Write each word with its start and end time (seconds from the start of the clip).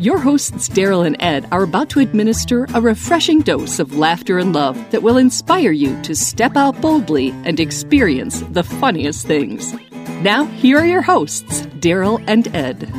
Your 0.00 0.16
hosts, 0.18 0.66
Daryl 0.70 1.06
and 1.06 1.14
Ed, 1.20 1.46
are 1.52 1.62
about 1.62 1.90
to 1.90 2.00
administer 2.00 2.66
a 2.72 2.80
refreshing 2.80 3.40
dose 3.42 3.78
of 3.78 3.98
laughter 3.98 4.38
and 4.38 4.54
love 4.54 4.78
that 4.92 5.02
will 5.02 5.18
inspire 5.18 5.72
you 5.72 6.00
to 6.04 6.16
step 6.16 6.56
out 6.56 6.80
boldly 6.80 7.32
and 7.44 7.60
experience 7.60 8.40
the 8.52 8.62
funniest 8.62 9.26
things. 9.26 9.74
Now, 10.22 10.46
here 10.46 10.78
are 10.78 10.86
your 10.86 11.02
hosts, 11.02 11.66
Daryl 11.80 12.24
and 12.26 12.48
Ed. 12.56 12.90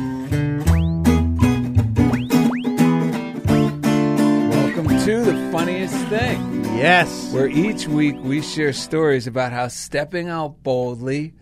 Welcome 4.52 4.86
to 5.04 5.22
the 5.24 5.48
funniest 5.50 5.96
thing, 6.06 6.64
Yes. 6.76 7.32
where 7.32 7.48
each 7.48 7.88
week 7.88 8.14
we 8.22 8.42
share 8.42 8.72
stories 8.72 9.26
about 9.26 9.50
how 9.50 9.66
stepping 9.66 10.28
out 10.28 10.62
boldly 10.62 11.34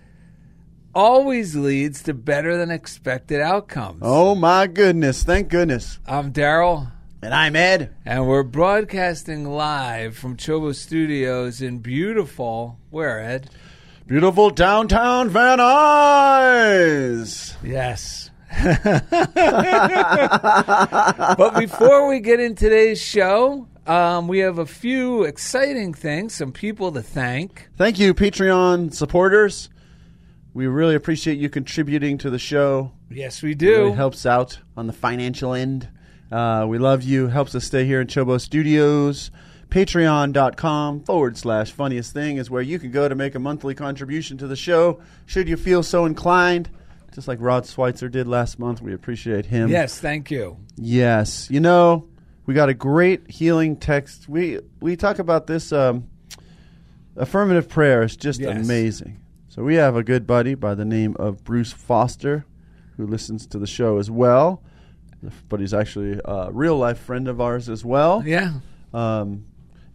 always 0.94 1.54
leads 1.56 2.02
to 2.04 2.14
better 2.14 2.56
than 2.56 2.70
expected 2.70 3.40
outcomes. 3.40 4.00
Oh 4.02 4.34
my 4.34 4.66
goodness. 4.66 5.22
Thank 5.22 5.48
goodness. 5.48 5.98
I'm 6.06 6.32
Daryl, 6.32 6.90
And 7.22 7.32
I'm 7.34 7.54
Ed. 7.56 7.94
and 8.04 8.26
we're 8.26 8.42
broadcasting 8.42 9.45
live 9.45 10.16
from 10.16 10.36
Chobo 10.36 10.74
Studios 10.74 11.62
in 11.62 11.78
beautiful, 11.78 12.78
where, 12.90 13.20
Ed? 13.20 13.50
Beautiful 14.06 14.50
downtown 14.50 15.28
Van 15.28 15.59
Nuys. 15.59 17.54
Yes. 17.62 18.30
but 21.38 21.54
before 21.59 22.09
we 22.09 22.18
get 22.18 22.40
in 22.40 22.56
today's 22.56 23.00
show, 23.00 23.68
um, 23.87 24.26
we 24.26 24.40
have 24.40 24.59
a 24.59 24.66
few 24.66 25.22
exciting 25.22 25.95
things, 25.95 26.34
some 26.34 26.50
people 26.50 26.90
to 26.93 27.02
thank. 27.02 27.68
Thank 27.76 28.00
you, 28.00 28.12
Patreon 28.12 28.93
supporters. 28.93 29.68
We 30.52 30.66
really 30.66 30.95
appreciate 30.95 31.38
you 31.38 31.48
contributing 31.48 32.18
to 32.18 32.30
the 32.30 32.38
show. 32.38 32.93
Yes, 33.10 33.43
we 33.43 33.52
It 33.52 33.59
do. 33.59 33.70
really 33.84 33.93
helps 33.93 34.26
out 34.26 34.59
on 34.76 34.87
the 34.87 34.93
financial 34.93 35.54
end. 35.54 35.88
Uh, 36.30 36.66
we 36.68 36.79
love 36.79 37.02
you. 37.02 37.29
Helps 37.29 37.54
us 37.54 37.65
stay 37.65 37.84
here 37.84 38.01
in 38.01 38.06
Chobo 38.09 38.40
Studios. 38.40 39.30
Patreon.com 39.68 41.01
forward 41.04 41.37
slash 41.37 41.71
funniest 41.71 42.12
thing 42.12 42.37
is 42.38 42.51
where 42.51 42.62
you 42.62 42.78
can 42.80 42.90
go 42.90 43.09
to 43.09 43.15
make 43.15 43.34
a 43.34 43.38
monthly 43.38 43.74
contribution 43.74 44.37
to 44.38 44.48
the 44.48 44.56
show, 44.56 45.01
should 45.26 45.48
you 45.48 45.56
feel 45.56 45.82
so 45.84 46.04
inclined. 46.06 46.68
Just 47.15 47.28
like 47.28 47.38
Rod 47.40 47.66
Schweitzer 47.66 48.09
did 48.09 48.26
last 48.28 48.59
month. 48.59 48.80
We 48.82 48.93
appreciate 48.95 49.46
him. 49.46 49.68
Yes, 49.68 49.98
thank 49.98 50.30
you. 50.30 50.56
Yes, 50.76 51.48
you 51.51 51.59
know, 51.60 52.09
we 52.46 52.54
got 52.54 52.68
a 52.68 52.74
great 52.74 53.28
healing 53.30 53.76
text. 53.76 54.28
We 54.28 54.60
we 54.80 54.96
talk 54.96 55.18
about 55.18 55.46
this 55.48 55.73
um, 55.73 56.09
affirmative 57.16 57.68
prayer 57.68 58.02
is 58.02 58.16
just 58.16 58.40
Yes. 58.40 58.65
amazing. 58.65 59.21
So 59.60 59.64
we 59.64 59.74
have 59.74 59.94
a 59.94 60.02
good 60.02 60.26
buddy 60.26 60.54
by 60.54 60.74
the 60.74 60.86
name 60.86 61.14
of 61.18 61.44
Bruce 61.44 61.70
Foster, 61.70 62.46
who 62.96 63.06
listens 63.06 63.46
to 63.48 63.58
the 63.58 63.66
show 63.66 63.98
as 63.98 64.10
well, 64.10 64.62
but 65.50 65.60
he's 65.60 65.75
actually 65.75 66.19
a 66.25 66.48
real 66.50 66.78
life 66.78 66.98
friend 66.98 67.28
of 67.28 67.42
ours 67.42 67.69
as 67.69 67.84
well. 67.84 68.22
Yeah. 68.25 68.60
Um, 68.94 69.44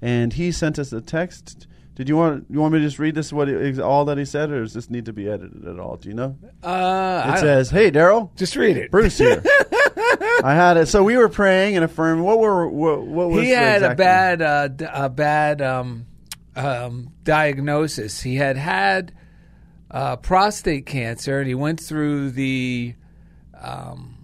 and 0.03 0.31
he 0.33 0.51
sent 0.51 0.77
us 0.77 0.93
a 0.93 1.01
text. 1.01 1.65
Did 1.95 2.07
you 2.09 2.15
want 2.15 2.45
you 2.47 2.59
want 2.61 2.73
me 2.73 2.79
to 2.79 2.85
just 2.85 2.99
read 2.99 3.15
this 3.15 3.33
what 3.33 3.47
he, 3.47 3.81
all 3.81 4.05
that 4.05 4.19
he 4.19 4.25
said, 4.25 4.51
or 4.51 4.61
does 4.61 4.75
this 4.75 4.91
need 4.91 5.05
to 5.05 5.13
be 5.13 5.27
edited 5.27 5.65
at 5.67 5.79
all? 5.79 5.95
Do 5.95 6.09
you 6.09 6.13
know? 6.15 6.37
Uh, 6.61 7.33
It 7.35 7.39
says, 7.39 7.71
"Hey, 7.71 7.89
Daryl, 7.89 8.35
just 8.35 8.55
read 8.55 8.77
it. 8.77 8.91
Bruce 8.91 9.17
here. 9.17 9.41
I 10.43 10.53
had 10.53 10.77
it. 10.77 10.89
So 10.89 11.03
we 11.03 11.17
were 11.17 11.27
praying 11.27 11.75
and 11.75 11.83
affirming. 11.83 12.23
What 12.23 12.37
were 12.37 12.67
what, 12.69 13.01
what 13.01 13.29
was 13.31 13.41
he 13.43 13.49
had 13.49 13.81
a 13.81 13.95
bad, 13.95 14.43
uh, 14.43 14.67
d- 14.67 14.85
a 14.87 15.09
bad 15.09 15.63
um, 15.63 16.05
um, 16.55 17.09
diagnosis. 17.23 18.21
He 18.21 18.35
had 18.35 18.57
had 18.57 19.11
uh, 19.95 20.17
prostate 20.17 20.85
cancer, 20.85 21.39
and 21.39 21.47
he 21.47 21.55
went 21.55 21.79
through 21.79 22.29
the 22.31 22.93
um, 23.57 24.17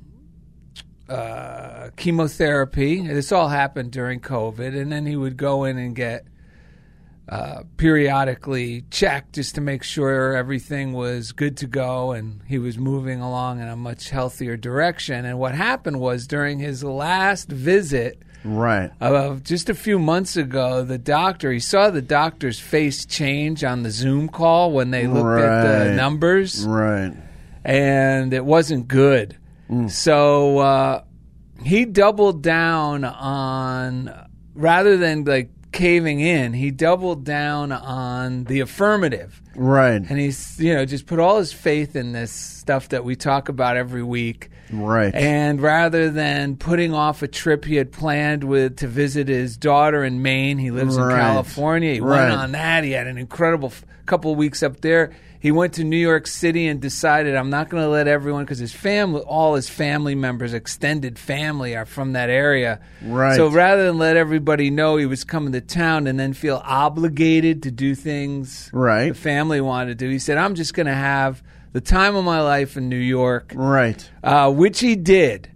uh, 1.07 1.91
chemotherapy. 1.95 3.07
This 3.07 3.31
all 3.31 3.47
happened 3.47 3.93
during 3.93 4.19
COVID, 4.19 4.77
and 4.77 4.91
then 4.91 5.05
he 5.05 5.15
would 5.15 5.37
go 5.37 5.63
in 5.63 5.77
and 5.77 5.95
get 5.95 6.25
uh, 7.29 7.63
periodically 7.77 8.83
checked 8.91 9.35
just 9.35 9.55
to 9.55 9.61
make 9.61 9.83
sure 9.83 10.35
everything 10.35 10.91
was 10.91 11.31
good 11.31 11.55
to 11.55 11.67
go 11.67 12.11
and 12.11 12.41
he 12.45 12.57
was 12.57 12.77
moving 12.77 13.21
along 13.21 13.61
in 13.61 13.69
a 13.69 13.75
much 13.77 14.09
healthier 14.09 14.57
direction. 14.57 15.23
And 15.23 15.39
what 15.39 15.55
happened 15.55 16.01
was 16.01 16.27
during 16.27 16.59
his 16.59 16.83
last 16.83 17.47
visit 17.47 18.21
right. 18.43 18.91
uh, 18.99 19.35
just 19.35 19.69
a 19.69 19.73
few 19.75 19.99
months 19.99 20.35
ago, 20.37 20.83
the 20.83 20.97
doctor, 20.97 21.51
he 21.51 21.59
saw 21.59 21.89
the 21.89 22.01
doctor's 22.01 22.59
face 22.59 23.05
change 23.05 23.63
on 23.63 23.83
the 23.83 23.91
Zoom 23.91 24.27
call 24.29 24.71
when 24.71 24.91
they 24.91 25.07
looked 25.07 25.41
at 25.41 25.63
the 25.87 25.93
numbers 25.95 26.65
Right. 26.65 27.13
and 27.63 28.33
it 28.33 28.43
wasn't 28.45 28.87
good. 28.87 29.37
So 29.87 30.57
uh, 30.59 31.03
he 31.63 31.85
doubled 31.85 32.43
down 32.43 33.05
on 33.05 34.11
rather 34.53 34.97
than 34.97 35.23
like 35.23 35.49
caving 35.71 36.19
in, 36.19 36.53
he 36.53 36.71
doubled 36.71 37.23
down 37.23 37.71
on 37.71 38.43
the 38.45 38.59
affirmative. 38.59 39.41
Right. 39.55 40.01
And 40.01 40.19
he's, 40.19 40.59
you 40.59 40.73
know, 40.73 40.85
just 40.85 41.05
put 41.05 41.19
all 41.19 41.37
his 41.39 41.53
faith 41.53 41.95
in 41.95 42.11
this 42.11 42.31
stuff 42.31 42.89
that 42.89 43.03
we 43.03 43.15
talk 43.15 43.49
about 43.49 43.77
every 43.77 44.03
week. 44.03 44.49
Right. 44.71 45.13
And 45.13 45.61
rather 45.61 46.09
than 46.09 46.55
putting 46.55 46.93
off 46.93 47.21
a 47.21 47.27
trip 47.27 47.65
he 47.65 47.75
had 47.75 47.91
planned 47.91 48.43
with 48.43 48.77
to 48.77 48.87
visit 48.87 49.27
his 49.27 49.57
daughter 49.57 50.03
in 50.03 50.21
Maine, 50.21 50.57
he 50.57 50.71
lives 50.71 50.95
in 50.97 51.03
California. 51.09 51.93
He 51.93 51.99
Right. 51.99 52.29
went 52.29 52.33
on 52.39 52.51
that. 52.53 52.83
He 52.83 52.91
had 52.91 53.07
an 53.07 53.17
incredible 53.17 53.67
f- 53.69 53.85
couple 54.05 54.31
of 54.31 54.37
weeks 54.37 54.63
up 54.63 54.81
there. 54.81 55.11
He 55.41 55.51
went 55.51 55.73
to 55.73 55.83
New 55.83 55.97
York 55.97 56.27
City 56.27 56.67
and 56.67 56.79
decided 56.79 57.35
I'm 57.35 57.49
not 57.49 57.69
going 57.69 57.81
to 57.81 57.89
let 57.89 58.07
everyone 58.07 58.43
because 58.45 58.59
his 58.59 58.73
family, 58.73 59.21
all 59.21 59.55
his 59.55 59.67
family 59.67 60.13
members, 60.13 60.53
extended 60.53 61.17
family, 61.17 61.75
are 61.75 61.85
from 61.87 62.13
that 62.13 62.29
area. 62.29 62.79
Right. 63.03 63.35
So 63.35 63.47
rather 63.49 63.87
than 63.87 63.97
let 63.97 64.17
everybody 64.17 64.69
know 64.69 64.97
he 64.97 65.07
was 65.07 65.23
coming 65.23 65.51
to 65.53 65.61
town 65.61 66.05
and 66.05 66.19
then 66.19 66.33
feel 66.33 66.61
obligated 66.63 67.63
to 67.63 67.71
do 67.71 67.95
things 67.95 68.69
Right. 68.71 69.09
the 69.09 69.15
family 69.15 69.61
wanted 69.61 69.97
to 69.97 70.05
do, 70.05 70.09
he 70.11 70.19
said 70.19 70.37
I'm 70.37 70.53
just 70.53 70.75
going 70.75 70.85
to 70.85 70.93
have 70.93 71.41
the 71.73 71.81
time 71.81 72.15
of 72.15 72.23
my 72.23 72.41
life 72.41 72.77
in 72.77 72.87
New 72.87 72.95
York 72.97 73.53
right. 73.55 74.07
uh, 74.23 74.51
which 74.51 74.79
he 74.79 74.95
did, 74.95 75.49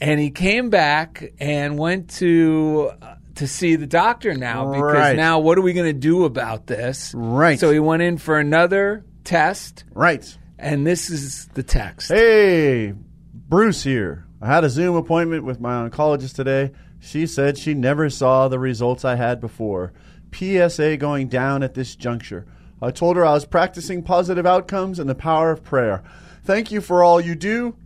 and 0.00 0.20
he 0.20 0.30
came 0.30 0.70
back 0.70 1.32
and 1.40 1.76
went 1.78 2.10
to 2.10 2.92
uh, 3.02 3.14
to 3.36 3.48
see 3.48 3.74
the 3.76 3.86
doctor 3.88 4.34
now 4.34 4.70
because 4.70 4.94
Right. 4.94 5.16
now 5.16 5.40
what 5.40 5.58
are 5.58 5.62
we 5.62 5.72
going 5.72 5.86
to 5.92 5.98
do 5.98 6.24
about 6.24 6.66
this? 6.68 7.12
Right. 7.16 7.58
So 7.58 7.72
he 7.72 7.80
went 7.80 8.02
in 8.02 8.18
for 8.18 8.38
another 8.38 9.04
test, 9.24 9.84
Right. 9.94 10.36
and 10.58 10.86
this 10.86 11.10
is 11.10 11.46
the 11.54 11.62
text. 11.62 12.10
Hey, 12.10 12.94
Bruce 13.34 13.82
here. 13.84 14.26
I 14.40 14.46
had 14.46 14.64
a 14.64 14.70
Zoom 14.70 14.96
appointment 14.96 15.44
with 15.44 15.60
my 15.60 15.88
oncologist 15.88 16.34
today. 16.34 16.72
She 16.98 17.26
said 17.26 17.58
she 17.58 17.74
never 17.74 18.10
saw 18.10 18.48
the 18.48 18.58
results 18.58 19.04
I 19.04 19.14
had 19.16 19.40
before. 19.40 19.92
PSA 20.32 20.96
going 20.96 21.28
down 21.28 21.62
at 21.62 21.74
this 21.74 21.94
juncture. 21.94 22.46
I 22.80 22.90
told 22.90 23.16
her 23.16 23.24
I 23.24 23.32
was 23.34 23.44
practicing 23.44 24.02
positive 24.02 24.46
outcomes 24.46 24.98
and 24.98 25.08
the 25.08 25.14
power 25.14 25.50
of 25.52 25.62
prayer. 25.62 26.02
Thank 26.44 26.72
you 26.72 26.80
for 26.80 27.02
all 27.04 27.20
you 27.20 27.34
do. 27.36 27.76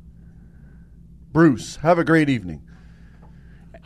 Bruce, 1.33 1.77
have 1.77 1.99
a 1.99 2.05
great 2.05 2.29
evening. 2.31 2.63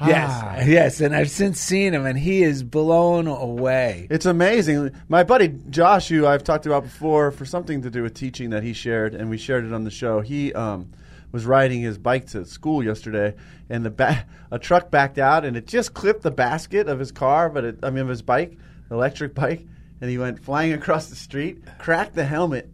Yes, 0.07 0.31
Ah. 0.33 0.61
yes, 0.65 1.01
and 1.01 1.15
I've 1.15 1.31
since 1.31 1.61
seen 1.61 1.93
him, 1.95 2.07
and 2.07 2.19
he 2.19 2.43
is 2.43 2.63
blown 2.63 3.27
away. 3.27 4.07
It's 4.11 4.27
amazing. 4.27 4.93
My 5.09 5.25
buddy 5.25 5.49
Josh, 5.69 6.09
who 6.09 6.27
I've 6.27 6.43
talked 6.45 6.65
about 6.67 6.85
before, 6.85 7.31
for 7.31 7.45
something 7.45 7.83
to 7.83 7.91
do 7.91 8.03
with 8.03 8.15
teaching 8.15 8.51
that 8.51 8.63
he 8.63 8.73
shared, 8.73 9.15
and 9.15 9.29
we 9.29 9.37
shared 9.37 9.65
it 9.65 9.73
on 9.73 9.85
the 9.85 9.91
show. 9.91 10.21
He 10.21 10.53
um, 10.55 10.91
was 11.33 11.45
riding 11.45 11.83
his 11.83 11.99
bike 11.99 12.27
to 12.29 12.45
school 12.47 12.83
yesterday, 12.83 13.35
and 13.69 13.85
the 13.85 13.91
ba- 13.91 14.25
a 14.51 14.59
truck 14.59 14.91
backed 14.91 15.19
out, 15.19 15.45
and 15.45 15.57
it 15.57 15.67
just 15.67 15.93
clipped 15.93 16.23
the 16.23 16.31
basket 16.31 16.89
of 16.89 16.99
his 16.99 17.13
car, 17.13 17.51
but 17.51 17.65
it, 17.65 17.79
I 17.83 17.91
mean 17.91 18.03
of 18.05 18.09
his 18.09 18.23
bike, 18.23 18.57
electric 18.91 19.35
bike, 19.35 19.67
and 20.01 20.09
he 20.11 20.17
went 20.19 20.43
flying 20.43 20.73
across 20.81 21.07
the 21.09 21.17
street, 21.17 21.63
cracked 21.79 22.15
the 22.15 22.25
helmet 22.25 22.71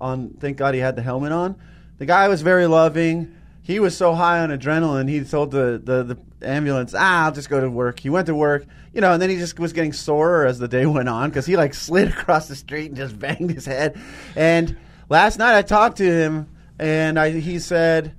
on. 0.00 0.30
Thank 0.40 0.56
God 0.56 0.74
he 0.74 0.80
had 0.80 0.96
the 0.96 1.02
helmet 1.02 1.32
on. 1.32 1.56
The 1.98 2.06
guy 2.06 2.26
was 2.28 2.40
very 2.42 2.66
loving. 2.66 3.36
He 3.64 3.80
was 3.80 3.96
so 3.96 4.12
high 4.14 4.40
on 4.40 4.50
adrenaline. 4.50 5.08
He 5.08 5.24
told 5.24 5.50
the, 5.50 5.80
the, 5.82 6.16
the 6.40 6.46
ambulance, 6.48 6.94
"Ah, 6.96 7.24
I'll 7.24 7.32
just 7.32 7.48
go 7.48 7.60
to 7.60 7.70
work." 7.70 7.98
He 7.98 8.10
went 8.10 8.26
to 8.26 8.34
work, 8.34 8.66
you 8.92 9.00
know, 9.00 9.12
and 9.14 9.20
then 9.22 9.30
he 9.30 9.36
just 9.36 9.58
was 9.58 9.72
getting 9.72 9.94
sorer 9.94 10.44
as 10.46 10.58
the 10.58 10.68
day 10.68 10.84
went 10.98 11.08
on 11.08 11.30
because 11.30 11.46
he 11.46 11.56
like 11.56 11.72
slid 11.72 12.08
across 12.18 12.46
the 12.46 12.56
street 12.56 12.88
and 12.88 12.96
just 12.96 13.18
banged 13.18 13.50
his 13.50 13.64
head. 13.64 13.98
And 14.36 14.76
last 15.08 15.38
night 15.38 15.56
I 15.56 15.62
talked 15.62 15.96
to 15.96 16.04
him, 16.04 16.46
and 16.78 17.18
I 17.18 17.30
he 17.30 17.58
said, 17.58 18.14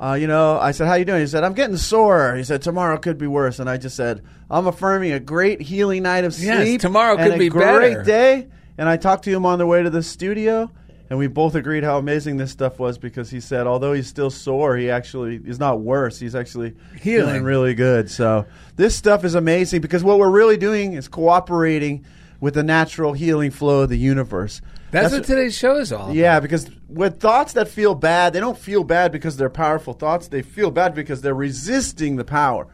uh, 0.00 0.14
you 0.14 0.26
know, 0.26 0.58
I 0.58 0.72
said, 0.72 0.88
"How 0.88 0.94
you 0.94 1.04
doing?" 1.04 1.20
He 1.20 1.28
said, 1.28 1.44
"I'm 1.44 1.54
getting 1.54 1.76
sore." 1.76 2.34
He 2.34 2.42
said, 2.42 2.60
"Tomorrow 2.60 2.98
could 2.98 3.18
be 3.18 3.28
worse." 3.28 3.60
And 3.60 3.70
I 3.70 3.76
just 3.76 3.94
said, 3.94 4.22
"I'm 4.50 4.66
affirming 4.66 5.12
a 5.12 5.20
great 5.20 5.60
healing 5.60 6.02
night 6.02 6.24
of 6.24 6.36
Yes, 6.36 6.66
sleep. 6.66 6.80
tomorrow 6.80 7.16
and 7.16 7.38
be 7.38 7.46
a 7.46 7.50
great 7.50 7.94
better." 7.94 8.02
day." 8.02 8.48
And 8.76 8.88
I 8.88 8.96
talked 8.96 9.22
to 9.24 9.30
him 9.30 9.46
on 9.46 9.60
the 9.60 9.66
way 9.66 9.80
to 9.80 9.90
the 9.90 10.02
studio, 10.02 10.72
and 11.12 11.18
we 11.18 11.26
both 11.26 11.54
agreed 11.54 11.84
how 11.84 11.98
amazing 11.98 12.38
this 12.38 12.50
stuff 12.50 12.78
was 12.78 12.96
because 12.96 13.28
he 13.28 13.38
said, 13.38 13.66
although 13.66 13.92
he's 13.92 14.06
still 14.06 14.30
sore, 14.30 14.78
he 14.78 14.88
actually 14.88 15.38
is 15.44 15.58
not 15.58 15.78
worse. 15.78 16.18
He's 16.18 16.34
actually 16.34 16.72
Healing. 16.98 17.26
feeling 17.26 17.42
really 17.42 17.74
good. 17.74 18.10
So 18.10 18.46
this 18.76 18.96
stuff 18.96 19.22
is 19.22 19.34
amazing 19.34 19.82
because 19.82 20.02
what 20.02 20.18
we're 20.18 20.30
really 20.30 20.56
doing 20.56 20.94
is 20.94 21.08
cooperating 21.08 22.06
with 22.40 22.54
the 22.54 22.62
natural 22.62 23.12
healing 23.12 23.50
flow 23.50 23.82
of 23.82 23.90
the 23.90 23.98
universe. 23.98 24.62
That's, 24.90 25.12
what 25.12 25.24
today's 25.24 25.54
show 25.54 25.76
is 25.76 25.92
all. 25.92 26.14
Yeah, 26.14 26.40
because 26.40 26.70
with 26.88 27.20
thoughts 27.20 27.52
that 27.52 27.68
feel 27.68 27.94
bad, 27.94 28.32
they 28.32 28.40
don't 28.40 28.56
feel 28.56 28.82
bad 28.82 29.12
because 29.12 29.36
they're 29.36 29.50
powerful 29.50 29.92
thoughts. 29.92 30.28
They 30.28 30.40
feel 30.40 30.70
bad 30.70 30.94
because 30.94 31.20
they're 31.20 31.34
resisting 31.34 32.16
the 32.16 32.24
power. 32.24 32.68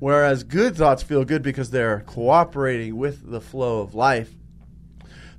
Whereas 0.00 0.42
good 0.42 0.74
thoughts 0.76 1.04
feel 1.04 1.24
good 1.24 1.42
because 1.42 1.70
they're 1.70 2.00
cooperating 2.00 2.96
with 2.96 3.30
the 3.30 3.40
flow 3.40 3.80
of 3.80 3.94
life. 3.94 4.34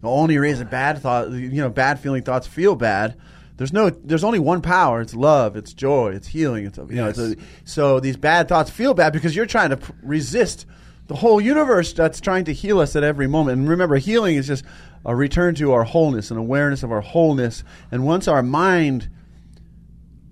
The 0.08 0.14
only 0.14 0.38
reason 0.38 0.68
bad 0.68 1.00
thought, 1.00 1.32
you 1.32 1.50
know, 1.62 1.70
bad 1.70 2.00
feeling 2.00 2.24
thoughts 2.24 2.48
feel 2.48 2.78
bad. 2.78 3.18
There's 3.58 3.74
no, 3.74 3.90
there's 3.90 4.24
only 4.24 4.40
one 4.40 4.62
power. 4.62 5.02
It's 5.02 5.14
love. 5.14 5.58
It's 5.58 5.74
joy. 5.74 6.14
It's 6.14 6.28
healing. 6.28 6.66
It's 6.66 6.78
you 6.78 6.86
know. 6.96 7.10
It's 7.10 7.20
a, 7.20 7.36
so 7.66 8.00
these 8.00 8.16
bad 8.16 8.48
thoughts 8.48 8.70
feel 8.70 8.94
bad 8.94 9.12
because 9.12 9.36
you're 9.36 9.46
trying 9.46 9.72
to 9.72 9.78
p- 9.78 9.92
resist 10.02 10.66
the 11.08 11.16
whole 11.16 11.42
universe 11.42 11.92
that's 11.92 12.22
trying 12.22 12.46
to 12.46 12.54
heal 12.54 12.80
us 12.80 12.96
at 12.96 13.04
every 13.04 13.28
moment. 13.28 13.60
And 13.60 13.68
remember, 13.68 13.98
healing 13.98 14.38
is 14.38 14.48
just 14.48 14.64
a 15.06 15.14
return 15.14 15.56
to 15.56 15.74
our 15.74 15.84
wholeness 15.84 16.32
and 16.32 16.40
awareness 16.40 16.84
of 16.84 16.92
our 16.94 17.02
wholeness. 17.02 17.66
And 17.92 18.06
once 18.06 18.30
our 18.30 18.42
mind 18.42 19.10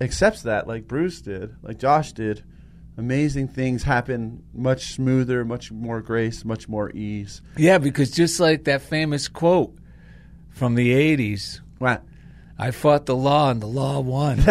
accepts 0.00 0.40
that, 0.42 0.66
like 0.66 0.88
Bruce 0.88 1.20
did, 1.20 1.54
like 1.62 1.78
Josh 1.78 2.12
did, 2.12 2.42
amazing 2.98 3.48
things 3.48 3.82
happen 3.82 4.42
much 4.54 4.92
smoother, 4.94 5.44
much 5.44 5.70
more 5.72 6.00
grace, 6.00 6.44
much 6.44 6.68
more 6.68 6.90
ease. 6.90 7.42
Yeah, 7.56 7.78
because 7.78 8.10
just 8.10 8.40
like 8.40 8.64
that 8.64 8.82
famous 8.82 9.28
quote 9.28 9.74
from 10.50 10.74
the 10.74 10.92
80s, 10.92 11.60
Wow. 11.78 12.00
I 12.58 12.70
fought 12.70 13.04
the 13.04 13.14
law 13.14 13.50
and 13.50 13.60
the 13.60 13.66
law 13.66 14.00
won. 14.00 14.38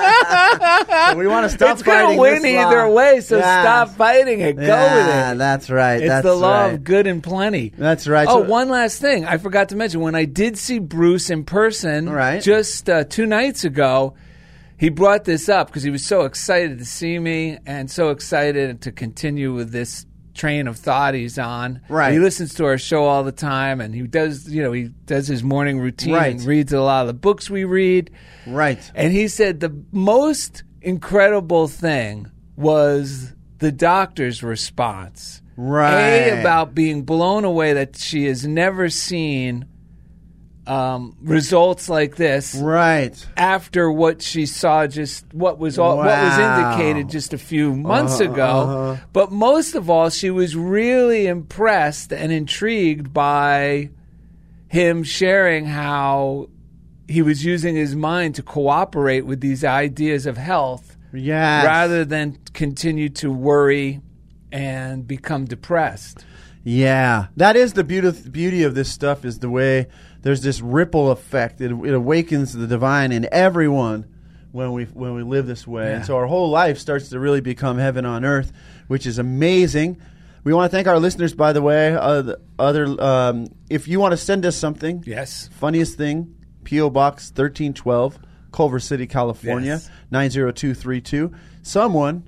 So 0.00 1.16
we 1.16 1.26
want 1.26 1.44
to 1.50 1.56
stop 1.56 1.72
it's 1.74 1.82
going 1.82 1.98
fighting 1.98 2.16
to 2.16 2.20
win 2.20 2.42
this 2.42 2.54
law. 2.54 2.68
either 2.68 2.88
way, 2.88 3.20
so 3.20 3.38
stop 3.40 3.90
fighting 3.90 4.40
it. 4.40 4.56
Go 4.56 4.62
Yeah, 4.62 4.94
with 5.30 5.34
it. 5.34 5.38
That's 5.38 5.70
right. 5.70 6.00
It's 6.00 6.08
that's 6.08 6.24
the 6.24 6.34
law 6.34 6.64
right. 6.64 6.74
of 6.74 6.84
good 6.84 7.06
and 7.06 7.22
plenty. 7.22 7.72
That's 7.76 8.06
right. 8.06 8.26
Oh, 8.28 8.42
So- 8.42 8.48
one 8.48 8.68
last 8.68 9.00
thing. 9.00 9.24
I 9.24 9.38
forgot 9.38 9.70
to 9.70 9.76
mention 9.76 10.00
when 10.00 10.14
I 10.14 10.24
did 10.24 10.56
see 10.58 10.78
Bruce 10.78 11.30
in 11.30 11.44
person 11.44 12.08
Right. 12.08 12.42
just 12.42 12.88
uh, 12.90 13.04
two 13.04 13.26
nights 13.26 13.64
ago, 13.64 14.14
he 14.80 14.88
brought 14.88 15.24
this 15.24 15.48
up 15.50 15.66
because 15.66 15.82
he 15.82 15.90
was 15.90 16.04
so 16.04 16.22
excited 16.22 16.78
to 16.78 16.84
see 16.86 17.18
me 17.18 17.58
and 17.66 17.90
so 17.90 18.08
excited 18.08 18.80
to 18.80 18.90
continue 18.90 19.52
with 19.52 19.72
this 19.72 20.06
train 20.32 20.66
of 20.66 20.78
thought 20.78 21.12
he's 21.12 21.38
on. 21.38 21.82
Right. 21.90 22.14
He 22.14 22.18
listens 22.18 22.54
to 22.54 22.64
our 22.64 22.78
show 22.78 23.04
all 23.04 23.22
the 23.22 23.30
time 23.30 23.82
and 23.82 23.94
he 23.94 24.02
does, 24.02 24.48
you 24.48 24.62
know, 24.62 24.72
he 24.72 24.84
does 25.04 25.28
his 25.28 25.42
morning 25.42 25.78
routine 25.80 26.14
Right. 26.14 26.32
and 26.34 26.42
reads 26.46 26.72
a 26.72 26.80
lot 26.80 27.02
of 27.02 27.08
the 27.08 27.12
books 27.12 27.50
we 27.50 27.64
read. 27.64 28.10
Right. 28.46 28.78
And 28.94 29.12
he 29.12 29.28
said 29.28 29.60
the 29.60 29.84
most 29.92 30.62
incredible 30.80 31.68
thing 31.68 32.30
was 32.56 33.34
the 33.58 33.70
doctor's 33.72 34.42
response. 34.42 35.42
Right. 35.56 36.28
A, 36.30 36.40
about 36.40 36.74
being 36.74 37.02
blown 37.02 37.44
away 37.44 37.74
that 37.74 37.96
she 37.96 38.24
has 38.26 38.46
never 38.46 38.88
seen 38.88 39.66
um, 40.66 41.16
results 41.22 41.88
like 41.88 42.16
this 42.16 42.54
Right. 42.54 43.14
after 43.36 43.90
what 43.90 44.22
she 44.22 44.46
saw 44.46 44.86
just 44.86 45.24
what 45.32 45.58
was 45.58 45.78
all, 45.78 45.96
what 45.96 46.06
was 46.06 46.38
indicated 46.38 47.08
just 47.08 47.32
a 47.32 47.38
few 47.38 47.74
months 47.74 48.20
Uh-huh, 48.20 48.32
ago. 48.32 48.44
uh-huh. 48.44 49.04
But 49.12 49.32
most 49.32 49.74
of 49.74 49.88
all, 49.90 50.10
she 50.10 50.30
was 50.30 50.54
really 50.54 51.26
impressed 51.26 52.12
and 52.12 52.30
intrigued 52.30 53.12
by 53.12 53.90
him 54.68 55.02
sharing 55.02 55.64
how 55.66 56.48
he 57.08 57.22
was 57.22 57.44
using 57.44 57.74
his 57.74 57.96
mind 57.96 58.36
to 58.36 58.42
cooperate 58.42 59.22
with 59.26 59.40
these 59.40 59.64
ideas 59.64 60.26
of 60.26 60.36
health 60.36 60.96
Yes. 61.12 61.64
rather 61.64 62.04
than 62.04 62.38
continue 62.52 63.08
to 63.08 63.32
worry 63.32 64.00
and 64.52 65.08
become 65.08 65.44
depressed. 65.46 66.24
Yeah, 66.62 67.26
that 67.36 67.56
is 67.56 67.72
the 67.72 67.82
beauty 67.82 68.12
beauty 68.30 68.62
of 68.62 68.74
this 68.74 68.90
stuff 68.90 69.24
is 69.24 69.38
the 69.38 69.48
way 69.50 69.86
there's 70.22 70.42
this 70.42 70.60
ripple 70.60 71.10
effect. 71.10 71.60
It, 71.60 71.70
it 71.72 71.94
awakens 71.94 72.52
the 72.52 72.66
divine 72.66 73.12
in 73.12 73.28
everyone 73.32 74.06
when 74.52 74.72
we 74.72 74.84
when 74.84 75.14
we 75.14 75.22
live 75.22 75.46
this 75.46 75.66
way, 75.66 75.94
and 75.94 76.04
so 76.04 76.16
our 76.16 76.26
whole 76.26 76.50
life 76.50 76.78
starts 76.78 77.08
to 77.10 77.18
really 77.20 77.40
become 77.40 77.78
heaven 77.78 78.04
on 78.04 78.24
earth, 78.24 78.52
which 78.88 79.06
is 79.06 79.18
amazing. 79.18 80.00
We 80.42 80.54
want 80.54 80.70
to 80.70 80.74
thank 80.76 80.88
our 80.88 80.98
listeners, 80.98 81.34
by 81.34 81.52
the 81.52 81.60
way. 81.62 81.94
Uh, 81.94 82.22
the 82.22 82.40
other, 82.58 82.86
um, 83.02 83.48
if 83.68 83.86
you 83.86 84.00
want 84.00 84.12
to 84.12 84.16
send 84.16 84.46
us 84.46 84.56
something, 84.56 85.04
Yes. 85.06 85.48
funniest 85.52 85.96
thing, 85.98 86.34
PO 86.64 86.90
Box 86.90 87.30
thirteen 87.30 87.74
twelve, 87.74 88.18
Culver 88.50 88.80
City, 88.80 89.06
California 89.06 89.72
Yes. 89.72 89.90
nine 90.10 90.30
zero 90.30 90.50
two 90.50 90.74
three 90.74 91.00
two. 91.00 91.32
Someone 91.62 92.24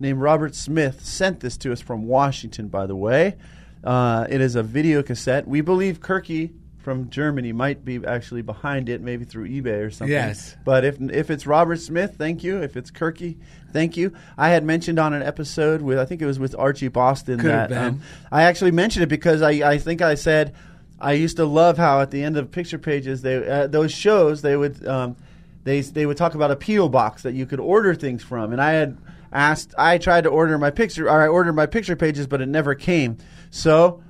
named 0.00 0.20
Robert 0.20 0.54
Smith 0.54 1.04
sent 1.04 1.40
this 1.40 1.56
to 1.58 1.72
us 1.72 1.80
from 1.80 2.06
Washington, 2.06 2.68
by 2.68 2.86
the 2.86 2.94
way. 2.94 3.36
Uh, 3.82 4.26
it 4.28 4.40
is 4.40 4.54
a 4.54 4.62
video 4.62 5.02
cassette. 5.02 5.48
We 5.48 5.60
believe 5.60 6.00
Kirky 6.00 6.50
from 6.88 7.10
Germany 7.10 7.52
might 7.52 7.84
be 7.84 8.00
actually 8.06 8.40
behind 8.40 8.88
it, 8.88 9.02
maybe 9.02 9.26
through 9.26 9.46
eBay 9.46 9.84
or 9.84 9.90
something. 9.90 10.10
Yes. 10.10 10.56
But 10.64 10.86
if 10.86 10.98
if 10.98 11.30
it's 11.30 11.46
Robert 11.46 11.76
Smith, 11.76 12.14
thank 12.16 12.42
you. 12.42 12.62
If 12.62 12.78
it's 12.78 12.90
Kirky, 12.90 13.36
thank 13.74 13.98
you. 13.98 14.14
I 14.38 14.48
had 14.48 14.64
mentioned 14.64 14.98
on 14.98 15.12
an 15.12 15.22
episode 15.22 15.82
with 15.82 15.98
I 15.98 16.06
think 16.06 16.22
it 16.22 16.24
was 16.26 16.38
with 16.38 16.56
Archie 16.58 16.88
Boston 16.88 17.40
Could 17.40 17.50
that 17.50 17.72
um. 17.72 18.00
I 18.32 18.44
actually 18.44 18.70
mentioned 18.70 19.02
it 19.02 19.08
because 19.08 19.42
I, 19.42 19.50
I 19.50 19.76
think 19.76 20.00
I 20.00 20.14
said 20.14 20.54
I 20.98 21.12
used 21.12 21.36
to 21.36 21.44
love 21.44 21.76
how 21.76 22.00
at 22.00 22.10
the 22.10 22.24
end 22.24 22.38
of 22.38 22.50
picture 22.50 22.78
pages 22.78 23.20
they 23.20 23.46
uh, 23.46 23.66
those 23.66 23.92
shows 23.92 24.40
they 24.40 24.56
would 24.56 24.86
um, 24.86 25.14
they 25.64 25.82
they 25.82 26.06
would 26.06 26.16
talk 26.16 26.34
about 26.34 26.50
a 26.50 26.56
PO 26.56 26.88
box 26.88 27.22
that 27.24 27.34
you 27.34 27.44
could 27.44 27.60
order 27.60 27.94
things 27.94 28.24
from, 28.24 28.50
and 28.50 28.62
I 28.62 28.72
had 28.72 28.96
asked 29.30 29.74
I 29.76 29.98
tried 29.98 30.24
to 30.24 30.30
order 30.30 30.56
my 30.56 30.70
picture 30.70 31.06
or 31.10 31.20
I 31.20 31.26
ordered 31.26 31.52
my 31.52 31.66
picture 31.66 31.96
pages, 31.96 32.26
but 32.26 32.40
it 32.40 32.48
never 32.48 32.74
came. 32.74 33.18
So 33.50 34.02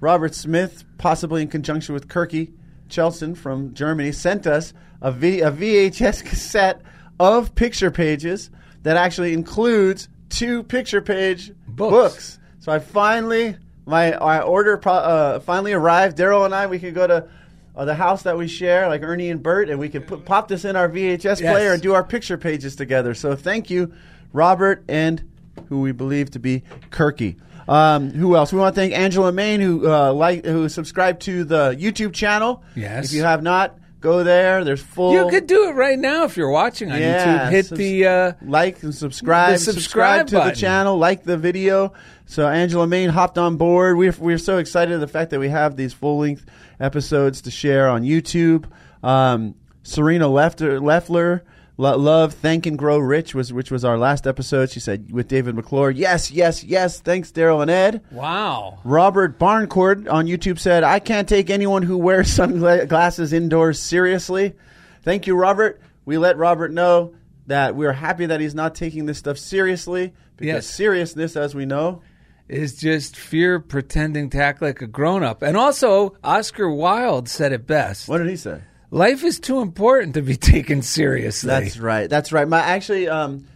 Robert 0.00 0.34
Smith, 0.34 0.84
possibly 0.98 1.42
in 1.42 1.48
conjunction 1.48 1.94
with 1.94 2.08
Kirky 2.08 2.52
Chelson 2.88 3.34
from 3.36 3.74
Germany, 3.74 4.12
sent 4.12 4.46
us 4.46 4.72
a, 5.00 5.10
v, 5.10 5.40
a 5.40 5.50
VHS 5.50 6.24
cassette 6.24 6.82
of 7.18 7.54
picture 7.54 7.90
pages 7.90 8.50
that 8.82 8.96
actually 8.96 9.32
includes 9.32 10.08
two 10.28 10.62
picture 10.64 11.00
page 11.00 11.52
Books. 11.66 11.90
books. 11.90 12.38
So 12.60 12.72
I 12.72 12.78
finally, 12.78 13.56
my 13.86 14.12
our 14.14 14.42
order 14.42 14.76
pro, 14.76 14.92
uh, 14.94 15.40
finally 15.40 15.72
arrived. 15.72 16.18
Daryl 16.18 16.44
and 16.44 16.54
I, 16.54 16.66
we 16.66 16.78
could 16.78 16.94
go 16.94 17.06
to 17.06 17.28
uh, 17.74 17.84
the 17.84 17.94
house 17.94 18.22
that 18.22 18.36
we 18.36 18.48
share, 18.48 18.88
like 18.88 19.02
Ernie 19.02 19.30
and 19.30 19.42
Bert, 19.42 19.68
and 19.68 19.78
we 19.78 19.88
could 19.88 20.06
put, 20.06 20.24
pop 20.24 20.48
this 20.48 20.64
in 20.64 20.76
our 20.76 20.88
VHS 20.88 21.40
Yes. 21.40 21.40
player 21.40 21.72
and 21.72 21.82
do 21.82 21.94
our 21.94 22.04
picture 22.04 22.36
pages 22.38 22.76
together. 22.76 23.14
So 23.14 23.34
thank 23.36 23.70
you, 23.70 23.92
Robert, 24.32 24.84
and 24.88 25.22
who 25.68 25.80
we 25.80 25.92
believe 25.92 26.30
to 26.32 26.38
be 26.38 26.62
Kirky. 26.90 27.36
Um, 27.68 28.10
who 28.10 28.36
else? 28.36 28.52
We 28.52 28.58
want 28.60 28.74
to 28.74 28.80
thank 28.80 28.92
Angela 28.92 29.32
Main, 29.32 29.60
who 29.60 29.90
uh, 29.90 30.12
like 30.12 30.44
who 30.44 30.68
subscribed 30.68 31.22
to 31.22 31.44
the 31.44 31.76
YouTube 31.78 32.12
channel. 32.14 32.62
Yes. 32.74 33.06
If 33.06 33.12
you 33.12 33.22
have 33.24 33.42
not, 33.42 33.76
go 34.00 34.22
there. 34.22 34.62
There's 34.64 34.82
full. 34.82 35.12
You 35.12 35.28
could 35.28 35.46
do 35.46 35.68
it 35.68 35.72
right 35.72 35.98
now 35.98 36.24
if 36.24 36.36
you're 36.36 36.50
watching 36.50 36.92
on 36.92 37.00
Yeah, 37.00 37.46
YouTube. 37.46 37.50
Hit 37.50 37.66
subs- 37.66 37.78
the 37.78 38.06
uh, 38.06 38.32
like 38.42 38.82
and 38.82 38.94
subscribe. 38.94 39.52
The 39.54 39.58
subscribe 39.58 40.28
to 40.28 40.36
the 40.36 40.52
channel. 40.52 40.96
Like 40.96 41.24
the 41.24 41.36
video. 41.36 41.92
So 42.26 42.48
Angela 42.48 42.86
Main 42.86 43.08
hopped 43.10 43.38
on 43.38 43.56
board. 43.56 43.96
We're 43.96 44.14
we're 44.18 44.38
so 44.38 44.58
excited 44.58 44.98
the 45.00 45.08
fact 45.08 45.30
that 45.30 45.40
we 45.40 45.48
have 45.48 45.76
these 45.76 45.92
full 45.92 46.18
length 46.18 46.46
episodes 46.78 47.42
to 47.42 47.50
share 47.50 47.88
on 47.88 48.02
YouTube. 48.02 48.66
Um, 49.02 49.54
Serena 49.82 50.26
Lefter, 50.26 50.80
Leffler. 50.82 51.44
Lo- 51.78 51.96
Love, 51.98 52.32
thank 52.34 52.64
and 52.66 52.78
grow 52.78 52.96
rich 52.98 53.34
was 53.34 53.52
which 53.52 53.70
was 53.70 53.84
our 53.84 53.98
last 53.98 54.26
episode. 54.26 54.70
She 54.70 54.80
said 54.80 55.12
with 55.12 55.28
David 55.28 55.54
McClure. 55.54 55.90
Yes, 55.90 56.30
yes, 56.30 56.64
yes. 56.64 57.00
Thanks, 57.00 57.30
Daryl 57.30 57.60
and 57.62 57.70
Ed. 57.70 58.02
wow. 58.10 58.78
Robert 58.84 59.38
Barncourt 59.38 60.10
on 60.10 60.26
YouTube 60.26 60.58
said, 60.58 60.84
I 60.84 60.98
can't 61.00 61.28
take 61.28 61.50
anyone 61.50 61.82
who 61.82 61.98
wears 61.98 62.32
sunglasses 62.32 63.32
indoors 63.32 63.78
seriously. 63.78 64.54
Thank 65.02 65.26
you, 65.26 65.36
Robert. 65.36 65.80
We 66.04 66.16
let 66.18 66.36
Robert 66.38 66.72
know 66.72 67.14
that 67.46 67.76
we're 67.76 67.92
happy 67.92 68.26
that 68.26 68.40
he's 68.40 68.54
not 68.54 68.74
taking 68.74 69.06
this 69.06 69.18
stuff 69.18 69.38
seriously 69.38 70.14
because 70.36 70.46
Yes. 70.46 70.66
seriousness, 70.66 71.36
as 71.36 71.54
we 71.54 71.64
know, 71.66 72.02
Is 72.48 72.76
just 72.76 73.16
fear 73.16 73.58
pretending 73.60 74.30
to 74.30 74.38
act 74.42 74.62
like 74.62 74.80
a 74.80 74.86
grown 74.86 75.22
up. 75.24 75.42
And 75.42 75.56
also, 75.56 76.16
Oscar 76.24 76.70
Wilde 76.70 77.28
said 77.28 77.52
it 77.52 77.66
best. 77.66 78.08
what 78.08 78.18
did 78.18 78.28
he 78.28 78.36
say? 78.36 78.60
Life 78.96 79.24
is 79.24 79.38
too 79.38 79.60
important 79.60 80.14
to 80.14 80.22
be 80.22 80.36
taken 80.54 80.80
seriously. 80.80 81.48
That's 81.48 81.76
right. 81.76 82.08
That's 82.08 82.32
right. 82.32 82.48
My 82.48 82.60
actually, 82.60 83.08
um, 83.08 83.46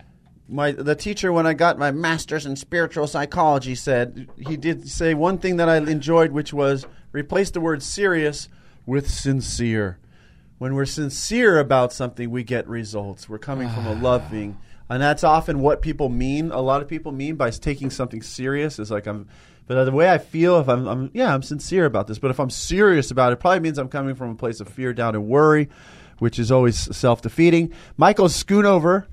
my 0.50 0.72
the 0.72 0.94
teacher 0.94 1.32
when 1.32 1.46
I 1.46 1.54
got 1.54 1.78
my 1.78 1.92
master's 1.92 2.44
in 2.44 2.56
spiritual 2.56 3.06
psychology 3.06 3.74
said 3.74 4.28
he 4.36 4.58
did 4.58 4.86
say 4.86 5.14
one 5.14 5.38
thing 5.38 5.56
that 5.56 5.66
I 5.66 5.78
enjoyed, 5.78 6.32
which 6.32 6.52
was 6.52 6.86
replace 7.12 7.50
the 7.50 7.60
word 7.62 7.82
serious 7.82 8.50
with 8.84 9.08
sincere. 9.08 9.98
when 10.58 10.74
we're 10.74 10.84
sincere 10.84 11.58
about 11.58 11.94
something, 11.94 12.30
we 12.30 12.44
get 12.44 12.68
results. 12.68 13.26
We're 13.26 13.38
coming 13.38 13.70
from 13.70 13.86
a 13.86 13.94
loving, 13.94 14.58
and 14.90 15.00
that's 15.02 15.24
often 15.24 15.60
what 15.60 15.80
people 15.80 16.10
mean. 16.10 16.50
A 16.50 16.60
lot 16.60 16.82
of 16.82 16.88
people 16.88 17.12
mean 17.12 17.36
by 17.36 17.48
taking 17.48 17.88
something 17.88 18.20
serious 18.20 18.78
is 18.78 18.90
like 18.90 19.06
I'm. 19.06 19.26
But 19.70 19.78
uh, 19.78 19.84
the 19.84 19.92
way 19.92 20.10
I 20.10 20.18
feel, 20.18 20.58
if 20.58 20.68
I'm, 20.68 20.88
I'm, 20.88 21.10
yeah, 21.14 21.32
I'm 21.32 21.44
sincere 21.44 21.84
about 21.84 22.08
this. 22.08 22.18
But 22.18 22.32
if 22.32 22.40
I'm 22.40 22.50
serious 22.50 23.12
about 23.12 23.30
it, 23.30 23.34
it 23.34 23.36
probably 23.38 23.60
means 23.60 23.78
I'm 23.78 23.88
coming 23.88 24.16
from 24.16 24.30
a 24.30 24.34
place 24.34 24.58
of 24.58 24.68
fear, 24.68 24.92
doubt, 24.92 25.14
and 25.14 25.28
worry, 25.28 25.68
which 26.18 26.40
is 26.40 26.50
always 26.50 26.76
self-defeating. 26.96 27.72
Michael 27.96 28.26
Schoonover, 28.26 29.06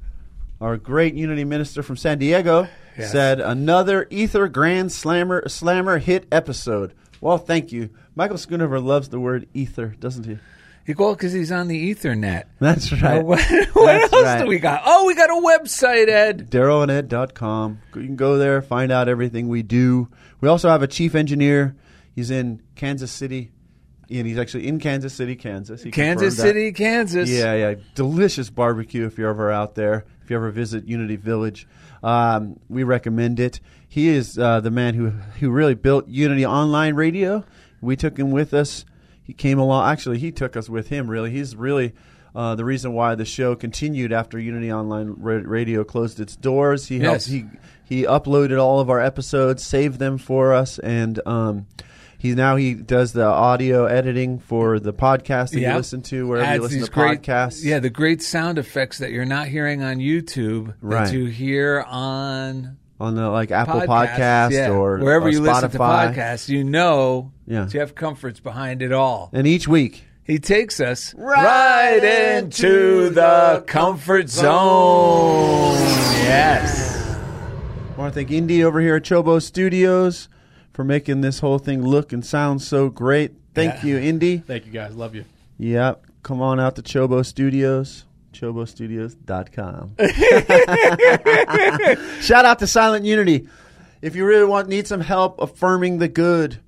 our 0.60 0.76
great 0.76 1.14
Unity 1.14 1.44
minister 1.44 1.84
from 1.84 1.96
San 1.96 2.18
Diego, 2.18 2.68
Yes. 2.98 3.12
said 3.12 3.40
another 3.40 4.08
Ether 4.10 4.48
Grand 4.48 4.92
Slammer 4.92 5.48
Slammer 5.48 6.00
hit 6.00 6.26
episode. 6.32 6.96
Well, 7.22 7.38
thank 7.38 7.72
you. 7.72 7.92
Michael 8.16 8.38
Schoonover 8.38 8.84
loves 8.84 9.10
the 9.10 9.20
word 9.20 9.48
ether, 9.54 9.94
doesn't 10.00 10.26
he? 10.26 10.40
You 10.88 10.94
go 10.96 11.13
because 11.13 11.34
he's 11.34 11.51
on 11.51 11.67
the 11.67 11.94
Ethernet. 11.94 12.46
That's 12.60 12.94
right. 12.94 13.24
What, 13.24 13.41
what 13.74 13.86
That's 13.86 14.13
else 14.13 14.24
right. 14.24 14.41
do 14.41 14.48
we 14.48 14.58
got? 14.58 14.84
Oh, 14.86 15.06
we 15.06 15.15
got 15.15 15.29
a 15.29 15.34
website, 15.34 16.08
Ed. 16.08 16.50
DarylandEd.com. 16.50 17.79
You 17.94 18.01
can 18.06 18.15
go 18.15 18.38
there, 18.38 18.62
find 18.62 18.89
out 18.89 19.10
everything 19.10 19.50
we 19.50 19.63
do. 19.63 20.08
We 20.39 20.48
also 20.48 20.70
have 20.70 20.82
a 20.82 20.88
chief 20.88 21.13
engineer. 21.13 21.75
He's 22.15 22.32
in 22.32 22.62
Kansas 22.75 23.12
City. 23.12 23.51
And 24.10 24.25
he's 24.25 24.38
actually 24.38 24.65
in 24.65 24.79
Kansas 24.79 25.13
City, 25.13 25.36
Kansas. 25.36 25.84
He 25.84 25.91
Kansas 25.91 26.36
confirmed 26.36 26.56
that. 26.56 26.60
City, 26.60 26.72
Kansas. 26.72 27.29
Yeah, 27.29 27.53
yeah. 27.56 27.75
Delicious 27.94 28.50
barbecue 28.50 29.06
if 29.06 29.17
you're 29.17 29.29
ever 29.29 29.51
out 29.51 29.75
there. 29.75 30.06
If 30.24 30.29
you 30.29 30.38
ever 30.38 30.51
visit 30.51 30.88
Unity 30.88 31.17
Village, 31.17 31.67
um, 32.01 32.58
we 32.70 32.84
recommend 32.84 33.41
it. 33.41 33.60
He 33.89 34.08
is 34.08 34.39
uh, 34.39 34.62
the 34.62 34.72
man 34.72 34.94
who 34.94 35.10
who 35.10 35.50
really 35.50 35.75
built 35.75 36.08
Unity 36.08 36.46
Online 36.46 36.96
Radio. 36.96 37.44
We 37.82 37.98
took 37.98 38.17
him 38.17 38.32
with 38.32 38.53
us. 38.53 38.86
He 39.27 39.34
came 39.34 39.60
along. 39.60 39.91
Actually, 39.91 40.17
he 40.19 40.31
took 40.31 40.55
us 40.57 40.69
with 40.69 40.88
him. 40.88 41.07
Really, 41.10 41.29
he's 41.31 41.53
really 41.55 41.93
uh, 42.34 42.55
the 42.55 42.63
reason 42.65 42.93
why 42.93 43.13
the 43.15 43.25
show 43.25 43.55
continued 43.55 44.13
after 44.13 44.39
Unity 44.39 44.72
Online 44.72 45.13
Radio 45.17 45.84
closed 45.84 46.19
its 46.19 46.36
doors. 46.36 46.88
He 46.88 46.98
Yes. 46.98 47.27
helped. 47.27 47.51
He 47.86 47.98
he 47.98 48.03
uploaded 48.03 48.60
all 48.62 48.79
of 48.79 48.89
our 48.89 49.00
episodes, 49.01 49.63
saved 49.63 50.00
them 50.00 50.17
for 50.17 50.53
us, 50.53 50.79
and. 50.79 51.19
Um, 51.27 51.67
He 52.19 52.34
now 52.34 52.55
he 52.55 52.74
does 52.74 53.13
the 53.13 53.25
audio 53.27 53.86
editing 53.86 54.39
for 54.39 54.79
the 54.79 54.91
podcast 54.91 55.51
that 55.51 55.60
Yep. 55.60 55.72
you 55.72 55.77
listen 55.77 56.01
to 56.01 56.27
wherever 56.27 56.48
Adds 56.48 56.55
you 56.55 56.62
listen 56.63 56.81
to 56.86 56.91
great, 56.91 57.22
podcasts. 57.22 57.63
Yeah, 57.63 57.77
the 57.77 57.91
great 57.91 58.24
sound 58.24 58.57
effects 58.57 58.98
that 58.98 59.12
you're 59.12 59.24
not 59.24 59.50
hearing 59.50 59.84
on 59.84 59.98
YouTube 59.98 60.74
Right. 60.81 61.05
that 61.05 61.13
you 61.13 61.25
hear 61.27 61.86
on 61.88 62.77
on 63.00 63.16
the 63.16 63.30
like 63.30 63.51
Apple 63.51 63.82
podcasts. 63.82 63.88
Podcast 63.88 64.51
Yeah. 64.51 64.70
or 64.72 64.98
wherever 65.00 65.27
or 65.27 65.30
you 65.30 65.39
listen 65.42 65.70
to 65.70 65.77
Spotify. 65.77 66.13
podcasts. 66.16 66.50
You 66.50 66.63
know, 66.63 67.32
Yeah. 67.46 67.66
Jeff 67.70 67.94
Comfort's 67.96 68.39
behind 68.39 68.82
it 68.82 68.92
all. 68.92 69.30
And 69.34 69.46
each 69.48 69.68
week, 69.68 70.04
He 70.24 70.39
takes 70.39 70.80
us 70.82 71.13
Right 71.18 72.04
into 72.39 73.10
the 73.12 73.63
comfort 73.66 74.30
zone. 74.30 75.74
Yes. 76.24 77.16
I 77.96 78.00
want 78.00 78.13
to 78.13 78.20
thank 78.20 78.32
Indy 78.32 78.63
over 78.63 78.82
here 78.82 78.96
at 78.98 79.04
Chobo 79.04 79.42
Studios 79.42 80.27
for 80.74 80.84
making 80.84 81.22
this 81.22 81.39
whole 81.39 81.58
thing 81.60 81.84
look 81.84 82.12
and 82.13 82.25
sound 82.25 82.62
so 82.62 82.89
great. 82.89 83.34
Thank 83.56 83.75
Yeah. 83.84 83.86
you, 83.86 83.98
Indy. 84.00 84.38
Thank 84.46 84.66
you 84.66 84.72
guys. 84.72 84.96
Love 84.96 85.16
you. 85.16 85.24
Yep. 85.60 86.04
Come 86.24 86.42
on 86.42 86.60
out 86.60 86.75
to 86.75 86.82
Chobo 86.82 87.25
Studios. 87.25 88.04
ChoboStudios.com. 88.39 89.96
Shout 92.22 92.46
out 92.46 92.60
to 92.60 92.67
Silent 92.67 93.06
Unity. 93.06 93.48
If 94.01 94.15
you 94.15 94.25
really 94.25 94.46
want 94.46 94.70
need 94.70 94.88
some 94.88 95.01
help 95.01 95.41
affirming 95.41 95.98
the 95.98 96.08
good 96.08 96.60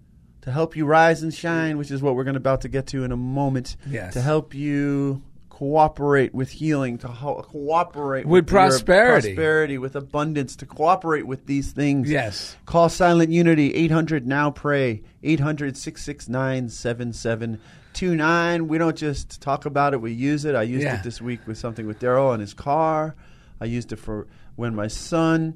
to 0.42 0.52
help 0.52 0.76
you 0.76 0.86
rise 0.86 1.22
and 1.24 1.34
shine, 1.34 1.78
which 1.78 1.92
is 1.92 2.02
what 2.02 2.16
we're 2.16 2.24
going 2.24 2.34
to 2.34 2.40
about 2.40 2.62
to 2.62 2.70
get 2.70 2.88
to 2.88 3.04
in 3.04 3.12
a 3.12 3.18
moment. 3.18 3.76
Yes. 3.88 4.14
To 4.14 4.22
help 4.22 4.56
you 4.56 5.22
cooperate 5.50 6.34
with 6.34 6.50
healing, 6.50 6.98
to 7.00 7.08
ho- 7.10 7.44
cooperate 7.44 8.26
With 8.26 8.50
your 8.50 8.60
prosperity. 8.60 9.34
prosperity, 9.34 9.78
with 9.78 9.98
abundance, 9.98 10.56
to 10.58 10.66
cooperate 10.66 11.28
with 11.28 11.46
these 11.46 11.74
things. 11.74 12.10
Yes. 12.10 12.56
Call 12.66 12.88
Silent 12.88 13.30
Unity 13.32 13.74
800 13.76 14.26
Now 14.26 14.52
Pray 14.52 15.04
800 15.22 15.76
669 15.76 16.70
7729. 17.94 18.68
We 18.68 18.78
don't 18.78 18.96
just 18.98 19.42
talk 19.42 19.66
about 19.66 19.94
it, 19.94 20.02
we 20.02 20.12
use 20.12 20.46
it. 20.46 20.56
I 20.56 20.64
used 20.64 20.84
Yeah. 20.84 20.96
it 21.00 21.04
this 21.04 21.22
week 21.22 21.42
with 21.48 21.58
something 21.58 21.88
with 21.88 22.00
Daryl 22.00 22.30
on 22.30 22.40
his 22.40 22.54
car. 22.54 23.16
I 23.62 23.66
used 23.66 23.92
it 23.92 23.98
for 23.98 24.28
when 24.56 24.76
my 24.76 24.88
son 24.88 25.56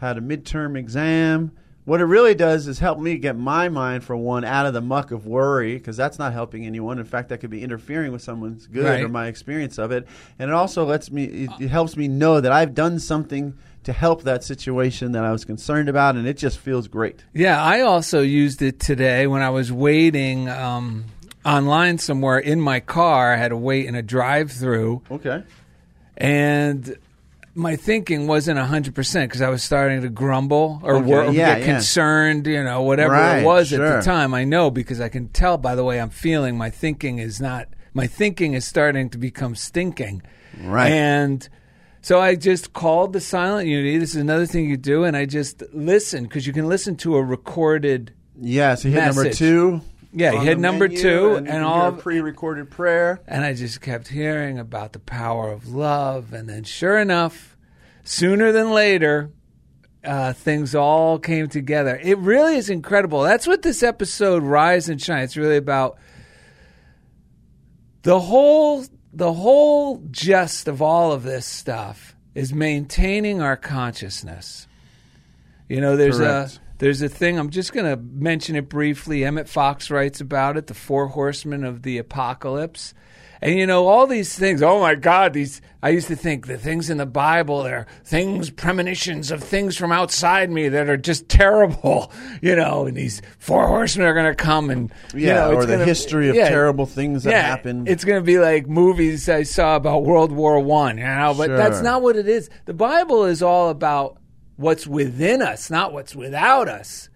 had 0.00 0.16
a 0.18 0.20
midterm 0.20 0.76
exam. 0.76 1.52
What 1.84 2.00
it 2.00 2.04
really 2.04 2.34
does 2.34 2.66
is 2.66 2.80
help 2.80 2.98
me 2.98 3.16
get 3.16 3.38
my 3.38 3.70
mind, 3.70 4.04
for 4.04 4.14
one, 4.14 4.44
out 4.44 4.66
of 4.66 4.74
the 4.74 4.82
muck 4.82 5.10
of 5.10 5.26
worry, 5.26 5.74
because 5.74 5.96
that's 5.96 6.18
not 6.18 6.34
helping 6.34 6.66
anyone. 6.66 6.98
In 6.98 7.06
fact, 7.06 7.30
that 7.30 7.38
could 7.38 7.48
be 7.48 7.62
interfering 7.62 8.12
with 8.12 8.20
someone's 8.20 8.66
good 8.66 8.84
Right. 8.84 9.02
or 9.02 9.08
my 9.08 9.26
experience 9.26 9.78
of 9.78 9.90
it. 9.90 10.06
And 10.38 10.50
it 10.50 10.54
also 10.54 10.84
lets 10.84 11.10
me, 11.10 11.24
it, 11.24 11.50
it 11.58 11.68
helps 11.68 11.96
me 11.96 12.06
know 12.06 12.42
that 12.42 12.52
I've 12.52 12.74
done 12.74 12.98
something 12.98 13.54
to 13.84 13.92
help 13.94 14.24
that 14.24 14.44
situation 14.44 15.12
that 15.12 15.24
I 15.24 15.32
was 15.32 15.46
concerned 15.46 15.88
about, 15.88 16.14
and 16.16 16.26
it 16.28 16.36
just 16.36 16.58
feels 16.58 16.88
great. 16.88 17.24
Yeah, 17.32 17.62
I 17.62 17.80
also 17.80 18.20
used 18.20 18.60
it 18.60 18.78
today 18.80 19.26
when 19.26 19.40
I 19.40 19.48
was 19.48 19.72
waiting 19.72 20.46
um, 20.50 21.06
online 21.44 21.98
somewhere 21.98 22.38
in 22.38 22.60
my 22.60 22.80
car. 22.80 23.32
I 23.32 23.36
had 23.36 23.48
to 23.48 23.56
wait 23.56 23.86
in 23.86 23.94
a 23.94 24.02
drive-through, 24.02 25.02
Okay. 25.10 25.42
and 26.16 26.96
my 27.54 27.74
thinking 27.76 28.26
wasn't 28.28 28.58
hundred 28.58 28.94
percent 28.94 29.30
because 29.30 29.42
I 29.42 29.48
was 29.48 29.62
starting 29.62 30.02
to 30.02 30.08
grumble 30.08 30.80
or 30.84 30.96
Okay, 30.96 31.04
wor- 31.06 31.24
yeah, 31.24 31.32
get 31.32 31.58
yeah. 31.60 31.64
concerned. 31.66 32.46
You 32.46 32.62
know, 32.62 32.82
whatever 32.82 33.14
Right, 33.14 33.38
it 33.38 33.44
was 33.44 33.72
at 33.72 33.80
the 33.80 34.00
time. 34.04 34.32
I 34.34 34.44
know 34.44 34.70
because 34.70 35.00
I 35.00 35.08
can 35.08 35.28
tell 35.28 35.58
by 35.58 35.74
the 35.74 35.82
way 35.84 36.00
I'm 36.00 36.10
feeling. 36.10 36.56
My 36.56 36.70
thinking 36.70 37.18
is 37.18 37.40
not. 37.40 37.68
My 37.94 38.06
thinking 38.06 38.52
is 38.54 38.64
starting 38.64 39.10
to 39.10 39.18
become 39.18 39.54
stinking. 39.56 40.22
Right. 40.62 40.90
And 40.92 41.48
so 42.00 42.20
I 42.20 42.36
just 42.36 42.72
called 42.74 43.12
the 43.12 43.20
silent 43.20 43.66
unity. 43.66 43.98
This 43.98 44.10
is 44.10 44.16
another 44.20 44.46
thing 44.46 44.68
you 44.68 44.76
do, 44.76 45.02
and 45.02 45.16
I 45.16 45.24
just 45.24 45.62
listen 45.72 46.24
because 46.24 46.46
you 46.46 46.52
can 46.52 46.68
listen 46.68 46.94
to 46.96 47.16
a 47.16 47.22
recorded. 47.24 48.12
Yeah, 48.40 48.76
so 48.76 48.88
hit 48.88 49.04
number 49.04 49.30
two. 49.32 49.80
Yeah, 50.12 50.32
you 50.32 50.38
on 50.38 50.44
hit 50.46 50.58
number 50.58 50.88
two, 50.88 51.34
and, 51.34 51.48
and 51.48 51.64
all- 51.64 51.92
pre-recorded 51.92 52.70
prayer. 52.70 53.20
And 53.26 53.44
I 53.44 53.52
just 53.54 53.80
kept 53.80 54.08
hearing 54.08 54.58
about 54.58 54.92
the 54.92 54.98
power 54.98 55.50
of 55.50 55.68
love. 55.68 56.32
And 56.32 56.48
then, 56.48 56.64
sure 56.64 56.98
enough, 56.98 57.56
sooner 58.04 58.50
than 58.52 58.70
later, 58.70 59.30
uh, 60.02 60.32
things 60.32 60.74
all 60.74 61.18
came 61.18 61.48
together. 61.48 62.00
It 62.02 62.16
really 62.18 62.56
is 62.56 62.70
incredible. 62.70 63.22
That's 63.22 63.46
what 63.46 63.62
this 63.62 63.82
episode, 63.82 64.42
Rise 64.42 64.88
and 64.88 65.00
Shine, 65.00 65.24
it's 65.24 65.36
really 65.36 65.58
about. 65.58 65.98
The 68.02 68.18
whole, 68.20 68.84
the 69.12 69.32
whole 69.32 70.02
gist 70.10 70.68
of 70.68 70.80
all 70.80 71.12
of 71.12 71.24
this 71.24 71.44
stuff 71.44 72.16
is 72.34 72.54
maintaining 72.54 73.42
our 73.42 73.56
consciousness. 73.56 74.66
You 75.68 75.80
know, 75.82 75.96
there's 75.96 76.16
Correct. 76.18 76.54
a 76.56 76.67
there's 76.78 77.02
a 77.02 77.08
thing. 77.08 77.38
I'm 77.38 77.50
just 77.50 77.72
going 77.72 77.86
to 77.86 77.96
mention 77.96 78.56
it 78.56 78.68
briefly. 78.68 79.24
Emmett 79.24 79.48
Fox 79.48 79.90
writes 79.90 80.20
about 80.20 80.56
it, 80.56 80.66
the 80.68 80.74
four 80.74 81.08
horsemen 81.08 81.64
of 81.64 81.82
the 81.82 81.98
apocalypse. 81.98 82.94
And 83.40 83.56
you 83.56 83.68
know 83.68 83.86
all 83.86 84.08
these 84.08 84.36
things. 84.36 84.62
Oh 84.64 84.80
my 84.80 84.96
God! 84.96 85.32
These 85.32 85.60
I 85.80 85.90
used 85.90 86.08
to 86.08 86.16
think 86.16 86.48
the 86.48 86.58
things 86.58 86.90
in 86.90 86.96
the 86.98 87.06
Bible 87.06 87.64
are 87.64 87.86
things, 88.02 88.50
premonitions 88.50 89.30
of 89.30 89.44
things 89.44 89.76
from 89.76 89.92
outside 89.92 90.50
me 90.50 90.68
that 90.70 90.88
are 90.88 90.96
just 90.96 91.28
terrible. 91.28 92.10
You 92.42 92.54
know, 92.56 92.86
and 92.86 92.96
these 92.96 93.22
four 93.38 93.66
horsemen 93.68 94.06
are 94.08 94.14
going 94.14 94.26
to 94.26 94.34
come 94.34 94.70
and 94.70 94.92
you 95.14 95.26
Yeah, 95.28 95.34
know, 95.34 95.50
or 95.52 95.54
it's 95.58 95.66
the 95.66 95.72
gonna- 95.74 95.84
history 95.84 96.28
of 96.30 96.34
yeah, 96.36 96.48
terrible 96.48 96.86
things 96.86 97.22
that 97.24 97.30
yeah, 97.30 97.42
happened. 97.42 97.88
It's 97.88 98.04
going 98.04 98.20
to 98.20 98.24
be 98.24 98.38
like 98.38 98.68
movies 98.68 99.28
I 99.28 99.42
saw 99.44 99.76
about 99.76 100.02
World 100.04 100.32
War 100.32 100.58
One. 100.60 100.98
You 100.98 101.04
know, 101.04 101.34
but 101.36 101.48
that's 101.56 101.80
not 101.80 102.02
what 102.02 102.16
it 102.16 102.28
is. 102.28 102.50
The 102.64 102.74
Bible 102.74 103.24
is 103.24 103.40
all 103.42 103.70
about 103.70 104.18
what's 104.58 104.86
within 104.86 105.40
us, 105.40 105.70
not 105.70 105.94
what's 105.94 106.14
without 106.14 106.68
us. 106.68 107.08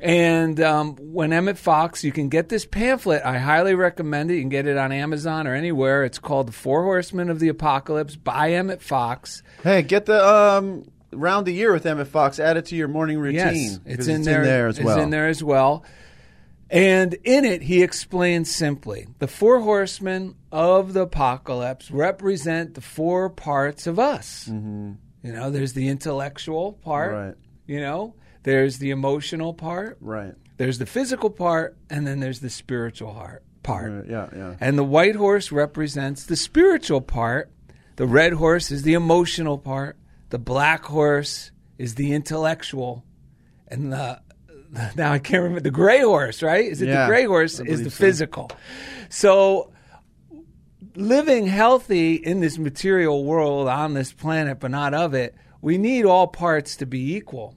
And 0.00 0.60
um, 0.60 0.94
when 0.96 1.32
Emmett 1.32 1.58
Fox, 1.58 2.02
you 2.04 2.12
can 2.12 2.28
get 2.28 2.48
this 2.48 2.64
pamphlet. 2.64 3.22
I 3.24 3.38
highly 3.38 3.74
recommend 3.74 4.30
it. 4.30 4.34
You 4.34 4.40
can 4.42 4.48
get 4.48 4.66
it 4.66 4.76
on 4.76 4.90
Amazon 4.92 5.46
or 5.46 5.54
anywhere. 5.54 6.04
It's 6.04 6.18
called 6.20 6.48
"The 6.48 6.52
Four 6.52 6.84
Horsemen 6.84 7.30
of 7.30 7.40
the 7.40 7.48
Apocalypse" 7.48 8.14
by 8.16 8.52
Emmett 8.52 8.80
Fox. 8.82 9.42
Hey, 9.64 9.82
get 9.82 10.06
the 10.06 10.24
um, 10.24 10.84
round 11.12 11.46
the 11.46 11.52
year 11.52 11.72
with 11.72 11.84
Emmett 11.84 12.06
Fox. 12.08 12.38
Add 12.38 12.56
it 12.56 12.66
to 12.66 12.76
your 12.76 12.86
morning 12.88 13.18
routine. 13.18 13.38
Yes, 13.44 13.78
'cause 13.78 13.80
it's 13.86 14.06
in 14.08 14.22
there. 14.22 14.68
as 14.68 14.80
well. 14.80 14.96
It's 14.96 15.02
in 15.02 15.10
there 15.10 15.26
as 15.28 15.42
well. 15.42 15.84
And 16.70 17.14
in 17.24 17.44
it, 17.44 17.62
he 17.62 17.82
explains 17.82 18.54
simply 18.54 19.08
the 19.18 19.26
four 19.26 19.60
horsemen 19.60 20.34
of 20.52 20.92
the 20.92 21.00
apocalypse 21.02 21.90
represent 21.90 22.74
the 22.74 22.82
four 22.82 23.30
parts 23.30 23.86
of 23.86 23.98
us. 23.98 24.46
Mm-hmm. 24.48 24.92
You 25.22 25.32
know, 25.32 25.50
there's 25.50 25.72
the 25.72 25.88
intellectual 25.88 26.72
part. 26.74 27.12
Right. 27.12 27.34
You 27.66 27.80
know, 27.80 28.14
there's 28.44 28.78
the 28.78 28.90
emotional 28.90 29.52
part. 29.52 29.98
Right. 30.00 30.34
There's 30.56 30.78
the 30.78 30.86
physical 30.86 31.30
part, 31.30 31.76
and 31.90 32.06
then 32.06 32.20
there's 32.20 32.40
the 32.40 32.50
spiritual 32.50 33.12
heart 33.12 33.44
part. 33.62 33.92
Right, 33.92 34.06
Yeah, 34.08 34.28
yeah. 34.34 34.54
And 34.60 34.78
the 34.78 34.84
white 34.84 35.16
horse 35.16 35.52
represents 35.52 36.24
the 36.24 36.36
spiritual 36.36 37.00
part. 37.00 37.50
The 37.96 38.06
red 38.06 38.32
horse 38.34 38.70
is 38.70 38.82
the 38.82 38.94
emotional 38.94 39.58
part. 39.58 39.96
The 40.30 40.38
black 40.38 40.84
horse 40.84 41.50
is 41.78 41.94
the 41.96 42.12
intellectual. 42.12 43.04
And 43.68 43.92
the 43.92 44.20
now 44.96 45.12
I 45.12 45.18
can't 45.18 45.42
remember 45.42 45.60
the 45.60 45.70
gray 45.70 46.00
horse, 46.02 46.42
right? 46.42 46.64
Is 46.64 46.80
it 46.82 46.88
Yeah, 46.88 47.02
the 47.02 47.08
gray 47.08 47.24
horse 47.24 47.58
is 47.60 47.82
the 47.84 47.90
so. 47.90 47.96
physical. 48.04 48.50
So 49.08 49.72
living 50.98 51.46
healthy 51.46 52.14
in 52.14 52.40
this 52.40 52.58
material 52.58 53.24
world 53.24 53.68
on 53.68 53.94
this 53.94 54.12
planet, 54.12 54.58
but 54.58 54.70
not 54.70 54.94
of 54.94 55.14
it, 55.14 55.34
we 55.62 55.78
need 55.78 56.04
all 56.04 56.26
parts 56.26 56.76
to 56.76 56.86
be 56.86 57.14
equal. 57.14 57.54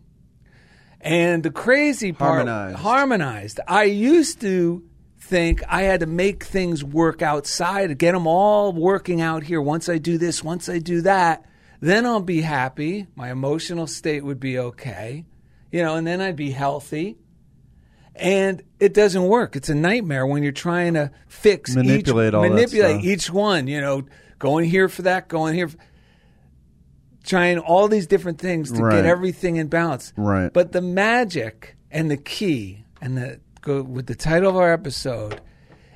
And 1.00 1.42
the 1.42 1.50
crazy 1.50 2.12
part, 2.12 2.48
Harmonized. 2.48 2.78
harmonized. 2.78 3.60
I 3.68 3.84
used 3.86 4.42
to 4.42 4.84
think 5.20 5.64
I 5.68 5.84
had 5.84 6.02
to 6.02 6.06
make 6.06 6.44
things 6.44 6.84
work 6.84 7.24
outside, 7.24 7.98
get 7.98 8.12
them 8.12 8.28
all 8.28 8.72
working 8.74 9.22
out 9.22 9.44
here. 9.44 9.62
Once 9.62 9.90
I 9.90 9.98
do 9.98 10.20
this, 10.20 10.44
once 10.44 10.70
I 10.70 10.78
do 10.78 11.02
that, 11.02 11.44
then 11.80 12.06
I'll 12.06 12.22
be 12.22 12.42
happy. 12.42 13.08
My 13.16 13.32
emotional 13.32 13.88
state 13.88 14.24
would 14.24 14.40
be 14.40 14.60
okay, 14.60 15.26
you 15.72 15.82
know, 15.82 15.96
and 15.96 16.06
then 16.06 16.22
I'd 16.22 16.36
be 16.36 16.52
healthy. 16.52 17.18
And 18.22 18.62
it 18.80 18.94
doesn't 18.94 19.24
work. 19.24 19.56
It's 19.56 19.70
a 19.70 19.76
nightmare 19.76 20.26
when 20.28 20.44
you're 20.44 20.52
trying 20.52 20.94
to 20.94 21.12
fix 21.28 21.76
Manipulate 21.76 22.30
each, 22.30 22.34
all 22.36 22.42
manipulate 22.48 23.04
each 23.04 23.30
one. 23.32 23.68
You 23.68 23.82
know, 23.82 24.04
going 24.38 24.70
here 24.70 24.88
for 24.88 25.02
that, 25.02 25.28
going 25.28 25.56
here, 25.56 25.68
for, 25.68 25.78
trying 27.24 27.60
all 27.60 27.88
these 27.88 28.08
different 28.08 28.40
things 28.40 28.72
to 28.72 28.84
Right. 28.84 28.98
get 28.98 29.06
everything 29.06 29.56
in 29.58 29.68
balance. 29.68 30.14
Right. 30.16 30.52
But 30.54 30.72
the 30.72 30.82
magic 30.82 31.76
and 31.92 32.10
the 32.10 32.18
key 32.18 32.86
and 33.02 33.18
the 33.18 33.40
go 33.62 33.82
with 33.82 34.08
the 34.08 34.16
title 34.16 34.50
of 34.50 34.56
our 34.56 34.72
episode 34.74 35.42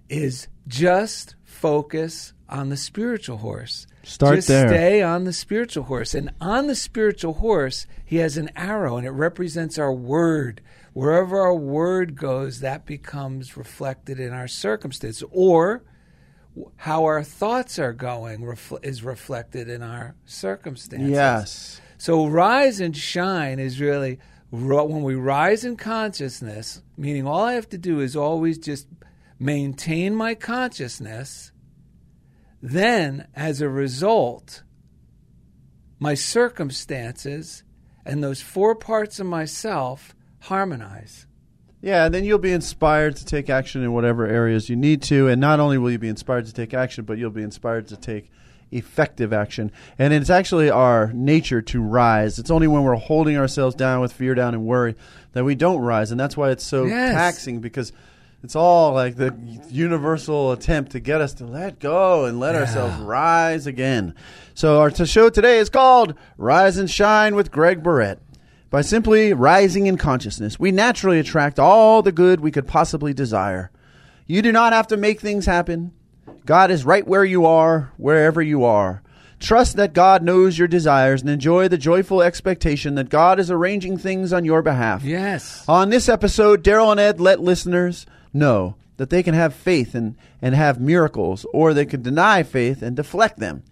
is 0.10 0.48
just 0.67 1.36
focus 1.44 2.34
on 2.48 2.70
the 2.70 2.77
spiritual 2.77 3.38
horse. 3.38 3.88
Start 4.03 4.36
just 4.36 4.48
there. 4.48 4.67
Stay 4.67 5.01
on 5.01 5.24
the 5.24 5.34
spiritual 5.34 5.86
horse. 5.86 6.13
And 6.13 6.32
on 6.39 6.67
the 6.67 6.75
spiritual 6.75 7.34
horse, 7.34 7.88
he 8.05 8.17
has 8.17 8.38
an 8.38 8.51
arrow 8.55 8.98
and 8.98 9.08
it 9.08 9.12
represents 9.12 9.79
our 9.79 9.91
word. 9.91 10.62
Wherever 10.96 11.42
our 11.42 11.54
word 11.54 12.16
goes, 12.16 12.62
that 12.62 12.86
becomes 12.86 13.58
reflected 13.58 14.18
in 14.18 14.32
our 14.32 14.48
circumstance. 14.48 15.22
Or 15.30 15.84
how 16.78 17.04
our 17.04 17.22
thoughts 17.22 17.78
are 17.78 17.92
going 17.92 18.40
refl- 18.40 18.80
is 18.82 19.04
reflected 19.04 19.68
in 19.68 19.84
our 19.84 20.16
circumstances. 20.24 21.10
Yes. 21.10 21.82
So 21.98 22.28
rise 22.28 22.80
and 22.80 22.96
shine 22.96 23.60
is 23.60 23.82
really 23.82 24.20
when 24.52 25.04
we 25.04 25.16
rise 25.16 25.66
in 25.66 25.75
consciousness, 25.75 26.82
meaning 26.96 27.28
all 27.28 27.44
I 27.44 27.56
have 27.56 27.68
to 27.72 27.78
do 27.78 28.00
is 28.00 28.16
always 28.16 28.58
just 28.58 28.88
maintain 29.38 30.16
my 30.16 30.34
consciousness. 30.34 31.52
Then, 32.62 33.28
as 33.36 33.60
a 33.60 33.68
result, 33.68 34.64
my 36.00 36.14
circumstances 36.14 37.64
and 38.06 38.24
those 38.24 38.40
four 38.40 38.75
parts 38.75 39.20
of 39.20 39.28
myself 39.28 40.14
harmonize. 40.46 41.25
Yeah, 41.82 42.06
and 42.06 42.14
then 42.16 42.24
you'll 42.24 42.40
be 42.40 42.52
inspired 42.52 43.16
to 43.18 43.25
take 43.25 43.50
action 43.50 43.84
in 43.84 43.94
whatever 43.94 44.25
areas 44.25 44.70
you 44.70 44.75
need 44.75 45.02
to. 45.04 45.28
And 45.28 45.40
not 45.40 45.60
only 45.60 45.78
will 45.78 45.92
you 45.92 46.00
be 46.00 46.08
inspired 46.10 46.46
to 46.48 46.54
take 46.54 46.74
action, 46.74 47.04
but 47.06 47.18
you'll 47.18 47.30
be 47.30 47.44
inspired 47.44 47.88
to 47.90 47.98
take 47.98 48.32
effective 48.72 49.32
action. 49.32 49.72
And 50.00 50.12
it's 50.12 50.30
actually 50.32 50.70
our 50.72 51.12
nature 51.14 51.62
to 51.62 51.82
rise. 51.82 52.40
It's 52.40 52.50
only 52.50 52.68
when 52.68 52.84
we're 52.84 52.96
holding 52.96 53.38
ourselves 53.38 53.75
down 53.75 54.02
with 54.02 54.12
fear, 54.14 54.34
down, 54.34 54.56
and 54.56 54.66
worry 54.66 54.96
that 55.34 55.44
we 55.44 55.54
don't 55.54 55.80
rise. 55.82 56.10
And 56.12 56.20
that's 56.20 56.36
why 56.36 56.50
it's 56.50 56.64
so 56.64 56.86
Yes. 56.86 57.14
taxing 57.14 57.60
because 57.60 57.92
it's 58.44 58.56
all 58.56 58.94
like 58.94 59.16
the 59.18 59.34
universal 59.70 60.52
attempt 60.52 60.92
to 60.94 61.00
get 61.00 61.22
us 61.22 61.34
to 61.36 61.46
let 61.46 61.80
go 61.80 62.25
and 62.25 62.40
let 62.40 62.56
Yeah. 62.56 62.62
ourselves 62.62 62.98
rise 63.02 63.68
again. 63.68 64.16
So 64.56 64.80
our 64.82 64.90
show 65.06 65.30
today 65.30 65.60
is 65.60 65.70
called 65.70 66.16
Rise 66.38 66.78
and 66.78 66.90
Shine 66.90 67.36
with 67.36 67.52
Greg 67.52 67.84
Barrett. 67.84 68.20
By 68.75 68.82
simply 68.82 69.32
rising 69.32 69.88
in 69.88 69.96
consciousness, 69.96 70.60
we 70.60 70.74
naturally 70.74 71.17
attract 71.17 71.60
all 71.60 72.01
the 72.01 72.12
good 72.12 72.41
we 72.41 72.51
could 72.51 72.67
possibly 72.67 73.13
desire. 73.13 73.72
You 74.27 74.41
do 74.41 74.51
not 74.51 74.74
have 74.74 74.88
to 74.88 74.98
make 74.98 75.22
things 75.22 75.46
happen. 75.46 75.94
God 76.46 76.70
is 76.72 76.84
right 76.84 77.08
where 77.08 77.24
you 77.24 77.46
are, 77.46 77.94
wherever 77.96 78.41
you 78.41 78.65
are. 78.65 79.01
Trust 79.39 79.77
that 79.77 79.94
God 79.94 80.24
knows 80.24 80.58
your 80.58 80.67
desires 80.67 81.22
and 81.22 81.29
enjoy 81.29 81.70
the 81.70 81.77
joyful 81.77 82.22
expectation 82.22 82.96
that 82.96 83.08
God 83.08 83.39
is 83.39 83.50
arranging 83.50 83.98
things 83.98 84.34
on 84.34 84.44
your 84.44 84.62
behalf. 84.62 85.05
Yes. 85.05 85.63
On 85.70 85.89
this 85.89 86.10
episode, 86.10 86.62
Daryl 86.62 86.91
and 86.91 87.00
Ed 87.00 87.22
let 87.22 87.39
listeners 87.39 88.05
know 88.33 88.75
that 88.98 89.09
they 89.09 89.24
can 89.24 89.35
have 89.35 89.55
faith 89.55 89.96
and, 89.96 90.18
and 90.42 90.53
have 90.53 90.81
miracles, 90.81 91.46
or 91.53 91.74
they 91.74 91.85
can 91.85 92.01
deny 92.01 92.44
faith 92.44 92.81
and 92.81 92.98
deflect 92.98 93.40
them. 93.40 93.64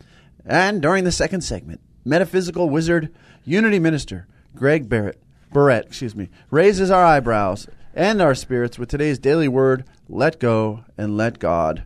And 0.46 0.82
during 0.82 1.04
the 1.04 1.12
second 1.12 1.42
segment, 1.42 1.82
metaphysical 2.06 2.70
wizard, 2.70 3.14
unity 3.44 3.80
minister, 3.80 4.28
Greg 4.56 4.88
Barrett, 4.90 5.22
Barrett, 5.52 5.86
excuse 5.88 6.16
me, 6.16 6.30
raises 6.52 6.92
our 6.92 7.04
eyebrows 7.04 7.68
and 7.94 8.22
our 8.22 8.36
spirits 8.36 8.80
with 8.80 8.90
today's 8.90 9.20
daily 9.20 9.48
word, 9.48 9.84
let 10.10 10.40
go 10.40 10.84
and 10.98 11.18
let 11.18 11.40
God. 11.40 11.84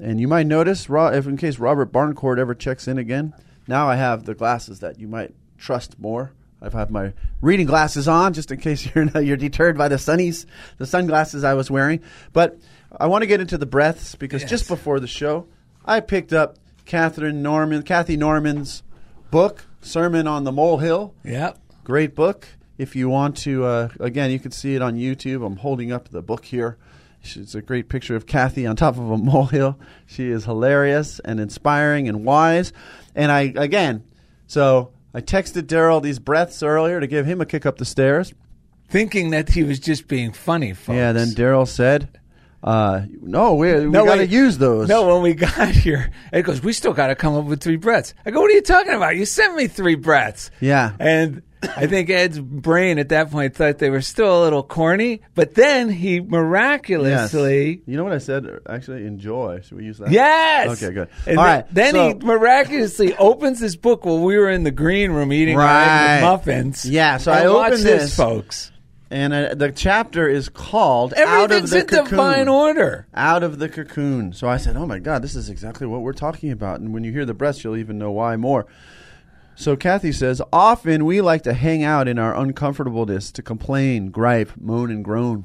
And 0.00 0.20
you 0.20 0.26
might 0.28 0.46
notice, 0.46 0.86
if 0.90 1.26
in 1.26 1.36
case 1.36 1.58
Robert 1.58 1.92
Barncourt 1.92 2.38
ever 2.38 2.54
checks 2.54 2.88
in 2.88 2.98
again, 2.98 3.32
now 3.68 3.88
I 3.88 3.96
have 3.96 4.24
the 4.24 4.34
glasses 4.34 4.80
that 4.80 4.98
you 4.98 5.06
might 5.08 5.34
trust 5.58 5.98
more. 5.98 6.32
I've 6.60 6.72
had 6.72 6.90
my 6.90 7.12
reading 7.40 7.66
glasses 7.66 8.08
on 8.08 8.32
just 8.32 8.50
in 8.50 8.58
case 8.58 8.88
you're 8.94 9.04
you're 9.20 9.36
deterred 9.36 9.76
by 9.78 9.88
the 9.88 9.96
sunnies, 9.96 10.46
the 10.78 10.86
sunglasses 10.86 11.44
I 11.44 11.54
was 11.54 11.70
wearing. 11.70 12.00
But 12.32 12.58
I 12.98 13.06
want 13.06 13.22
to 13.22 13.26
get 13.26 13.40
into 13.40 13.58
the 13.58 13.66
breaths 13.66 14.14
because 14.14 14.42
Yes. 14.42 14.50
just 14.50 14.68
before 14.68 14.98
the 14.98 15.06
show, 15.06 15.46
I 15.84 16.00
picked 16.00 16.32
up 16.32 16.56
Catherine 16.86 17.42
Norman, 17.42 17.82
Kathy 17.82 18.16
Norman's 18.16 18.82
book, 19.30 19.64
Sermon 19.82 20.26
on 20.26 20.44
the 20.44 20.52
Molehill. 20.52 21.14
Yep. 21.24 21.58
Great 21.84 22.14
book. 22.14 22.48
If 22.78 22.96
you 22.96 23.08
want 23.08 23.36
to, 23.38 23.64
uh, 23.64 23.88
again, 24.00 24.30
you 24.30 24.40
can 24.40 24.50
see 24.50 24.74
it 24.74 24.82
on 24.82 24.96
YouTube. 24.96 25.44
I'm 25.46 25.56
holding 25.56 25.92
up 25.92 26.08
the 26.08 26.22
book 26.22 26.46
here. 26.46 26.78
It's 27.22 27.54
a 27.54 27.62
great 27.62 27.88
picture 27.88 28.16
of 28.16 28.26
Kathy 28.26 28.66
on 28.66 28.74
top 28.74 28.94
of 28.96 29.10
a 29.10 29.18
molehill. 29.18 29.78
She 30.06 30.28
is 30.30 30.44
hilarious 30.44 31.20
and 31.24 31.38
inspiring 31.38 32.08
and 32.08 32.24
wise. 32.24 32.72
And 33.14 33.30
I, 33.30 33.52
again, 33.54 34.02
so 34.46 34.92
I 35.12 35.20
texted 35.20 35.62
Daryl 35.62 36.02
these 36.02 36.18
breaths 36.18 36.62
earlier 36.62 37.00
to 37.00 37.06
give 37.06 37.26
him 37.26 37.40
a 37.40 37.46
kick 37.46 37.64
up 37.66 37.76
the 37.76 37.84
stairs. 37.84 38.32
Thinking 38.88 39.30
that 39.30 39.50
he 39.50 39.62
was 39.62 39.78
just 39.78 40.08
being 40.08 40.32
funny, 40.32 40.72
folks. 40.72 40.96
Yeah, 40.96 41.12
then 41.12 41.28
Daryl 41.28 41.66
said, 41.66 42.20
uh, 42.62 43.02
"No, 43.22 43.54
we, 43.54 43.72
we 43.72 43.86
No, 43.86 44.04
got 44.04 44.16
to 44.16 44.26
use 44.26 44.58
those." 44.58 44.88
No, 44.88 45.14
when 45.14 45.22
we 45.22 45.34
got 45.34 45.68
here, 45.70 46.12
it 46.32 46.42
goes, 46.42 46.62
we 46.62 46.72
still 46.74 46.92
got 46.92 47.06
to 47.06 47.14
come 47.14 47.34
up 47.34 47.46
with 47.46 47.62
three 47.62 47.76
breaths. 47.76 48.12
I 48.26 48.30
go, 48.30 48.40
what 48.42 48.50
are 48.50 48.54
you 48.54 48.60
talking 48.62 48.92
about? 48.92 49.16
You 49.16 49.24
sent 49.24 49.56
me 49.56 49.68
three 49.68 49.94
breaths. 49.94 50.50
Yeah. 50.60 50.92
And 51.00 51.42
I 51.76 51.86
think 51.86 52.10
Ed's 52.10 52.38
brain 52.38 52.98
at 52.98 53.08
that 53.10 53.30
point 53.30 53.54
thought 53.54 53.78
they 53.78 53.90
were 53.90 54.00
still 54.02 54.40
a 54.40 54.44
little 54.44 54.62
corny, 54.62 55.20
but 55.34 55.54
then 55.54 55.88
he 55.88 56.16
Yes. 56.16 56.24
miraculously. 56.28 57.82
You 57.86 57.96
know 57.96 58.04
what 58.04 58.12
I 58.12 58.18
said? 58.18 58.46
Actually, 58.68 59.06
enjoy. 59.06 59.60
Should 59.62 59.78
we 59.78 59.84
use 59.84 59.98
that? 59.98 60.10
Yes. 60.10 60.82
Okay, 60.82 60.92
good. 60.94 61.08
And 61.26 61.38
All 61.38 61.44
then, 61.44 61.54
right, 61.56 61.64
Then 61.74 61.94
he 62.20 62.26
miraculously 62.26 63.14
opens 63.18 63.60
his 63.60 63.76
book 63.76 64.04
while 64.04 64.20
we 64.20 64.36
were 64.38 64.50
in 64.50 64.62
the 64.64 64.70
green 64.70 65.10
room 65.12 65.32
eating 65.32 65.56
Right. 65.56 66.20
muffins. 66.20 66.84
Yeah, 66.84 67.16
so 67.18 67.32
I 67.32 67.46
opened 67.46 67.74
this, 67.74 67.82
this. 68.02 68.16
folks. 68.16 68.70
And 69.10 69.32
uh, 69.32 69.54
the 69.54 69.70
chapter 69.70 70.26
is 70.28 70.48
called 70.48 71.14
"Out 71.14 71.44
of 71.44 71.52
Everything's 71.52 71.70
the 71.70 71.80
in 71.80 71.86
Cocoon." 71.86 72.10
divine 72.10 72.48
order. 72.48 73.06
Out 73.14 73.42
of 73.44 73.58
the 73.60 73.68
cocoon. 73.68 74.32
So 74.32 74.48
I 74.48 74.56
said, 74.56 74.76
"Oh 74.76 74.86
my 74.86 74.98
God, 74.98 75.22
this 75.22 75.36
is 75.36 75.48
exactly 75.50 75.86
what 75.86 76.00
we're 76.00 76.14
talking 76.14 76.50
about." 76.50 76.80
And 76.80 76.92
when 76.92 77.04
you 77.04 77.12
hear 77.12 77.24
the 77.24 77.34
breaths, 77.34 77.62
you'll 77.62 77.76
even 77.76 77.96
know 77.98 78.10
why 78.10 78.34
more. 78.36 78.66
So 79.56 79.76
Kathy 79.76 80.12
says, 80.12 80.42
"Often 80.52 81.04
we 81.04 81.20
like 81.20 81.42
to 81.42 81.54
hang 81.54 81.82
out 81.84 82.08
in 82.08 82.18
our 82.18 82.36
uncomfortableness 82.36 83.30
to 83.32 83.42
complain, 83.42 84.10
gripe, 84.10 84.52
moan, 84.60 84.90
and 84.90 85.04
groan. 85.04 85.44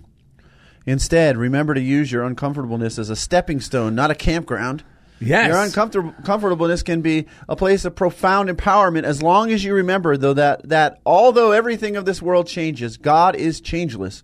Instead, 0.85 1.37
remember 1.37 1.73
to 1.73 1.81
use 1.81 2.11
your 2.11 2.23
uncomfortableness 2.23 2.97
as 2.97 3.09
a 3.09 3.15
stepping 3.15 3.59
stone, 3.59 3.93
not 3.93 4.11
a 4.11 4.15
campground." 4.15 4.83
Yes. 5.21 5.49
Your 5.49 5.61
uncomfortable 5.61 6.13
comfortableness 6.23 6.81
can 6.81 7.01
be 7.01 7.25
a 7.47 7.55
place 7.55 7.83
of 7.83 7.93
profound 7.93 8.49
empowerment 8.49 9.03
as 9.03 9.21
long 9.21 9.51
as 9.51 9.63
you 9.65 9.73
remember 9.73 10.15
though 10.15 10.33
that 10.33 10.67
that 10.69 10.99
although 11.05 11.51
everything 11.51 11.97
of 11.97 12.05
this 12.05 12.21
world 12.21 12.47
changes, 12.47 12.95
God 12.95 13.35
is 13.35 13.59
changeless. 13.59 14.23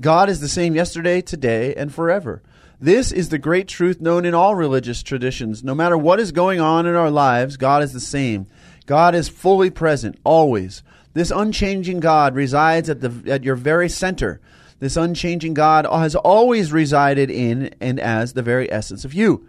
God 0.00 0.30
is 0.30 0.40
the 0.40 0.48
same 0.48 0.74
yesterday, 0.74 1.20
today, 1.20 1.74
and 1.74 1.92
forever. 1.92 2.42
This 2.80 3.12
is 3.12 3.28
the 3.28 3.38
great 3.38 3.68
truth 3.68 4.00
known 4.00 4.24
in 4.24 4.34
all 4.34 4.54
religious 4.54 5.02
traditions. 5.02 5.62
No 5.62 5.74
matter 5.74 5.96
what 5.96 6.18
is 6.18 6.32
going 6.32 6.60
on 6.60 6.86
in 6.86 6.96
our 6.96 7.10
lives, 7.10 7.56
God 7.56 7.82
is 7.82 7.92
the 7.92 8.00
same. 8.00 8.46
God 8.86 9.14
is 9.14 9.28
fully 9.28 9.70
present, 9.70 10.18
always. 10.24 10.82
This 11.14 11.30
unchanging 11.30 12.00
God 12.00 12.34
resides 12.34 12.88
at, 12.88 13.00
the, 13.00 13.30
at 13.30 13.44
your 13.44 13.54
very 13.56 13.88
center. 13.88 14.40
This 14.78 14.96
unchanging 14.96 15.54
God 15.54 15.86
has 15.86 16.14
always 16.14 16.72
resided 16.72 17.30
in 17.30 17.74
and 17.80 18.00
as 18.00 18.32
the 18.32 18.42
very 18.42 18.70
essence 18.72 19.04
of 19.04 19.14
you. 19.14 19.46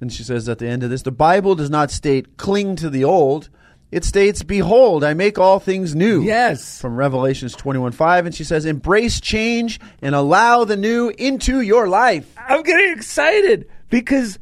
And 0.00 0.12
she 0.12 0.22
says 0.22 0.48
at 0.48 0.58
the 0.58 0.68
end 0.68 0.82
of 0.82 0.90
this, 0.90 1.02
the 1.02 1.10
Bible 1.12 1.54
does 1.54 1.70
not 1.70 1.90
state, 1.90 2.36
cling 2.36 2.76
to 2.76 2.88
the 2.88 3.04
old. 3.04 3.50
It 3.90 4.04
states, 4.04 4.42
behold, 4.42 5.04
I 5.04 5.12
make 5.12 5.38
all 5.38 5.60
things 5.60 5.94
new 5.94 6.22
Yes. 6.22 6.80
from 6.80 6.96
Revelations 6.96 7.54
21 7.54 7.92
5. 7.92 8.26
And 8.26 8.34
she 8.34 8.42
says, 8.44 8.64
Embrace 8.64 9.20
change 9.20 9.78
and 10.00 10.14
allow 10.14 10.64
the 10.64 10.78
new 10.78 11.10
into 11.10 11.60
your 11.60 11.86
life. 11.88 12.34
I'm 12.38 12.62
getting 12.62 12.92
excited 12.92 13.68
because 13.90 14.38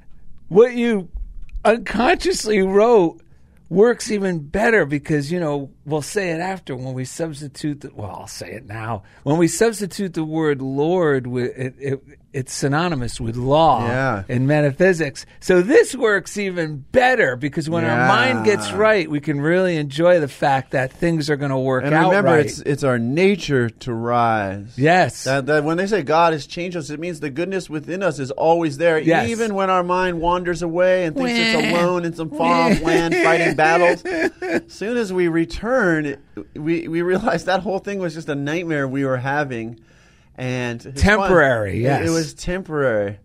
what 0.48 0.74
you 0.74 1.08
unconsciously 1.64 2.60
wrote 2.62 3.20
works 3.70 4.10
even 4.10 4.40
better 4.40 4.84
because, 4.84 5.32
you 5.32 5.40
know, 5.40 5.70
we'll 5.86 6.02
say 6.02 6.30
it 6.32 6.40
after 6.40 6.76
when 6.76 6.92
we 6.92 7.06
substitute. 7.06 7.80
The, 7.80 7.90
well, 7.94 8.10
I'll 8.10 8.26
say 8.26 8.52
it 8.52 8.66
now. 8.66 9.04
When 9.22 9.38
we 9.38 9.48
substitute 9.48 10.12
the 10.12 10.24
word 10.24 10.60
Lord, 10.60 11.26
with 11.26 11.56
it, 11.56 11.74
it, 11.78 12.02
it's 12.32 12.52
synonymous 12.52 13.20
with 13.20 13.34
law 13.36 13.84
Yeah. 13.86 14.22
in 14.28 14.46
metaphysics. 14.46 15.26
So 15.40 15.62
this 15.62 15.96
works 15.96 16.38
even 16.38 16.84
better 16.92 17.34
because 17.34 17.68
when 17.68 17.84
our 17.84 18.06
mind 18.06 18.44
gets 18.44 18.70
right, 18.72 19.10
we 19.10 19.18
can 19.20 19.40
really 19.40 19.76
enjoy 19.76 20.20
the 20.20 20.28
fact 20.28 20.70
that 20.70 20.92
things 20.92 21.28
are 21.28 21.34
going 21.36 21.50
to 21.50 21.58
work 21.58 21.82
out. 21.82 21.86
And 21.88 21.94
out 21.96 22.08
remember, 22.10 22.30
right. 22.30 22.46
it's 22.46 22.60
it's 22.60 22.84
our 22.84 22.98
nature 23.00 23.68
to 23.70 23.92
rise. 23.92 24.74
yes. 24.76 25.24
That, 25.24 25.46
that 25.46 25.64
when 25.64 25.76
they 25.76 25.88
say 25.88 26.02
God 26.02 26.32
has 26.32 26.46
changed 26.46 26.76
us, 26.76 26.88
it 26.90 27.00
means 27.00 27.18
the 27.18 27.30
goodness 27.30 27.68
within 27.68 28.00
us 28.02 28.18
is 28.20 28.30
always 28.30 28.78
there, 28.78 28.98
Yes. 29.00 29.28
even 29.28 29.54
when 29.54 29.68
our 29.68 29.82
mind 29.82 30.20
wanders 30.20 30.62
away 30.62 31.06
and 31.06 31.16
thinks 31.16 31.32
it's 31.32 31.72
alone 31.74 32.04
in 32.04 32.14
some 32.14 32.30
far 32.30 32.70
off 32.70 32.80
land 32.82 33.14
fighting 33.16 33.56
battles. 33.56 34.04
As 34.04 34.62
soon 34.72 34.96
as 34.96 35.12
we 35.12 35.26
return, 35.26 36.16
we 36.54 36.86
we 36.86 37.02
realize 37.02 37.46
that 37.46 37.60
whole 37.60 37.80
thing 37.80 37.98
was 37.98 38.14
just 38.14 38.28
a 38.28 38.34
nightmare 38.36 38.86
we 38.86 39.04
were 39.04 39.16
having, 39.16 39.80
and 40.40 40.96
Temporary, 40.96 41.72
fun. 41.72 41.76
It- 41.78 41.82
yes. 41.82 42.08
it, 42.08 42.10
was 42.10 42.34
temporary. 42.34 43.18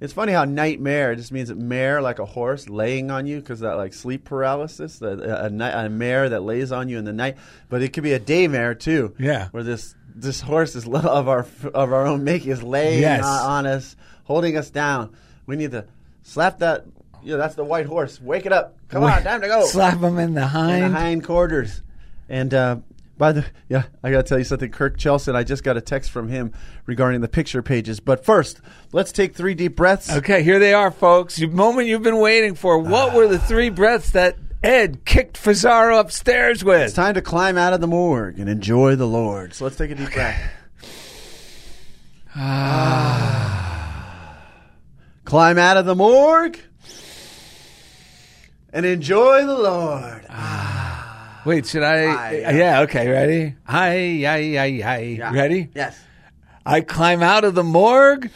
It's 0.00 0.12
funny 0.12 0.32
how 0.32 0.44
nightmare 0.44 1.14
just 1.14 1.32
means 1.32 1.48
a 1.48 1.54
mare 1.54 2.02
like 2.02 2.18
a 2.18 2.26
horse 2.26 2.68
laying 2.68 3.10
on 3.10 3.26
you 3.26 3.38
because 3.40 3.60
that 3.60 3.74
like 3.76 3.94
sleep 3.94 4.24
paralysis, 4.24 5.00
a, 5.00 5.06
a, 5.06 5.46
a 5.46 5.88
mare 5.88 6.28
that 6.28 6.40
lays 6.42 6.72
on 6.72 6.88
you 6.90 6.98
in 6.98 7.04
the 7.06 7.12
night. 7.14 7.36
But 7.70 7.80
it 7.82 7.92
could 7.94 8.02
be 8.02 8.12
a 8.12 8.18
day 8.18 8.46
mare 8.48 8.74
too. 8.74 9.14
Yeah. 9.18 9.48
where 9.52 9.62
this 9.62 9.94
this 10.14 10.40
horse 10.40 10.74
is 10.76 10.86
of 10.86 11.28
our 11.28 11.46
of 11.72 11.92
our 11.92 12.06
own 12.06 12.24
making 12.24 12.50
is 12.50 12.62
laying 12.62 13.00
Yes. 13.00 13.24
on, 13.24 13.64
on 13.64 13.66
us, 13.66 13.96
holding 14.24 14.56
us 14.56 14.68
down. 14.70 15.14
We 15.46 15.56
need 15.56 15.70
to 15.70 15.86
slap 16.22 16.58
that. 16.58 16.84
Yeah, 17.22 17.36
that's 17.36 17.54
the 17.54 17.64
white 17.64 17.86
horse. 17.86 18.20
Wake 18.20 18.44
it 18.46 18.52
up! 18.52 18.76
Come 18.88 19.02
on, 19.02 19.22
time 19.22 19.40
to 19.40 19.46
go. 19.48 19.64
Slap 19.66 19.98
him 20.00 20.18
in 20.18 20.34
the 20.34 20.42
in 20.42 20.46
hind. 20.48 20.82
the 20.84 20.88
hind 20.98 21.24
quarters. 21.24 21.82
And 22.28 22.52
uh, 22.52 22.76
by 23.18 23.32
the 23.32 23.46
yeah, 23.68 23.84
I 24.02 24.10
got 24.10 24.18
to 24.18 24.22
tell 24.28 24.38
you 24.38 24.44
something. 24.44 24.70
Kirk 24.70 24.98
Chelson, 24.98 25.34
I 25.34 25.42
just 25.42 25.64
got 25.64 25.76
a 25.76 25.80
text 25.80 26.10
from 26.10 26.28
him 26.28 26.52
regarding 26.84 27.20
the 27.20 27.28
picture 27.28 27.62
pages. 27.62 28.00
But 28.00 28.24
first, 28.24 28.60
let's 28.92 29.12
take 29.12 29.34
three 29.34 29.54
deep 29.54 29.76
breaths. 29.76 30.10
Okay, 30.10 30.42
here 30.42 30.58
they 30.58 30.74
are, 30.74 30.90
folks. 30.90 31.36
The 31.36 31.46
moment 31.46 31.88
you've 31.88 32.02
been 32.02 32.18
waiting 32.18 32.54
for. 32.54 32.78
What 32.78 33.14
were 33.14 33.26
the 33.26 33.38
three 33.38 33.70
breaths 33.70 34.10
that 34.10 34.36
Ed 34.62 35.04
kicked 35.04 35.36
Fazaro 35.36 35.98
upstairs 35.98 36.62
with? 36.64 36.82
It's 36.82 36.94
time 36.94 37.14
to 37.14 37.22
climb 37.22 37.56
out 37.56 37.72
of 37.72 37.80
the 37.80 37.86
morgue 37.86 38.38
and 38.38 38.48
enjoy 38.48 38.96
the 38.96 39.06
Lord. 39.06 39.54
So 39.54 39.64
let's 39.64 39.76
take 39.76 39.90
a 39.90 39.94
deep 39.94 40.12
breath. 40.12 40.52
Ah. 42.38 43.56
climb 45.24 45.56
out 45.56 45.78
of 45.78 45.86
the 45.86 45.94
morgue 45.94 46.58
and 48.74 48.84
enjoy 48.84 49.46
the 49.46 49.56
Lord. 49.56 50.26
Wait, 51.46 51.64
should 51.64 51.84
I? 51.84 52.06
Aye. 52.06 52.50
yeah, 52.56 52.80
okay, 52.80 53.08
ready? 53.08 53.54
Aye, 53.68 54.24
aye, 54.26 54.58
aye, 54.58 54.82
aye. 54.84 55.30
Ready? 55.32 55.68
Yes. 55.76 55.96
I 56.66 56.80
climb 56.80 57.22
out 57.22 57.44
of 57.44 57.54
the 57.54 57.62
morgue 57.62 58.28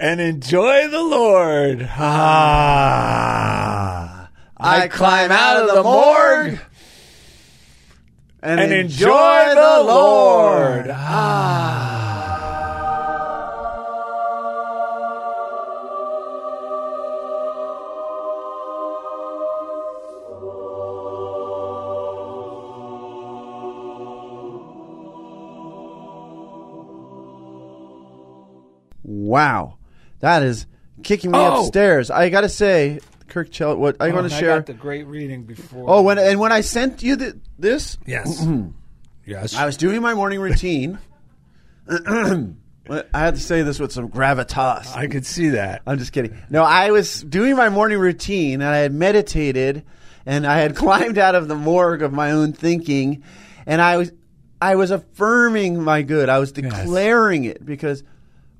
and 0.00 0.18
enjoy 0.18 0.88
the 0.88 1.02
Lord. 1.02 1.86
Ah. 1.94 3.10
I 4.56 4.88
climb 4.88 5.30
out 5.30 5.68
of 5.68 5.74
the 5.74 5.82
morgue 5.82 6.58
and, 8.42 8.58
and 8.58 8.72
enjoy 8.72 9.50
the 9.54 9.84
Lord. 9.84 10.88
Ah. 10.90 11.91
Wow, 29.32 29.78
that 30.20 30.42
is 30.42 30.66
kicking 31.02 31.30
me 31.30 31.38
Oh! 31.38 31.60
upstairs. 31.62 32.10
I 32.10 32.28
got 32.28 32.42
to 32.42 32.50
say, 32.50 33.00
Kirk 33.28 33.50
Chell, 33.50 33.74
what 33.76 33.96
I 33.98 34.10
oh, 34.10 34.14
want 34.14 34.28
to 34.28 34.36
I 34.36 34.38
share. 34.38 34.56
got 34.58 34.66
the 34.66 34.74
great 34.74 35.06
reading 35.06 35.44
before. 35.44 35.86
oh, 35.88 36.02
when 36.02 36.18
and 36.18 36.38
when 36.38 36.52
I 36.52 36.60
sent 36.60 37.02
you 37.02 37.16
the, 37.16 37.40
this, 37.58 37.96
yes, 38.04 38.46
yes. 39.26 39.54
I 39.54 39.64
was 39.64 39.78
doing 39.78 40.02
my 40.02 40.12
morning 40.12 40.38
routine. 40.38 40.98
I 41.88 42.52
had 43.14 43.36
to 43.36 43.40
say 43.40 43.62
this 43.62 43.80
with 43.80 43.90
some 43.90 44.10
gravitas. 44.10 44.94
I 44.94 45.06
could 45.06 45.24
see 45.24 45.48
that. 45.50 45.80
I'm 45.86 45.98
just 45.98 46.12
kidding. 46.12 46.36
No, 46.50 46.62
I 46.62 46.90
was 46.90 47.22
doing 47.22 47.56
my 47.56 47.70
morning 47.70 48.00
routine 48.00 48.60
and 48.60 48.64
I 48.68 48.78
had 48.78 48.92
meditated 48.92 49.82
and 50.26 50.46
I 50.46 50.58
had 50.58 50.76
climbed 50.84 51.16
out 51.16 51.34
of 51.34 51.48
the 51.48 51.54
morgue 51.54 52.02
of 52.02 52.12
my 52.12 52.32
own 52.32 52.52
thinking 52.52 53.22
and 53.64 53.80
I 53.80 53.96
was 53.96 54.12
I 54.60 54.76
was 54.76 54.90
affirming 54.90 55.82
my 55.82 56.02
good. 56.02 56.28
I 56.28 56.38
was 56.38 56.52
declaring 56.52 57.44
it 57.44 57.64
because 57.64 58.04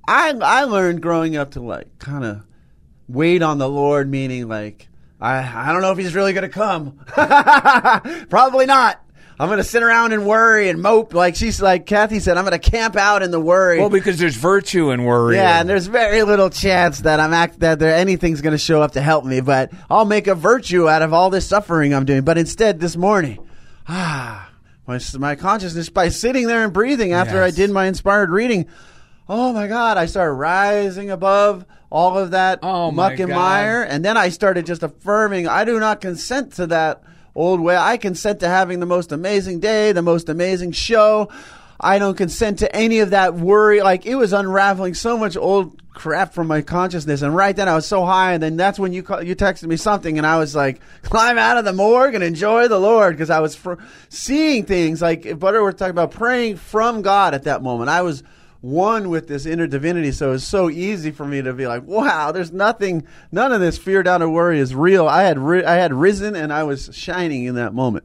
I 0.06 0.32
I 0.40 0.64
learned 0.64 1.02
growing 1.02 1.36
up 1.36 1.52
to 1.52 1.60
like 1.60 1.98
kind 1.98 2.24
of 2.24 2.44
wait 3.08 3.42
on 3.42 3.58
the 3.58 3.68
Lord 3.68 4.08
meaning 4.10 4.48
like 4.48 4.88
I 5.20 5.68
I 5.68 5.72
don't 5.72 5.82
know 5.82 5.92
if 5.92 5.98
he's 5.98 6.14
really 6.14 6.32
going 6.32 6.42
to 6.42 6.48
come. 6.48 6.98
Probably 8.28 8.66
not. 8.66 8.98
I'm 9.38 9.48
going 9.48 9.58
to 9.58 9.64
sit 9.64 9.82
around 9.82 10.12
and 10.12 10.26
worry 10.26 10.68
and 10.68 10.80
mope 10.80 11.14
like 11.14 11.36
she's 11.36 11.60
like 11.60 11.86
Kathy 11.86 12.20
said 12.20 12.36
I'm 12.36 12.44
going 12.44 12.58
to 12.58 12.70
camp 12.70 12.96
out 12.96 13.22
in 13.22 13.30
the 13.30 13.40
worry. 13.40 13.78
Well, 13.80 13.88
because 13.88 14.18
there's 14.18 14.36
virtue 14.36 14.90
in 14.90 15.04
worry. 15.04 15.36
Yeah, 15.36 15.60
and 15.60 15.68
there's 15.68 15.86
very 15.86 16.22
little 16.22 16.50
chance 16.50 17.00
that 17.00 17.18
I'm 17.18 17.32
act 17.32 17.60
that 17.60 17.78
there 17.78 17.94
anything's 17.94 18.40
going 18.40 18.52
to 18.52 18.58
show 18.58 18.82
up 18.82 18.92
to 18.92 19.00
help 19.00 19.24
me. 19.24 19.40
But 19.40 19.72
I'll 19.90 20.04
make 20.04 20.26
a 20.26 20.34
virtue 20.34 20.88
out 20.88 21.02
of 21.02 21.12
all 21.12 21.30
this 21.30 21.46
suffering 21.46 21.94
I'm 21.94 22.04
doing. 22.04 22.22
But 22.22 22.38
instead, 22.38 22.78
this 22.78 22.96
morning, 22.96 23.38
ah, 23.88 24.50
my 24.86 25.00
my 25.18 25.34
consciousness 25.34 25.88
by 25.88 26.08
sitting 26.10 26.46
there 26.46 26.62
and 26.64 26.72
breathing 26.72 27.12
after 27.12 27.42
I 27.42 27.50
did 27.50 27.70
my 27.70 27.86
inspired 27.86 28.30
reading. 28.30 28.68
Oh 29.34 29.50
my 29.54 29.66
God! 29.66 29.96
I 29.96 30.04
started 30.04 30.32
rising 30.34 31.10
above 31.10 31.64
all 31.90 32.18
of 32.18 32.32
that 32.32 32.58
Oh, 32.62 32.90
muck 32.90 33.18
and 33.18 33.28
God. 33.30 33.34
mire, 33.34 33.82
and 33.82 34.04
then 34.04 34.18
I 34.18 34.28
started 34.28 34.66
just 34.66 34.82
affirming, 34.82 35.48
I 35.48 35.64
do 35.64 35.80
not 35.80 36.02
consent 36.02 36.52
to 36.54 36.66
that 36.66 37.02
old 37.34 37.58
way. 37.58 37.74
I 37.74 37.96
consent 37.96 38.40
to 38.40 38.48
having 38.48 38.78
the 38.78 38.84
most 38.84 39.10
amazing 39.10 39.60
day, 39.60 39.92
the 39.92 40.02
most 40.02 40.28
amazing 40.28 40.72
show. 40.72 41.30
I 41.80 41.98
don't 41.98 42.14
consent 42.14 42.58
to 42.58 42.76
any 42.76 42.98
of 42.98 43.08
that 43.10 43.32
worry. 43.32 43.80
Like 43.80 44.04
it 44.04 44.16
was 44.16 44.34
unraveling 44.34 44.92
so 44.92 45.16
much 45.16 45.34
old 45.38 45.80
crap 45.94 46.34
from 46.34 46.46
my 46.46 46.60
consciousness, 46.60 47.22
and 47.22 47.34
right 47.34 47.56
then 47.56 47.70
I 47.70 47.74
was 47.74 47.86
so 47.86 48.04
high, 48.04 48.34
and 48.34 48.42
then 48.42 48.58
that's 48.58 48.78
when 48.78 48.92
you 48.92 49.02
call, 49.02 49.22
you 49.22 49.34
texted 49.34 49.64
me 49.66 49.76
something, 49.78 50.18
and 50.18 50.26
I 50.26 50.36
was 50.36 50.54
like, 50.54 50.82
climb 51.00 51.38
out 51.38 51.56
of 51.56 51.64
the 51.64 51.72
morgue 51.72 52.14
and 52.14 52.22
enjoy 52.22 52.68
the 52.68 52.78
Lord, 52.78 53.14
because 53.14 53.30
I 53.30 53.40
was 53.40 53.54
fr- 53.56 53.76
seeing 54.10 54.66
things 54.66 55.00
like 55.00 55.38
Butterworth 55.38 55.78
talking 55.78 55.92
about 55.92 56.10
praying 56.10 56.56
from 56.58 57.00
God 57.00 57.32
at 57.32 57.44
that 57.44 57.62
moment. 57.62 57.88
I 57.88 58.02
was 58.02 58.22
one 58.62 59.10
with 59.10 59.28
this 59.28 59.44
inner 59.44 59.66
divinity. 59.66 60.12
So 60.12 60.32
it's 60.32 60.44
so 60.44 60.70
easy 60.70 61.10
for 61.10 61.26
me 61.26 61.42
to 61.42 61.52
be 61.52 61.66
like, 61.66 61.82
wow, 61.82 62.32
there's 62.32 62.52
nothing, 62.52 63.06
none 63.30 63.52
of 63.52 63.60
this 63.60 63.76
fear, 63.76 64.02
doubt, 64.02 64.22
or 64.22 64.30
worry 64.30 64.58
is 64.58 64.74
real. 64.74 65.06
I 65.06 65.24
had, 65.24 65.38
ri- 65.38 65.64
I 65.64 65.74
had 65.74 65.92
risen 65.92 66.34
and 66.34 66.52
I 66.52 66.62
was 66.62 66.88
shining 66.94 67.44
in 67.44 67.56
that 67.56 67.74
moment. 67.74 68.04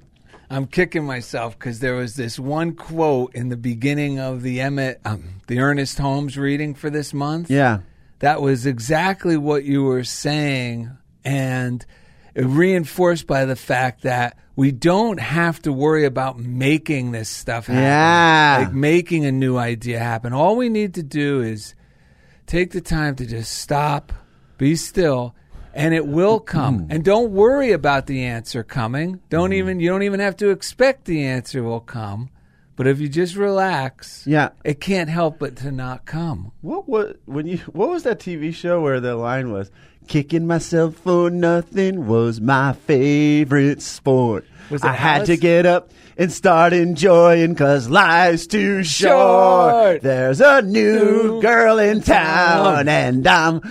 I'm 0.49 0.65
kicking 0.65 1.05
myself 1.05 1.57
because 1.57 1.79
there 1.79 1.95
was 1.95 2.15
this 2.15 2.39
one 2.39 2.73
quote 2.73 3.35
in 3.35 3.49
the 3.49 3.57
beginning 3.57 4.19
of 4.19 4.41
the 4.41 4.61
Emmett, 4.61 4.99
um, 5.05 5.41
the 5.47 5.59
Ernest 5.59 5.97
Holmes 5.99 6.37
reading 6.37 6.73
for 6.73 6.89
this 6.89 7.13
month. 7.13 7.51
Yeah. 7.51 7.79
That 8.19 8.41
was 8.41 8.65
exactly 8.65 9.37
what 9.37 9.63
you 9.63 9.83
were 9.83 10.03
saying, 10.03 10.89
and 11.23 11.85
reinforced 12.45 13.27
by 13.27 13.45
the 13.45 13.55
fact 13.55 14.03
that 14.03 14.37
we 14.55 14.71
don't 14.71 15.19
have 15.19 15.61
to 15.63 15.71
worry 15.73 16.05
about 16.05 16.37
making 16.37 17.11
this 17.11 17.29
stuff 17.29 17.67
happen. 17.67 17.81
Yeah. 17.81 18.65
Like 18.65 18.73
making 18.73 19.25
a 19.25 19.31
new 19.31 19.57
idea 19.57 19.99
happen. 19.99 20.33
All 20.33 20.55
we 20.55 20.69
need 20.69 20.95
to 20.95 21.03
do 21.03 21.41
is 21.41 21.75
take 22.45 22.71
the 22.71 22.81
time 22.81 23.15
to 23.15 23.25
just 23.25 23.59
stop, 23.59 24.13
be 24.57 24.75
still, 24.75 25.35
and 25.73 25.93
it 25.93 26.07
will 26.07 26.39
come. 26.39 26.79
Mm-hmm. 26.79 26.91
And 26.91 27.05
don't 27.05 27.31
worry 27.31 27.71
about 27.71 28.07
the 28.07 28.23
answer 28.25 28.63
coming. 28.63 29.19
Don't 29.29 29.51
mm-hmm. 29.51 29.59
even 29.59 29.79
you 29.79 29.89
don't 29.89 30.03
even 30.03 30.19
have 30.19 30.37
to 30.37 30.49
expect 30.49 31.05
the 31.05 31.23
answer 31.23 31.63
will 31.63 31.79
come. 31.79 32.29
But 32.77 32.87
if 32.87 32.99
you 33.01 33.09
just 33.09 33.35
relax, 33.35 34.23
Yeah. 34.25 34.49
it 34.63 34.79
can't 34.79 35.09
help 35.09 35.39
but 35.39 35.57
to 35.57 35.71
not 35.71 36.05
come. 36.05 36.51
What 36.61 36.87
what 36.87 37.17
when 37.25 37.45
you 37.47 37.57
what 37.73 37.89
was 37.89 38.03
that 38.03 38.19
TV 38.19 38.53
show 38.53 38.81
where 38.81 38.99
the 39.01 39.15
line 39.15 39.51
was 39.51 39.69
kicking 40.07 40.47
myself 40.47 40.95
for 40.95 41.29
nothing 41.29 42.07
was 42.07 42.39
my 42.39 42.71
favorite 42.73 43.81
sport. 43.81 44.45
Was 44.69 44.83
it 44.83 44.87
I 44.87 44.93
had 44.93 45.25
to 45.25 45.35
get 45.37 45.65
up 45.65 45.91
and 46.17 46.31
start 46.31 46.73
enjoying 46.73 47.53
cause 47.55 47.89
life's 47.89 48.47
too 48.47 48.83
short. 48.83 49.11
Short. 49.17 50.01
There's 50.01 50.41
a 50.41 50.61
new 50.61 50.77
New 50.97 51.41
girl 51.41 51.77
in 51.79 52.01
town 52.01 52.85
town. 52.85 52.87
and 52.89 53.25
I'm 53.27 53.61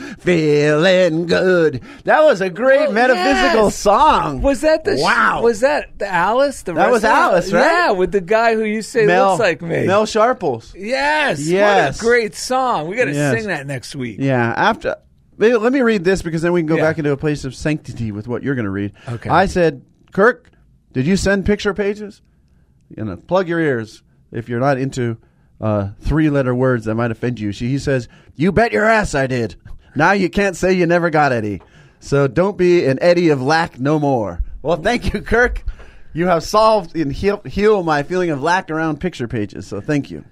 feeling 0.51 1.27
good. 1.27 1.83
That 2.05 2.25
was 2.25 2.41
a 2.41 2.49
great 2.51 2.89
Oh, 2.89 2.93
metaphysical 2.93 3.65
yes. 3.65 3.75
song. 3.77 4.43
Was 4.43 4.61
that 4.61 4.85
the 4.85 4.97
sh- 4.97 5.03
Wow. 5.03 5.43
was 5.43 5.61
that 5.61 5.99
the 5.99 6.07
Alice? 6.13 6.63
The 6.63 6.75
That 6.75 6.91
was? 6.91 7.05
Alice, 7.05 7.53
right? 7.53 7.63
Yeah, 7.63 7.91
with 7.93 8.13
the 8.13 8.21
guy 8.21 8.55
who 8.55 8.65
you 8.65 8.83
say 8.83 9.07
Mel, 9.07 9.31
looks 9.31 9.41
like 9.41 9.63
me. 9.63 9.87
Mel 9.87 10.07
Sharples. 10.07 10.73
yes, 10.77 11.41
Yes. 11.47 11.97
What 11.97 12.03
a 12.03 12.05
great 12.09 12.35
song. 12.35 12.89
We 12.89 12.97
got 12.97 13.07
to 13.07 13.13
Yes. 13.13 13.35
sing 13.39 13.49
that 13.49 13.67
next 13.67 13.95
week. 13.97 14.19
Yeah, 14.21 14.53
after 14.57 14.97
maybe, 15.39 15.57
let 15.57 15.73
me 15.73 15.81
read 15.81 16.05
this 16.05 16.23
because 16.23 16.43
then 16.43 16.53
we 16.53 16.61
can 16.61 16.67
go 16.69 16.77
Yeah. 16.77 16.83
back 16.85 16.99
into 16.99 17.11
a 17.13 17.17
place 17.17 17.45
of 17.45 17.55
sanctity 17.55 18.13
with 18.13 18.29
what 18.29 18.43
you're 18.43 18.55
going 18.55 18.65
to 18.67 18.71
read. 18.71 18.93
Okay. 19.09 19.29
I 19.31 19.47
said, 19.47 19.83
Kirk, 20.13 20.51
Did 20.93 21.07
you 21.07 21.17
send 21.19 21.45
picture 21.45 21.75
pages? 21.75 22.23
You 22.94 23.05
know, 23.05 23.16
plug 23.16 23.49
your 23.49 23.61
ears 23.61 24.03
if 24.33 24.49
you're 24.49 24.61
not 24.61 24.79
into 24.79 25.16
uh, 25.61 25.90
three 26.01 26.31
letter 26.31 26.55
words 26.55 26.85
that 26.85 26.94
might 26.94 27.11
offend 27.11 27.40
you. 27.40 27.53
She, 27.53 27.68
he 27.68 27.79
says, 27.79 28.09
You 28.35 28.53
bet 28.53 28.72
your 28.72 28.85
ass 28.85 29.14
I 29.14 29.27
did. 29.27 29.57
Now 29.94 30.12
you 30.12 30.29
can't 30.29 30.57
say 30.57 30.72
you 30.72 30.87
never 30.87 31.11
got 31.11 31.33
Eddie. 31.33 31.62
So 32.01 32.29
don't 32.29 32.59
be 32.59 32.85
an 32.85 32.99
Eddie 33.01 33.31
of 33.31 33.40
lack 33.40 33.81
no 33.81 33.99
more. 33.99 34.42
Well, 34.62 34.77
thank 34.77 35.12
you, 35.12 35.22
Kirk. 35.22 35.64
You 36.12 36.27
have 36.27 36.44
solved 36.44 36.96
and 36.96 37.12
heal, 37.12 37.40
heal 37.44 37.83
my 37.83 38.03
feeling 38.03 38.31
of 38.31 38.42
lack 38.42 38.70
around 38.70 39.01
picture 39.01 39.29
pages. 39.29 39.66
So 39.66 39.81
thank 39.81 40.11
you. 40.11 40.25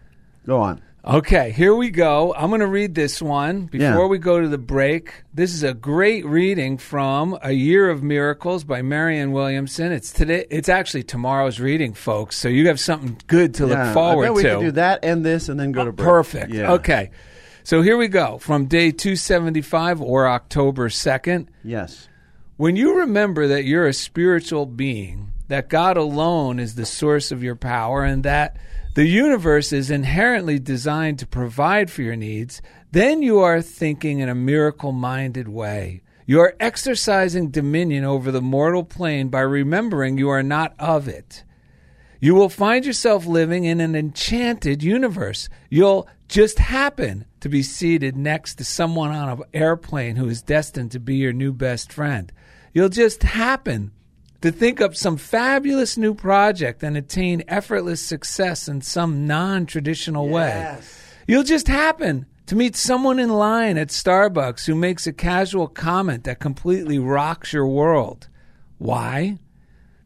Go 0.47 0.61
on. 0.61 0.83
Okay, 1.07 1.51
here 1.51 1.75
we 1.75 1.91
go. 1.91 2.33
I'm 2.35 2.49
going 2.49 2.63
to 2.63 2.67
read 2.67 2.95
this 2.95 3.21
one 3.21 3.67
before 3.67 3.87
Yeah. 3.87 4.07
we 4.07 4.17
go 4.17 4.41
to 4.41 4.49
the 4.49 4.57
break. 4.57 5.13
This 5.35 5.53
is 5.53 5.63
a 5.63 5.75
great 5.75 6.25
reading 6.25 6.79
from 6.79 7.39
A 7.43 7.53
Year 7.53 7.91
of 7.91 8.03
Miracles 8.03 8.65
by 8.65 8.81
Marianne 8.81 9.33
Williamson. 9.33 9.93
It's 9.93 10.11
today. 10.11 10.47
It's 10.49 10.71
actually 10.71 11.03
tomorrow's 11.03 11.61
reading, 11.61 11.93
folks. 11.93 12.39
So 12.39 12.49
you 12.49 12.69
have 12.69 12.81
something 12.81 13.19
good 13.27 13.53
to 13.57 13.67
Yeah, 13.67 13.85
look 13.85 13.93
forward 13.95 14.25
I 14.25 14.29
bet 14.29 14.35
we 14.35 14.43
to. 14.45 14.49
could 14.55 14.61
do 14.61 14.71
that 14.73 15.01
and 15.05 15.27
this 15.27 15.51
and 15.51 15.61
then 15.61 15.73
go 15.73 15.85
to 15.85 15.93
break. 15.93 16.09
Perfect. 16.09 16.55
Yeah. 16.55 16.73
Okay. 16.73 17.11
So 17.65 17.83
here 17.83 17.99
we 17.99 18.09
go 18.09 18.39
from 18.39 18.65
day 18.65 18.91
275 18.91 20.01
or 20.01 20.27
October 20.27 20.89
2nd. 20.89 21.49
Yes. 21.63 22.09
When 22.57 22.77
you 22.77 23.01
remember 23.01 23.47
that 23.49 23.65
you're 23.65 23.87
a 23.87 23.93
spiritual 23.93 24.65
being, 24.65 25.33
that 25.49 25.69
God 25.69 25.99
alone 25.99 26.59
is 26.59 26.77
the 26.77 26.87
source 26.87 27.31
of 27.31 27.43
your 27.43 27.57
power, 27.57 28.05
and 28.05 28.23
that 28.23 28.57
the 28.95 29.07
universe 29.07 29.73
is 29.73 29.91
inherently 29.91 30.59
designed 30.59 31.19
to 31.19 31.27
provide 31.27 31.91
for 31.91 32.03
your 32.03 32.17
needs, 32.17 32.63
then 32.93 33.23
you 33.23 33.41
are 33.41 33.61
thinking 33.61 34.21
in 34.21 34.29
a 34.29 34.35
miracle 34.35 34.93
minded 34.93 35.49
way. 35.49 36.03
You 36.27 36.41
are 36.41 36.57
exercising 36.59 37.51
dominion 37.51 38.05
over 38.05 38.31
the 38.31 38.41
mortal 38.41 38.85
plane 38.85 39.29
by 39.29 39.41
remembering 39.41 40.17
you 40.17 40.31
are 40.31 40.43
not 40.43 40.75
of 40.79 41.09
it. 41.09 41.45
You 42.21 42.35
will 42.35 42.49
find 42.49 42.87
yourself 42.87 43.27
living 43.27 43.65
in 43.65 43.81
an 43.81 43.95
enchanted 43.95 44.83
universe. 44.83 45.49
You'll 45.69 46.09
just 46.29 46.59
happen 46.59 47.27
to 47.41 47.51
be 47.51 47.63
seated 47.63 48.17
next 48.17 48.55
to 48.55 48.65
someone 48.65 49.11
on 49.11 49.29
an 49.29 49.43
airplane 49.53 50.17
who 50.17 50.29
is 50.29 50.41
destined 50.41 50.93
to 50.93 51.01
be 51.01 51.17
your 51.17 51.35
new 51.35 51.53
best 51.53 51.93
friend. 51.93 52.33
You'll 52.73 52.89
just 52.89 53.23
happen 53.23 53.93
to 54.45 54.53
think 54.53 54.79
up 54.79 54.95
some 54.95 55.17
fabulous 55.17 55.97
new 55.97 56.13
project 56.13 56.83
and 56.83 56.99
attain 56.99 57.43
effortless 57.49 58.03
success 58.03 58.69
in 58.69 58.83
some 58.83 59.27
non 59.27 59.65
traditional 59.65 60.29
way. 60.29 60.79
You'll 61.27 61.45
just 61.45 61.67
happen 61.67 62.27
to 62.45 62.55
meet 62.55 62.77
someone 62.77 63.19
in 63.19 63.31
line 63.31 63.79
at 63.79 63.89
Starbucks 63.89 64.67
who 64.67 64.75
makes 64.75 65.07
a 65.07 65.15
casual 65.15 65.67
comment 65.67 66.25
that 66.25 66.41
completely 66.41 66.99
rocks 66.99 67.55
your 67.55 67.67
world. 67.67 68.29
Why? 68.77 69.39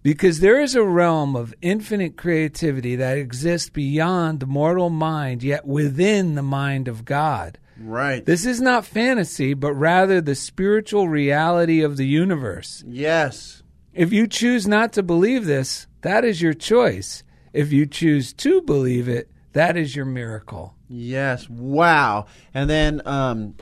Because 0.05 0.38
there 0.38 0.61
is 0.61 0.77
a 0.77 0.85
realm 0.85 1.35
of 1.35 1.53
infinite 1.61 2.16
creativity 2.16 2.94
that 2.94 3.18
exists 3.18 3.70
beyond 3.70 4.38
the 4.38 4.46
mortal 4.46 4.88
mind, 4.88 5.42
yet 5.42 5.66
within 5.66 6.37
the 6.37 6.42
mind 6.42 6.87
of 6.87 7.05
God. 7.05 7.59
Right. 7.77 8.24
This 8.24 8.46
is 8.46 8.61
not 8.61 8.87
fantasy, 8.87 9.55
but 9.55 9.72
rather 9.72 10.20
the 10.20 10.37
spiritual 10.37 11.09
reality 11.09 11.83
of 11.83 11.96
the 11.96 12.07
universe. 12.07 12.85
yes. 12.87 13.58
If 13.98 14.12
you 14.12 14.28
choose 14.28 14.68
not 14.68 14.92
to 14.92 15.02
believe 15.02 15.44
this, 15.44 15.88
that 16.02 16.24
is 16.24 16.40
your 16.40 16.54
choice. 16.54 17.24
If 17.52 17.72
you 17.72 17.84
choose 17.84 18.32
to 18.34 18.62
believe 18.62 19.08
it, 19.08 19.28
that 19.54 19.76
is 19.76 19.96
your 19.96 20.04
miracle. 20.04 20.76
Yes. 20.88 21.50
Wow. 21.50 22.26
And 22.54 22.70
then 22.70 23.02
um, 23.06 23.56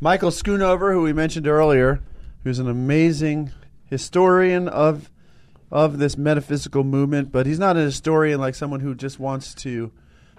Michael 0.00 0.32
Schoonover, 0.32 0.92
who 0.92 1.02
we 1.02 1.12
mentioned 1.12 1.46
earlier, 1.46 2.02
who's 2.42 2.58
an 2.58 2.68
amazing 2.68 3.52
historian 3.84 4.66
of 4.66 5.08
of 5.70 5.98
this 5.98 6.18
metaphysical 6.18 6.82
movement, 6.82 7.30
but 7.30 7.46
he's 7.46 7.60
not 7.60 7.76
a 7.76 7.80
historian 7.82 8.40
like 8.40 8.56
someone 8.56 8.80
who 8.80 8.92
just 8.92 9.20
wants 9.20 9.54
to 9.54 9.92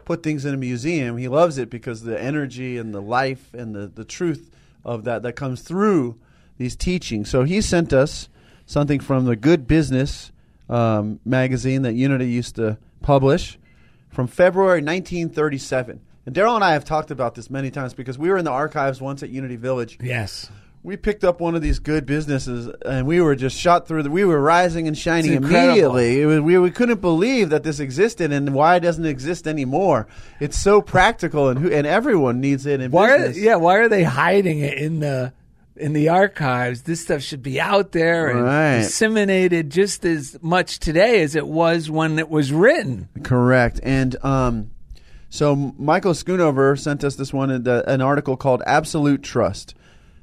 put 0.04 0.24
things 0.24 0.44
in 0.44 0.54
a 0.54 0.58
museum. 0.58 1.16
He 1.16 1.30
loves 1.30 1.58
it 1.58 1.70
because 1.70 2.02
the 2.02 2.22
energy 2.22 2.78
and 2.78 2.94
the 2.94 3.02
life 3.02 3.54
and 3.54 3.74
the, 3.74 3.88
the 3.88 4.04
truth 4.04 4.52
of 4.84 5.06
that 5.06 5.24
that 5.24 5.38
comes 5.38 5.62
through 5.62 6.20
these 6.58 6.76
teachings. 6.76 7.30
So 7.30 7.44
he 7.46 7.62
sent 7.62 7.94
us 7.94 8.28
something 8.68 9.00
from 9.00 9.26
the 9.26 9.36
Good 9.36 9.66
Business 9.68 10.32
um, 10.70 11.20
magazine 11.26 11.82
that 11.82 11.94
Unity 11.96 12.30
used 12.30 12.58
to 12.58 12.78
publish 13.02 13.58
from 14.10 14.28
February 14.28 14.82
1937. 14.82 16.02
And 16.26 16.36
Daryl 16.36 16.56
and 16.56 16.64
I 16.64 16.74
have 16.74 16.84
talked 16.84 17.10
about 17.10 17.36
this 17.36 17.50
many 17.50 17.72
times 17.72 17.94
because 17.94 18.18
we 18.20 18.30
were 18.30 18.38
in 18.38 18.46
the 18.46 18.52
archives 18.52 19.02
once 19.02 19.24
at 19.24 19.30
Unity 19.30 19.56
Village. 19.56 19.98
Yes. 20.02 20.52
We 20.84 20.96
picked 20.96 21.24
up 21.24 21.40
one 21.42 21.56
of 21.56 21.62
these 21.62 21.80
good 21.80 22.06
businesses, 22.06 22.70
and 22.86 23.08
we 23.08 23.20
were 23.20 23.36
just 23.36 23.58
shot 23.58 23.88
through. 23.88 24.04
The, 24.04 24.12
we 24.12 24.24
were 24.24 24.40
rising 24.40 24.88
and 24.88 24.98
shining 24.98 25.34
immediately. 25.34 26.22
It 26.22 26.26
was, 26.26 26.40
we, 26.42 26.58
we 26.58 26.72
couldn't 26.72 27.02
believe 27.02 27.50
that 27.50 27.64
this 27.64 27.80
existed 27.80 28.32
and 28.32 28.54
why 28.54 28.76
it 28.76 28.82
doesn't 28.82 29.06
exist 29.06 29.48
anymore. 29.48 30.08
It's 30.40 30.58
so 30.58 30.82
practical, 30.82 31.50
and 31.50 31.60
who, 31.60 31.72
and 31.72 31.86
everyone 31.88 32.40
needs 32.40 32.66
it 32.66 32.80
in 32.80 32.92
Why 32.92 33.10
are 33.12 33.18
business. 33.18 33.38
they, 33.38 33.44
yeah, 33.44 33.56
why 33.56 33.78
are 33.78 33.90
they 33.90 34.04
hiding 34.04 34.60
it 34.60 34.78
in 34.78 35.00
the 35.00 35.34
in 35.78 35.94
the 35.94 36.10
archives? 36.10 36.84
This 36.84 37.02
stuff 37.02 37.22
should 37.22 37.42
be 37.44 37.60
out 37.60 37.92
there 37.92 38.28
and 38.28 38.44
Right. 38.44 38.78
disseminated 38.80 39.70
just 39.70 40.06
as 40.06 40.38
much 40.42 40.80
today 40.80 41.22
as 41.22 41.36
it 41.36 41.48
was 41.48 41.90
when 41.90 42.20
it 42.20 42.30
was 42.30 42.52
written. 42.52 43.10
Correct. 43.24 43.80
And 43.84 44.16
um, 44.24 44.72
so 45.30 45.56
Michael 45.78 46.14
Schoonover 46.14 46.78
sent 46.80 47.04
us 47.04 47.16
this 47.16 47.34
one, 47.34 47.68
uh, 47.68 47.84
an 47.88 48.02
article 48.02 48.38
called 48.38 48.62
Absolute 48.66 49.24
Trust. 49.24 49.74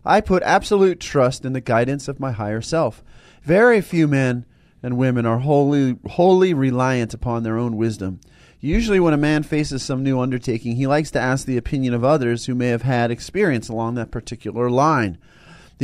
I 0.04 0.20
put 0.20 0.42
absolute 0.42 1.00
trust 1.00 1.44
in 1.44 1.54
the 1.54 1.60
guidance 1.60 2.08
of 2.08 2.20
my 2.20 2.32
higher 2.32 2.60
self. 2.60 3.02
Very 3.42 3.80
few 3.80 4.06
men 4.06 4.44
and 4.82 4.98
women 4.98 5.24
are 5.24 5.38
wholly, 5.38 5.96
wholly 6.10 6.52
reliant 6.52 7.14
upon 7.14 7.42
their 7.42 7.56
own 7.56 7.76
wisdom. 7.76 8.20
Usually, 8.60 8.98
when 9.00 9.12
a 9.12 9.18
man 9.18 9.42
faces 9.42 9.82
some 9.82 10.02
new 10.02 10.18
undertaking, 10.20 10.76
he 10.76 10.86
likes 10.86 11.10
to 11.12 11.20
ask 11.20 11.46
the 11.46 11.58
opinion 11.58 11.92
of 11.92 12.02
others 12.02 12.46
who 12.46 12.54
may 12.54 12.68
have 12.68 12.80
had 12.82 13.10
experience 13.10 13.68
along 13.68 13.94
that 13.94 14.10
particular 14.10 14.70
line. 14.70 15.18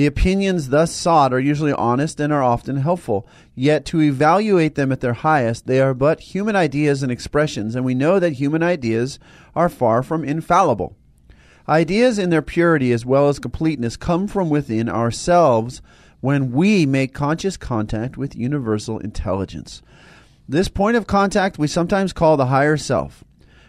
The 0.01 0.07
opinions 0.07 0.71
thus 0.71 0.93
sought 0.93 1.31
are 1.35 1.39
usually 1.39 1.75
honest 1.75 2.21
and 2.21 2.33
are 2.33 2.43
often 2.43 2.79
helpful. 2.79 3.29
Yet, 3.55 3.85
to 3.85 4.01
evaluate 4.01 4.75
them 4.75 4.93
at 4.93 5.03
their 5.03 5.13
highest, 5.13 5.67
they 5.67 5.79
are 5.79 5.93
but 5.93 6.21
human 6.21 6.57
ideas 6.57 7.03
and 7.03 7.13
expressions, 7.13 7.75
and 7.75 7.85
we 7.85 7.95
know 7.95 8.19
that 8.19 8.33
human 8.33 8.63
ideas 8.63 9.19
are 9.55 9.69
far 9.69 10.03
from 10.03 10.25
infallible. 10.25 10.97
Ideas 11.69 12.19
in 12.19 12.31
their 12.31 12.41
purity 12.41 12.93
as 12.93 13.05
well 13.05 13.29
as 13.29 13.39
completeness 13.39 13.99
come 13.99 14.27
from 14.27 14.49
within 14.49 14.89
ourselves 14.89 15.83
when 16.21 16.51
we 16.51 16.87
make 16.87 17.13
conscious 17.13 17.59
contact 17.59 18.17
with 18.17 18.35
universal 18.35 18.99
intelligence. 19.01 19.83
This 20.49 20.69
point 20.69 20.97
of 20.97 21.07
contact 21.07 21.59
we 21.59 21.67
sometimes 21.67 22.15
call 22.15 22.39
the 22.39 22.47
higher 22.47 22.79
self. 22.79 23.23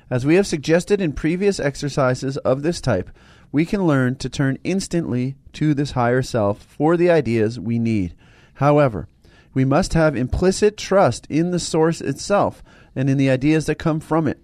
As 0.10 0.26
we 0.26 0.36
have 0.36 0.48
suggested 0.48 1.02
in 1.02 1.12
previous 1.12 1.60
exercises 1.60 2.38
of 2.38 2.62
this 2.62 2.80
type, 2.80 3.10
we 3.52 3.66
can 3.66 3.86
learn 3.86 4.16
to 4.16 4.30
turn 4.30 4.58
instantly 4.64 5.36
to 5.54 5.74
this 5.74 5.92
higher 5.92 6.22
self 6.22 6.62
for 6.64 6.96
the 6.96 7.10
ideas 7.10 7.60
we 7.60 7.80
need. 7.80 8.16
However, 8.56 9.08
we 9.54 9.66
must 9.66 9.94
have 9.94 10.16
implicit 10.16 10.78
trust 10.78 11.28
in 11.30 11.52
the 11.52 11.60
source 11.60 12.00
itself 12.00 12.64
and 12.96 13.10
in 13.10 13.18
the 13.18 13.30
ideas 13.30 13.66
that 13.66 13.76
come 13.76 14.00
from 14.00 14.28
it 14.28 14.40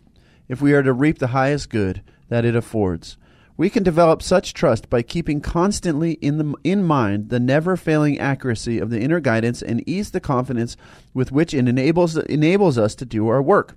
if 0.47 0.61
we 0.61 0.73
are 0.73 0.83
to 0.83 0.93
reap 0.93 1.19
the 1.19 1.27
highest 1.27 1.69
good 1.69 2.01
that 2.29 2.45
it 2.45 2.55
affords. 2.55 3.17
We 3.55 3.69
can 3.71 3.81
develop 3.81 4.21
such 4.21 4.53
trust 4.53 4.89
by 4.89 5.01
keeping 5.01 5.41
constantly 5.41 6.13
in 6.13 6.37
the 6.37 6.53
in 6.63 6.83
mind 6.83 7.29
the 7.29 7.39
never 7.39 7.75
failing 7.75 8.19
accuracy 8.19 8.77
of 8.77 8.91
the 8.91 9.01
inner 9.01 9.19
guidance 9.19 9.63
and 9.63 9.87
ease 9.89 10.11
the 10.11 10.19
confidence 10.19 10.77
with 11.13 11.31
which 11.31 11.55
it 11.55 11.67
enables 11.67 12.17
enables 12.17 12.77
us 12.77 12.93
to 12.95 13.05
do 13.05 13.27
our 13.27 13.41
work. 13.41 13.75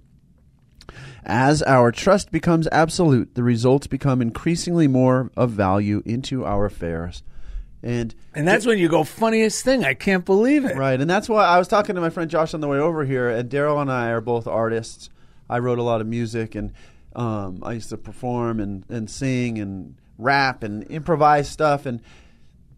As 1.24 1.62
our 1.62 1.92
trust 1.92 2.30
becomes 2.30 2.66
absolute, 2.72 3.34
the 3.34 3.42
results 3.42 3.86
become 3.86 4.22
increasingly 4.22 4.88
more 4.88 5.30
of 5.36 5.50
value 5.50 6.02
into 6.06 6.44
our 6.44 6.66
affairs. 6.66 7.22
And 7.82 8.14
And 8.34 8.46
that's 8.46 8.66
when 8.66 8.78
you 8.78 8.88
go, 8.88 9.04
funniest 9.04 9.64
thing, 9.64 9.84
I 9.84 9.94
can't 9.94 10.24
believe 10.24 10.64
it. 10.64 10.76
Right, 10.76 11.00
and 11.00 11.08
that's 11.08 11.28
why 11.28 11.44
I 11.44 11.58
was 11.58 11.68
talking 11.68 11.94
to 11.94 12.00
my 12.00 12.10
friend 12.10 12.30
Josh 12.30 12.52
on 12.54 12.60
the 12.60 12.68
way 12.68 12.78
over 12.78 13.04
here, 13.04 13.28
and 13.28 13.50
Daryl 13.50 13.80
and 13.80 13.90
I 13.90 14.08
are 14.10 14.20
both 14.20 14.46
artists. 14.46 15.10
I 15.48 15.58
wrote 15.58 15.78
a 15.78 15.82
lot 15.82 16.00
of 16.00 16.06
music, 16.06 16.54
and 16.54 16.72
um, 17.16 17.60
I 17.62 17.72
used 17.72 17.88
to 17.90 17.96
perform 17.96 18.60
and, 18.60 18.84
and 18.88 19.10
sing 19.10 19.58
and 19.58 19.96
rap 20.18 20.62
and 20.62 20.84
improvise 20.84 21.48
stuff. 21.48 21.86
And 21.86 22.00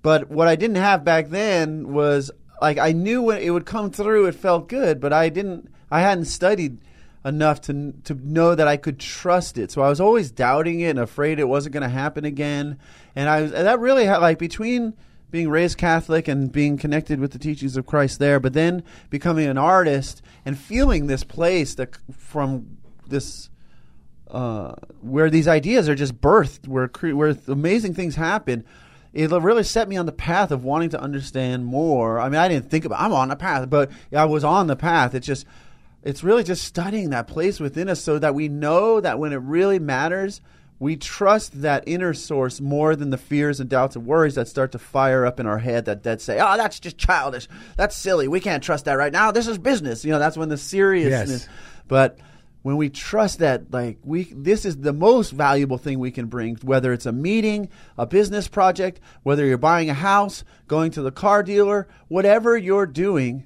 but 0.02 0.31
what 0.31 0.48
I 0.48 0.57
didn't 0.57 0.76
have 0.76 1.05
back 1.05 1.28
then 1.28 1.92
was 1.92 2.31
like 2.61 2.78
I 2.78 2.92
knew 2.92 3.22
when 3.22 3.38
it 3.42 3.50
would 3.50 3.66
come 3.66 3.90
through, 3.90 4.26
it 4.26 4.35
felt 4.35 4.68
good, 4.68 5.00
but 5.00 5.12
I 5.12 5.28
didn't. 5.28 5.68
I 5.90 6.00
hadn't 6.00 6.24
studied 6.24 6.78
enough 7.24 7.61
to 7.62 7.92
to 8.04 8.14
know 8.14 8.54
that 8.54 8.66
I 8.66 8.76
could 8.76 8.98
trust 8.98 9.58
it. 9.58 9.70
So 9.70 9.82
I 9.82 9.88
was 9.88 10.00
always 10.00 10.30
doubting 10.30 10.80
it 10.80 10.90
and 10.90 10.98
afraid 10.98 11.38
it 11.38 11.48
wasn't 11.48 11.72
going 11.72 11.82
to 11.82 11.88
happen 11.88 12.24
again. 12.24 12.78
And 13.14 13.28
I 13.28 13.42
was 13.42 13.52
and 13.52 13.66
that 13.66 13.80
really 13.80 14.04
had 14.04 14.18
like 14.18 14.38
between 14.38 14.94
being 15.30 15.48
raised 15.48 15.78
Catholic 15.78 16.28
and 16.28 16.52
being 16.52 16.76
connected 16.76 17.18
with 17.18 17.32
the 17.32 17.38
teachings 17.38 17.76
of 17.76 17.87
Christ 17.87 18.18
there, 18.18 18.38
but 18.38 18.52
then 18.52 18.82
becoming 19.08 19.48
an 19.48 19.56
artist 19.56 20.22
and 20.44 20.58
feeling 20.58 21.06
this 21.06 21.24
place 21.24 21.74
that 21.76 21.96
from 22.12 22.76
this 23.08 23.48
uh, 24.30 24.74
where 25.00 25.30
these 25.30 25.48
ideas 25.48 25.88
are 25.88 25.94
just 25.94 26.20
birthed, 26.20 26.68
where 26.68 26.88
where 27.14 27.37
amazing 27.48 27.94
things 27.94 28.16
happen. 28.16 28.64
it 29.12 29.30
really 29.30 29.62
set 29.62 29.88
me 29.88 29.96
on 29.96 30.06
the 30.06 30.12
path 30.12 30.50
of 30.50 30.64
wanting 30.64 30.90
to 30.90 31.00
understand 31.00 31.64
more. 31.64 32.18
I 32.18 32.28
mean, 32.28 32.40
I 32.40 32.48
didn't 32.48 32.70
think 32.70 32.85
about 32.85 33.00
I'm 33.00 33.12
on 33.12 33.28
the 33.28 33.37
path, 33.37 33.68
but 33.70 33.90
I 34.14 34.24
was 34.24 34.42
on 34.42 34.66
the 34.66 34.76
path. 34.76 35.14
It's 35.14 35.26
just 35.26 35.46
it's 36.03 36.25
really 36.25 36.45
just 36.45 36.65
studying 36.65 37.11
that 37.11 37.29
place 37.29 37.61
within 37.61 37.88
us 37.88 38.03
so 38.03 38.19
that 38.19 38.35
we 38.35 38.49
know 38.49 39.01
that 39.01 39.19
when 39.19 39.33
it 39.33 39.37
really 39.37 39.79
matters, 39.79 40.41
we 40.79 40.97
trust 40.97 41.62
that 41.62 41.85
inner 41.87 42.12
source 42.12 42.61
more 42.61 42.97
than 42.97 43.11
the 43.11 43.19
fears 43.19 43.61
and 43.61 43.71
doubts 43.71 43.95
and 43.95 44.05
worries 44.05 44.35
that 44.35 44.49
start 44.49 44.73
to 44.73 44.81
fire 44.81 45.25
up 45.25 45.38
in 45.38 45.47
our 45.47 45.59
head 45.59 45.85
that, 45.85 46.03
that 46.03 46.21
say, 46.21 46.41
oh, 46.41 46.57
that's 46.57 46.81
just 46.81 46.99
childish. 46.99 47.47
That's 47.77 47.97
silly. 47.97 48.27
We 48.27 48.41
can't 48.41 48.65
trust 48.65 48.87
that 48.87 48.95
right 48.95 49.12
now. 49.12 49.31
This 49.31 49.47
is 49.47 49.59
business. 49.59 50.05
You 50.05 50.11
know, 50.11 50.19
that's 50.19 50.37
when 50.37 50.49
the 50.49 50.57
seriousness. 50.57 51.43
Yes. 51.43 51.49
But 51.87 52.19
when 52.62 52.77
we 52.77 52.91
trust 52.91 53.41
that 53.41 53.73
like 53.73 53.99
we 54.03 54.25
this 54.33 54.65
is 54.65 54.79
the 54.79 54.93
most 54.93 55.31
valuable 55.31 55.79
thing 55.79 55.99
we 55.99 56.11
can 56.11 56.27
bring 56.27 56.57
whether 56.62 56.93
it's 56.93 57.07
a 57.07 57.12
meeting 57.12 57.69
a 57.99 58.07
business 58.07 58.47
project 58.49 59.01
whether 59.25 59.45
you're 59.45 59.59
buying 59.59 59.91
a 59.91 59.95
house 59.95 60.45
going 60.69 60.91
to 60.93 61.03
the 61.03 61.11
car 61.11 61.43
dealer 61.43 61.88
whatever 62.07 62.57
you're 62.57 62.87
doing 62.87 63.45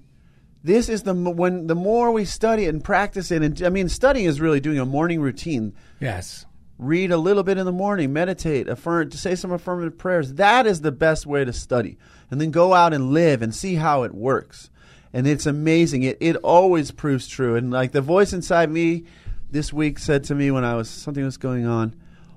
this 0.67 0.89
is 0.89 1.03
the 1.05 1.15
when 1.15 1.67
the 1.69 1.75
more 1.75 2.11
we 2.13 2.25
study 2.25 2.65
it 2.65 2.69
and 2.75 2.83
practice 2.85 3.31
it 3.31 3.43
and 3.43 3.63
i 3.63 3.69
mean 3.69 3.89
studying 3.89 4.27
is 4.27 4.41
really 4.41 4.61
doing 4.61 4.79
a 4.79 4.85
morning 4.85 5.21
routine 5.21 5.73
Yes. 6.01 6.45
read 6.79 7.11
a 7.11 7.17
little 7.17 7.43
bit 7.43 7.57
in 7.57 7.65
the 7.65 7.73
morning, 7.73 8.13
meditate, 8.13 8.69
affirm, 8.69 9.09
to 9.11 9.17
say 9.17 9.35
some 9.35 9.51
affirmative 9.51 9.97
prayers. 9.97 10.35
That 10.35 10.67
is 10.67 10.83
the 10.83 10.93
best 10.93 11.25
way 11.25 11.43
to 11.45 11.53
study. 11.53 11.97
And 12.31 12.39
then 12.39 12.51
go 12.51 12.75
out 12.75 12.93
and 12.93 13.13
live 13.13 13.41
and 13.41 13.55
see 13.55 13.77
how 13.77 14.03
it 14.03 14.13
works. 14.13 14.69
And 15.15 15.27
it's 15.27 15.47
amazing. 15.47 16.03
It 16.03 16.19
it 16.21 16.37
always 16.37 16.91
proves 16.91 17.27
true. 17.29 17.57
And 17.57 17.71
like 17.71 17.93
the 17.93 18.03
voice 18.03 18.35
inside 18.35 18.71
me 18.71 19.05
this 19.51 19.73
week 19.73 19.99
said 19.99 20.25
to 20.25 20.35
me 20.35 20.51
when 20.51 20.65
I 20.65 20.75
was 20.75 20.91
something 20.91 21.25
was 21.25 21.39
going 21.39 21.65
on, 21.65 21.95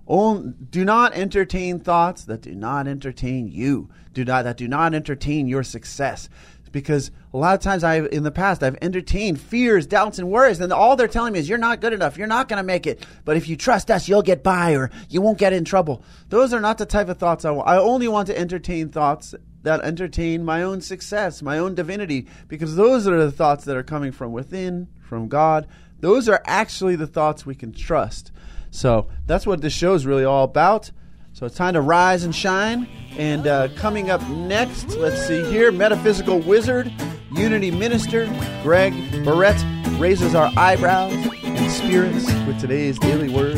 "Oh, 0.07 0.53
do 0.71 0.85
not 0.85 1.13
entertain 1.13 1.79
thoughts 1.81 2.23
that 2.25 2.41
do 2.41 2.55
not 2.55 2.87
entertain 2.87 3.49
you. 3.49 3.89
Do 4.13 4.23
not 4.23 4.43
that 4.45 4.55
do 4.55 4.67
not 4.69 4.93
entertain 4.93 5.47
your 5.47 5.63
success." 5.63 6.29
Because 6.71 7.11
a 7.33 7.37
lot 7.37 7.55
of 7.55 7.61
times 7.61 7.83
I've 7.83 8.07
in 8.11 8.23
the 8.23 8.31
past 8.31 8.63
I've 8.63 8.77
entertained 8.81 9.39
fears, 9.39 9.87
doubts, 9.87 10.19
and 10.19 10.29
worries, 10.29 10.59
and 10.59 10.71
all 10.71 10.95
they're 10.95 11.07
telling 11.07 11.33
me 11.33 11.39
is 11.39 11.49
you're 11.49 11.57
not 11.57 11.81
good 11.81 11.93
enough, 11.93 12.17
you're 12.17 12.27
not 12.27 12.47
going 12.47 12.57
to 12.57 12.63
make 12.63 12.87
it. 12.87 13.05
But 13.25 13.37
if 13.37 13.47
you 13.47 13.55
trust 13.55 13.89
us, 13.89 14.07
you'll 14.07 14.21
get 14.21 14.43
by, 14.43 14.73
or 14.73 14.91
you 15.09 15.21
won't 15.21 15.37
get 15.37 15.53
in 15.53 15.65
trouble. 15.65 16.03
Those 16.29 16.53
are 16.53 16.59
not 16.59 16.77
the 16.77 16.85
type 16.85 17.09
of 17.09 17.17
thoughts 17.17 17.45
I 17.45 17.51
want. 17.51 17.67
I 17.67 17.77
only 17.77 18.07
want 18.07 18.27
to 18.27 18.37
entertain 18.37 18.89
thoughts 18.89 19.33
that 19.63 19.81
entertain 19.81 20.45
my 20.45 20.63
own 20.63 20.81
success, 20.81 21.41
my 21.41 21.57
own 21.57 21.75
divinity, 21.75 22.27
because 22.47 22.75
those 22.75 23.07
are 23.07 23.23
the 23.23 23.31
thoughts 23.31 23.65
that 23.65 23.75
are 23.75 23.83
coming 23.83 24.11
from 24.11 24.31
within, 24.31 24.87
from 25.01 25.27
God. 25.27 25.67
Those 25.99 26.29
are 26.29 26.41
actually 26.45 26.95
the 26.95 27.07
thoughts 27.07 27.45
we 27.45 27.55
can 27.55 27.73
trust. 27.73 28.31
So 28.71 29.07
that's 29.25 29.45
what 29.45 29.61
this 29.61 29.73
show 29.73 29.93
is 29.95 30.05
really 30.05 30.23
all 30.23 30.43
about. 30.45 30.91
So 31.39 31.45
it's 31.45 31.55
time 31.55 31.73
to 31.75 31.81
rise 31.81 32.25
and 32.25 32.35
shine. 32.35 32.85
And 33.17 33.47
uh, 33.47 33.69
coming 33.77 34.09
up 34.09 34.21
next, 34.27 34.97
let's 34.97 35.25
see 35.25 35.41
here 35.49 35.71
Metaphysical 35.71 36.39
Wizard, 36.39 36.91
Unity 37.31 37.71
Minister, 37.71 38.25
Greg 38.61 38.93
Barrett 39.23 39.55
raises 40.01 40.35
our 40.35 40.51
eyebrows 40.57 41.13
and 41.43 41.71
spirits 41.71 42.25
with 42.45 42.59
today's 42.59 42.99
daily 42.99 43.29
word 43.29 43.55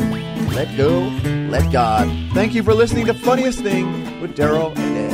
let 0.54 0.76
go, 0.76 1.00
let 1.50 1.72
God. 1.72 2.06
Thank 2.34 2.54
you 2.54 2.62
for 2.62 2.72
listening 2.72 3.06
to 3.06 3.14
Funniest 3.14 3.62
Thing 3.62 4.20
with 4.20 4.36
Daryl 4.36 4.76
and 4.76 4.96
Ed. 4.98 5.11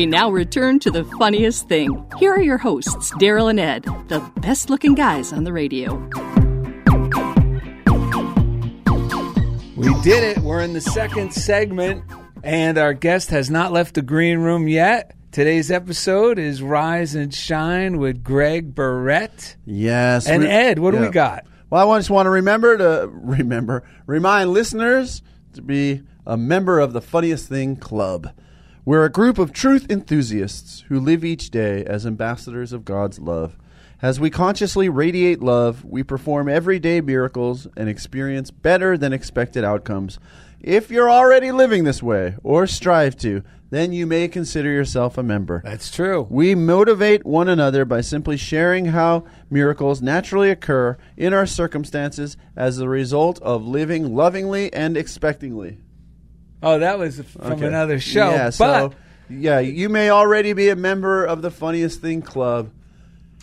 We 0.00 0.06
now 0.06 0.30
return 0.30 0.78
to 0.78 0.90
the 0.90 1.04
funniest 1.18 1.68
thing. 1.68 2.06
Here 2.16 2.32
are 2.32 2.40
your 2.40 2.56
hosts, 2.56 3.12
Daryl 3.16 3.50
and 3.50 3.60
Ed, 3.60 3.84
the 4.08 4.20
best 4.40 4.70
looking 4.70 4.94
guys 4.94 5.30
on 5.30 5.44
the 5.44 5.52
radio. 5.52 5.94
We 9.76 9.92
did 10.00 10.24
it. 10.24 10.38
We're 10.38 10.62
in 10.62 10.72
the 10.72 10.80
second 10.80 11.34
segment, 11.34 12.02
and 12.42 12.78
our 12.78 12.94
guest 12.94 13.28
has 13.28 13.50
not 13.50 13.72
left 13.72 13.94
the 13.94 14.00
green 14.00 14.38
room 14.38 14.68
yet. 14.68 15.14
Today's 15.32 15.70
episode 15.70 16.38
is 16.38 16.62
Rise 16.62 17.14
and 17.14 17.34
Shine 17.34 17.98
with 17.98 18.24
Greg 18.24 18.74
Barrett. 18.74 19.56
Yes. 19.66 20.26
And 20.26 20.44
re- 20.44 20.48
Ed, 20.48 20.78
what 20.78 20.92
do 20.92 21.00
we 21.00 21.10
got? 21.10 21.44
Well, 21.68 21.92
I 21.92 21.98
just 21.98 22.08
want 22.08 22.24
to 22.24 22.30
remember 22.30 22.78
to 22.78 23.10
remember, 23.12 23.82
remind 24.06 24.48
listeners 24.48 25.20
to 25.52 25.60
be 25.60 26.00
a 26.26 26.38
member 26.38 26.80
of 26.80 26.94
the 26.94 27.02
Funniest 27.02 27.50
Thing 27.50 27.76
Club. 27.76 28.30
We're 28.90 29.04
a 29.04 29.08
group 29.08 29.38
of 29.38 29.52
truth 29.52 29.88
enthusiasts 29.88 30.82
who 30.88 30.98
live 30.98 31.24
each 31.24 31.50
day 31.50 31.84
as 31.84 32.04
ambassadors 32.04 32.72
of 32.72 32.84
God's 32.84 33.20
love. 33.20 33.56
As 34.02 34.18
we 34.18 34.30
consciously 34.30 34.88
radiate 34.88 35.40
love, 35.40 35.84
we 35.84 36.02
perform 36.02 36.48
everyday 36.48 37.00
miracles 37.00 37.68
and 37.76 37.88
experience 37.88 38.50
better 38.50 38.98
than 38.98 39.12
expected 39.12 39.62
outcomes. 39.62 40.18
If 40.60 40.90
you're 40.90 41.08
already 41.08 41.52
living 41.52 41.84
this 41.84 42.02
way 42.02 42.34
or 42.42 42.66
strive 42.66 43.16
to, 43.18 43.44
then 43.70 43.92
you 43.92 44.08
may 44.08 44.26
consider 44.26 44.72
yourself 44.72 45.16
a 45.16 45.22
member. 45.22 45.62
That's 45.64 45.92
true. 45.92 46.26
We 46.28 46.56
motivate 46.56 47.24
one 47.24 47.48
another 47.48 47.84
by 47.84 48.00
simply 48.00 48.36
sharing 48.36 48.86
how 48.86 49.22
miracles 49.48 50.02
naturally 50.02 50.50
occur 50.50 50.98
in 51.16 51.32
our 51.32 51.46
circumstances 51.46 52.36
as 52.56 52.80
a 52.80 52.88
result 52.88 53.40
of 53.40 53.64
living 53.64 54.16
lovingly 54.16 54.72
and 54.72 54.96
expectingly. 54.96 55.78
Oh, 56.62 56.78
that 56.78 56.98
was 56.98 57.20
from 57.20 57.52
Okay. 57.54 57.66
another 57.66 57.98
show. 58.00 58.30
Yeah, 58.30 58.44
but 58.46 58.52
so 58.52 58.92
yeah, 59.30 59.60
you 59.60 59.88
may 59.88 60.10
already 60.10 60.52
be 60.52 60.68
a 60.68 60.76
member 60.76 61.24
of 61.24 61.42
the 61.42 61.50
Funniest 61.50 62.00
Thing 62.00 62.20
Club, 62.22 62.70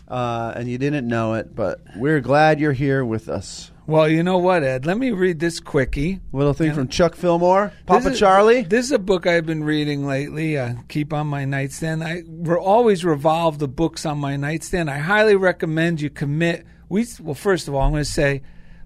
uh, 0.08 0.54
and 0.56 0.68
you 0.70 0.78
didn't 0.78 1.08
know 1.08 1.34
it, 1.36 1.56
but 1.56 1.80
we're 1.96 2.20
glad 2.22 2.60
you're 2.60 2.74
here 2.74 3.04
with 3.04 3.28
us. 3.30 3.72
well, 3.88 4.08
you 4.10 4.22
know 4.22 4.38
what, 4.38 4.64
Ed? 4.64 4.86
Let 4.86 4.98
me 4.98 5.12
read 5.12 5.40
this 5.40 5.60
quickie. 5.62 6.20
Little 6.34 6.54
thing 6.54 6.74
from 6.74 6.90
Chuck 6.90 7.16
Fillmore, 7.16 7.72
Papa 7.86 8.04
This 8.04 8.14
is- 8.14 8.20
Charlie. 8.20 8.62
This 8.64 8.86
is 8.86 8.92
a 8.92 9.00
book 9.00 9.26
I've 9.26 9.46
been 9.46 9.64
reading 9.64 10.06
lately. 10.06 10.58
Uh, 10.58 10.74
keep 10.90 11.14
on 11.14 11.28
my 11.28 11.46
nightstand. 11.46 12.04
I 12.04 12.24
re- 12.28 12.58
always 12.58 13.06
revolve 13.06 13.60
the 13.60 13.68
books 13.70 14.06
on 14.06 14.18
my 14.20 14.36
nightstand. 14.36 14.90
I 14.90 14.98
highly 14.98 15.36
recommend 15.38 16.02
you 16.02 16.10
commit. 16.10 16.66
We 16.90 17.06
well, 17.22 17.34
first 17.34 17.68
of 17.70 17.74
all, 17.76 17.82
I'm 17.82 17.92
going 17.92 18.04
to 18.04 18.10
say 18.10 18.42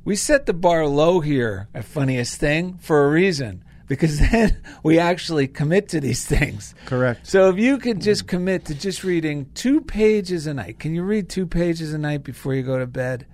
we 0.06 0.16
set 0.16 0.46
the 0.46 0.54
bar 0.54 0.86
low 0.86 1.20
here 1.20 1.68
at 1.74 1.84
Funniest 1.84 2.40
Thing 2.40 2.78
for 2.80 3.06
a 3.06 3.10
reason 3.10 3.64
because 3.92 4.20
then 4.32 4.58
we 4.84 5.00
actually 5.00 5.50
commit 5.50 5.90
to 5.90 6.00
these 6.00 6.26
things. 6.26 6.74
Correct. 6.86 7.28
So 7.28 7.50
if 7.50 7.58
you 7.58 7.78
could 7.78 8.00
just 8.00 8.26
commit 8.26 8.64
to 8.68 8.74
just 8.74 9.04
reading 9.04 9.52
two 9.54 9.82
pages 9.82 10.48
a 10.48 10.54
night, 10.54 10.80
can 10.80 10.96
you 10.96 11.04
read 11.04 11.28
two 11.28 11.46
pages 11.46 11.94
a 11.94 11.98
night 11.98 12.24
before 12.24 12.54
you 12.54 12.64
go 12.64 12.80
to 12.80 12.88
bed? 12.88 13.28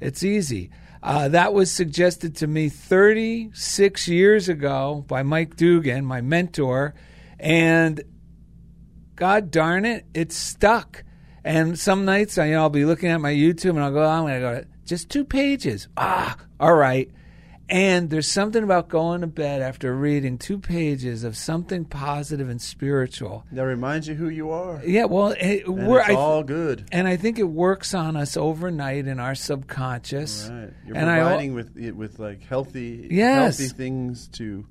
It's 0.00 0.22
easy. 0.22 0.70
Uh, 1.02 1.28
that 1.28 1.52
was 1.52 1.70
suggested 1.70 2.36
to 2.36 2.46
me 2.46 2.70
36 2.70 4.08
years 4.08 4.48
ago 4.48 5.04
by 5.06 5.22
Mike 5.22 5.56
Dugan, 5.56 6.06
my 6.06 6.22
mentor, 6.22 6.94
and 7.38 8.02
God 9.14 9.50
darn 9.50 9.84
it, 9.84 10.06
it's 10.14 10.36
stuck. 10.36 11.04
And 11.44 11.78
some 11.78 12.06
nights 12.06 12.38
I, 12.38 12.46
you 12.46 12.54
know, 12.54 12.62
I'll 12.62 12.70
be 12.70 12.86
looking 12.86 13.10
at 13.10 13.20
my 13.20 13.34
YouTube 13.34 13.70
and 13.70 13.80
I'll 13.80 13.92
go, 13.92 14.06
I'm 14.06 14.22
going 14.22 14.34
to 14.36 14.40
go, 14.40 14.64
just 14.86 15.10
two 15.10 15.26
pages. 15.26 15.86
Ah, 15.98 16.34
all 16.58 16.74
right. 16.74 17.10
And 17.70 18.08
there's 18.08 18.26
something 18.28 18.62
about 18.64 18.88
going 18.88 19.20
to 19.20 19.26
bed 19.26 19.60
after 19.60 19.94
reading 19.94 20.38
two 20.38 20.58
pages 20.58 21.22
of 21.22 21.36
something 21.36 21.84
positive 21.84 22.48
and 22.48 22.62
spiritual. 22.62 23.44
That 23.52 23.64
reminds 23.64 24.08
you 24.08 24.14
who 24.14 24.30
you 24.30 24.50
are. 24.50 24.80
Yeah, 24.86 25.04
well, 25.04 25.32
it, 25.38 25.66
And 25.66 25.86
we're, 25.86 26.00
it's 26.00 26.08
I, 26.10 26.14
all 26.14 26.42
good. 26.42 26.86
and 26.92 27.06
I 27.06 27.16
think 27.16 27.38
it 27.38 27.42
works 27.44 27.92
on 27.92 28.16
us 28.16 28.36
overnight 28.38 29.06
in 29.06 29.20
our 29.20 29.34
subconscious. 29.34 30.48
Right. 30.50 30.70
You're 30.86 30.96
and 30.96 31.10
I, 31.10 31.18
providing 31.20 31.54
with 31.54 31.76
it 31.76 31.94
with 31.94 32.18
like 32.18 32.42
healthy, 32.42 33.06
Yes. 33.10 33.58
healthy 33.58 33.74
things 33.74 34.28
to 34.28 34.64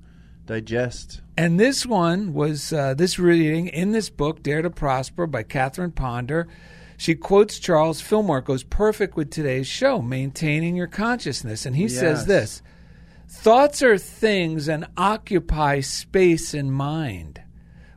digest. 0.46 1.20
And 1.36 1.60
this 1.60 1.86
one 1.86 2.32
was 2.34 2.72
uh, 2.72 2.94
this 2.94 3.18
reading 3.18 3.68
in 3.68 3.92
this 3.92 4.10
book, 4.10 4.42
Dare 4.42 4.62
to 4.62 4.70
Prosper 4.70 5.26
by 5.28 5.44
Catherine 5.44 5.92
Ponder. 5.92 6.48
She 6.96 7.14
quotes 7.14 7.60
Charles 7.60 8.00
Fillmore, 8.00 8.40
goes 8.40 8.64
perfect 8.64 9.14
with 9.14 9.30
today's 9.30 9.68
show, 9.68 10.02
maintaining 10.02 10.74
your 10.74 10.88
consciousness. 10.88 11.64
And 11.64 11.76
he 11.76 11.86
says 11.88 12.26
this 12.26 12.60
Thoughts 13.30 13.82
are 13.82 13.98
things 13.98 14.68
and 14.68 14.86
occupy 14.96 15.80
space 15.80 16.54
in 16.54 16.70
mind. 16.70 17.42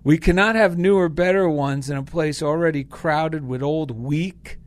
We 0.03 0.17
cannot 0.17 0.55
have 0.55 0.77
newer, 0.77 1.07
better 1.07 1.47
ones 1.47 1.89
in 1.89 1.95
a 1.95 2.03
place 2.03 2.43
already 2.43 2.83
crowded 2.83 3.47
with 3.47 3.63
old, 3.63 3.91
weak, 3.91 4.59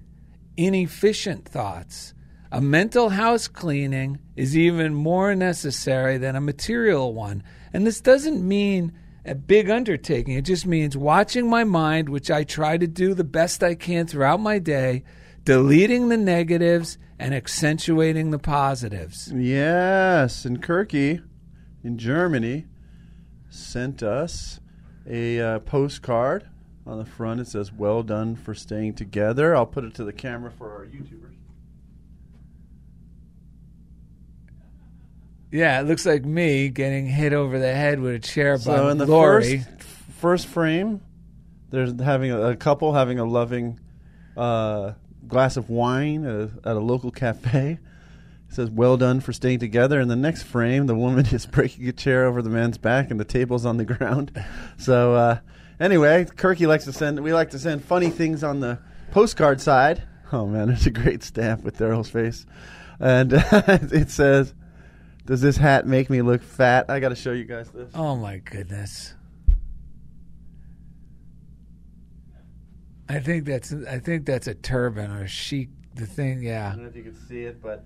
inefficient 0.56 1.46
thoughts. 1.46 2.14
A 2.50 2.62
mental 2.62 3.10
house 3.10 3.46
cleaning 3.46 4.20
is 4.36 4.56
even 4.56 4.94
more 4.94 5.34
necessary 5.34 6.16
than 6.16 6.34
a 6.34 6.40
material 6.40 7.12
one. 7.12 7.42
And 7.74 7.86
this 7.86 8.00
doesn't 8.00 8.46
mean 8.46 8.94
a 9.26 9.34
big 9.34 9.68
undertaking. 9.68 10.34
It 10.34 10.46
just 10.46 10.66
means 10.66 10.96
watching 10.96 11.46
my 11.46 11.64
mind, 11.64 12.08
which 12.08 12.30
I 12.30 12.42
try 12.42 12.78
to 12.78 12.86
do 12.86 13.12
the 13.12 13.22
best 13.22 13.62
I 13.62 13.74
can 13.74 14.06
throughout 14.06 14.40
my 14.40 14.58
day, 14.60 15.04
deleting 15.44 16.08
the 16.08 16.16
negatives 16.16 16.96
and 17.24 17.34
accentuating 17.34 18.32
the 18.32 18.38
positives. 18.38 19.32
Yes, 19.34 20.44
and 20.44 20.62
Kirky 20.62 21.22
in 21.82 21.96
Germany 21.96 22.66
sent 23.48 24.02
us 24.02 24.60
a 25.08 25.40
uh, 25.40 25.58
postcard. 25.60 26.46
On 26.86 26.98
the 26.98 27.06
front, 27.06 27.40
it 27.40 27.46
says, 27.46 27.72
Well 27.72 28.02
done 28.02 28.36
for 28.36 28.52
staying 28.54 28.96
together. 28.96 29.56
I'll 29.56 29.64
put 29.64 29.84
it 29.84 29.94
to 29.94 30.04
the 30.04 30.12
camera 30.12 30.50
for 30.50 30.70
our 30.70 30.84
YouTubers. 30.84 31.32
Yeah, 35.50 35.80
it 35.80 35.84
looks 35.84 36.04
like 36.04 36.26
me 36.26 36.68
getting 36.68 37.06
hit 37.06 37.32
over 37.32 37.58
the 37.58 37.72
head 37.72 38.00
with 38.00 38.16
a 38.16 38.18
chair 38.18 38.58
by 38.58 38.64
So 38.64 38.88
in 38.90 38.98
the 38.98 39.06
Lori. 39.06 39.60
first 39.60 39.82
first 40.20 40.46
frame, 40.48 41.00
there's 41.70 41.98
having 42.02 42.32
a, 42.32 42.48
a 42.50 42.56
couple 42.56 42.92
having 42.92 43.18
a 43.18 43.24
loving 43.24 43.80
uh, 44.36 44.92
glass 45.28 45.56
of 45.56 45.70
wine 45.70 46.24
at 46.24 46.34
a, 46.34 46.50
at 46.64 46.76
a 46.76 46.80
local 46.80 47.10
cafe. 47.10 47.78
It 48.48 48.54
says 48.54 48.70
"Well 48.70 48.96
done 48.96 49.20
for 49.20 49.32
staying 49.32 49.58
together." 49.58 50.00
In 50.00 50.08
the 50.08 50.16
next 50.16 50.44
frame, 50.44 50.86
the 50.86 50.94
woman 50.94 51.26
is 51.32 51.46
breaking 51.46 51.88
a 51.88 51.92
chair 51.92 52.26
over 52.26 52.42
the 52.42 52.50
man's 52.50 52.78
back, 52.78 53.10
and 53.10 53.18
the 53.18 53.24
table's 53.24 53.66
on 53.66 53.76
the 53.76 53.84
ground. 53.84 54.30
So 54.76 55.14
uh, 55.14 55.38
anyway, 55.80 56.24
Kirky 56.24 56.66
likes 56.66 56.84
to 56.84 56.92
send. 56.92 57.22
We 57.22 57.32
like 57.32 57.50
to 57.50 57.58
send 57.58 57.84
funny 57.84 58.10
things 58.10 58.42
on 58.44 58.60
the 58.60 58.78
postcard 59.12 59.60
side. 59.60 60.02
Oh 60.32 60.46
man, 60.46 60.68
it's 60.68 60.86
a 60.86 60.90
great 60.90 61.22
stamp 61.22 61.62
with 61.62 61.78
Daryl's 61.78 62.10
face, 62.10 62.44
and 63.00 63.32
it 63.32 64.10
says. 64.10 64.54
Does 65.26 65.40
this 65.40 65.56
hat 65.56 65.86
make 65.86 66.10
me 66.10 66.20
look 66.20 66.42
fat? 66.42 66.90
I 66.90 67.00
got 67.00 67.08
to 67.08 67.16
show 67.16 67.32
you 67.32 67.44
guys 67.44 67.70
this. 67.70 67.90
Oh 67.94 68.14
my 68.14 68.36
goodness. 68.36 69.14
I 73.08 73.20
think 73.20 73.44
that's 73.44 73.72
I 73.72 73.98
think 73.98 74.26
that's 74.26 74.46
a 74.46 74.54
turban 74.54 75.10
or 75.10 75.24
a 75.24 75.28
chic 75.28 75.68
the 75.94 76.06
thing, 76.06 76.38
I 76.38 76.42
yeah. 76.42 76.70
don't 76.70 76.82
know 76.82 76.88
if 76.88 76.96
you 76.96 77.02
can 77.04 77.14
see 77.28 77.42
it, 77.42 77.62
but 77.62 77.84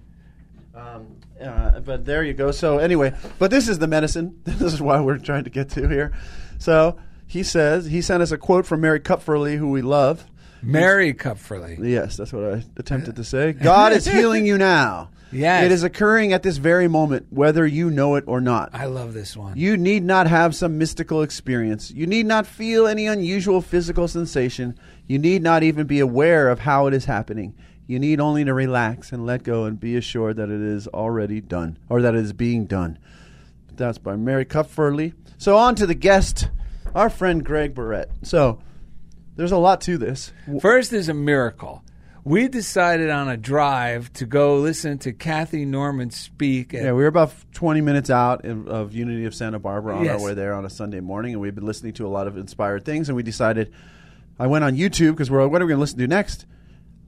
um, 0.74 1.16
uh, 1.42 1.80
but 1.80 2.04
there 2.04 2.22
you 2.22 2.34
go. 2.34 2.50
So 2.50 2.78
anyway, 2.78 3.14
but 3.38 3.50
this 3.50 3.68
is 3.68 3.78
the 3.78 3.86
medicine. 3.86 4.40
This 4.44 4.72
is 4.72 4.82
why 4.82 5.00
we're 5.00 5.18
trying 5.18 5.44
to 5.44 5.50
get 5.50 5.70
to 5.70 5.88
here. 5.88 6.12
So 6.58 6.98
he 7.26 7.42
says 7.42 7.86
he 7.86 8.00
sent 8.00 8.22
us 8.22 8.32
a 8.32 8.38
quote 8.38 8.66
from 8.66 8.80
Mary 8.80 9.00
Kupferle, 9.00 9.56
who 9.56 9.70
we 9.70 9.82
love. 9.82 10.24
Mary 10.62 11.14
Kupferle. 11.14 11.78
Yes, 11.78 12.16
that's 12.16 12.32
what 12.32 12.44
I 12.44 12.64
attempted 12.76 13.16
to 13.16 13.24
say. 13.24 13.52
God 13.72 13.92
is 13.92 14.06
healing 14.06 14.46
you 14.46 14.58
now. 14.58 15.10
Yes. 15.30 15.64
It 15.64 15.72
is 15.72 15.82
occurring 15.82 16.32
at 16.32 16.42
this 16.42 16.56
very 16.56 16.88
moment, 16.88 17.26
whether 17.30 17.66
you 17.66 17.90
know 17.90 18.14
it 18.14 18.24
or 18.26 18.40
not. 18.40 18.70
I 18.72 18.86
love 18.86 19.12
this 19.12 19.36
one. 19.36 19.56
You 19.56 19.76
need 19.76 20.02
not 20.02 20.26
have 20.26 20.54
some 20.54 20.78
mystical 20.78 21.22
experience. 21.22 21.90
You 21.90 22.06
need 22.06 22.24
not 22.24 22.46
feel 22.46 22.86
any 22.86 23.06
unusual 23.06 23.60
physical 23.60 24.08
sensation. 24.08 24.78
You 25.08 25.18
need 25.18 25.42
not 25.42 25.62
even 25.62 25.86
be 25.86 26.00
aware 26.00 26.48
of 26.50 26.60
how 26.60 26.86
it 26.86 26.94
is 26.94 27.06
happening. 27.06 27.54
You 27.86 27.98
need 27.98 28.20
only 28.20 28.44
to 28.44 28.52
relax 28.52 29.10
and 29.12 29.24
let 29.24 29.42
go 29.42 29.64
and 29.64 29.80
be 29.80 29.96
assured 29.96 30.36
that 30.36 30.50
it 30.50 30.60
is 30.60 30.86
already 30.88 31.40
done, 31.40 31.78
or 31.88 32.02
that 32.02 32.14
it 32.14 32.20
is 32.20 32.34
being 32.34 32.66
done. 32.66 32.98
That's 33.74 33.96
by 33.98 34.16
Mary 34.16 34.44
Kupferle. 34.44 35.14
So 35.38 35.56
on 35.56 35.74
to 35.76 35.86
the 35.86 35.94
guest, 35.94 36.50
our 36.94 37.08
friend 37.08 37.42
Greg 37.44 37.74
Barrett. 37.74 38.10
So 38.22 38.60
there's 39.36 39.52
a 39.52 39.56
lot 39.56 39.80
to 39.82 39.96
this. 39.96 40.32
First 40.60 40.92
is 40.92 41.08
a 41.08 41.14
miracle. 41.14 41.82
We 42.24 42.48
decided 42.48 43.08
on 43.08 43.28
a 43.28 43.38
drive 43.38 44.12
to 44.14 44.26
go 44.26 44.56
listen 44.56 44.98
to 44.98 45.14
Kathy 45.14 45.64
Norman 45.64 46.10
speak 46.10 46.74
at 46.74 46.82
Yeah, 46.82 46.92
we 46.92 47.00
were 47.02 47.06
about 47.06 47.32
20 47.54 47.80
minutes 47.80 48.10
out 48.10 48.44
of, 48.44 48.68
of 48.68 48.92
Unity 48.92 49.24
of 49.24 49.34
Santa 49.34 49.58
Barbara 49.58 49.96
on 49.96 50.04
Yes. 50.04 50.20
our 50.20 50.26
way 50.26 50.34
there 50.34 50.52
on 50.52 50.66
a 50.66 50.70
Sunday 50.70 51.00
morning, 51.00 51.32
and 51.32 51.40
we've 51.40 51.54
been 51.54 51.64
listening 51.64 51.94
to 51.94 52.06
a 52.06 52.08
lot 52.10 52.26
of 52.26 52.36
inspired 52.36 52.84
things. 52.84 53.08
And 53.08 53.16
we 53.16 53.22
decided, 53.22 53.72
I 54.38 54.46
went 54.46 54.64
on 54.64 54.76
YouTube 54.76 55.12
because 55.12 55.30
we're 55.30 55.42
like, 55.42 55.50
what 55.52 55.60
are 55.62 55.64
we 55.66 55.70
going 55.70 55.78
to 55.78 55.80
listen 55.80 55.98
to 55.98 56.06
next? 56.06 56.46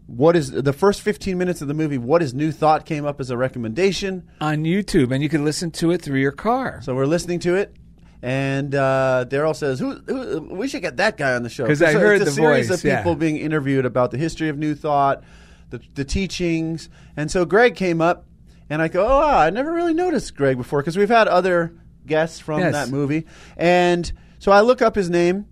What 0.06 0.34
is 0.34 0.50
the 0.50 0.72
first 0.72 1.02
15 1.02 1.38
minutes 1.38 1.62
of 1.62 1.68
the 1.68 1.74
movie? 1.74 1.96
What 1.98 2.22
is 2.22 2.34
New 2.34 2.50
Thought 2.50 2.84
came 2.84 3.04
up 3.06 3.20
as 3.20 3.30
a 3.30 3.36
recommendation. 3.36 4.28
on 4.40 4.64
YouTube 4.64 5.12
and 5.12 5.22
you 5.22 5.28
can 5.28 5.44
listen 5.44 5.70
to 5.72 5.92
it 5.92 6.02
through 6.02 6.18
your 6.18 6.32
car. 6.32 6.80
So 6.82 6.94
we're 6.96 7.06
listening 7.06 7.38
to 7.40 7.54
it. 7.54 7.76
And 8.22 8.74
uh, 8.74 9.24
Daryl 9.28 9.54
says, 9.56 9.78
who, 9.78 9.94
who, 10.06 10.40
"We 10.50 10.68
should 10.68 10.82
get 10.82 10.98
that 10.98 11.16
guy 11.16 11.34
on 11.34 11.42
the 11.42 11.48
show 11.48 11.66
'Cause 11.66 11.80
I 11.80 11.92
So 11.92 12.00
heard 12.00 12.14
it's 12.16 12.22
a 12.22 12.24
the 12.26 12.30
series 12.32 12.68
voice, 12.68 12.78
of 12.78 12.84
yeah. 12.84 12.98
people 12.98 13.14
being 13.14 13.36
interviewed 13.38 13.86
about 13.86 14.10
the 14.10 14.18
history 14.18 14.50
of 14.50 14.58
New 14.58 14.74
Thought, 14.74 15.22
the, 15.70 15.80
the 15.94 16.04
teachings, 16.04 16.90
and 17.16 17.30
so 17.30 17.46
Greg 17.46 17.76
came 17.76 18.02
up, 18.02 18.26
and 18.68 18.82
I 18.82 18.88
go, 18.88 19.06
"Oh, 19.06 19.20
wow, 19.20 19.38
I 19.38 19.48
never 19.48 19.72
really 19.72 19.94
noticed 19.94 20.36
Greg 20.36 20.58
before 20.58 20.80
because 20.80 20.98
we've 20.98 21.08
had 21.08 21.28
other 21.28 21.72
guests 22.06 22.38
from 22.38 22.60
Yes. 22.60 22.72
that 22.74 22.90
movie." 22.90 23.24
And 23.56 24.12
so 24.38 24.52
I 24.52 24.60
look 24.60 24.82
up 24.82 24.96
his 24.96 25.08
name, 25.08 25.46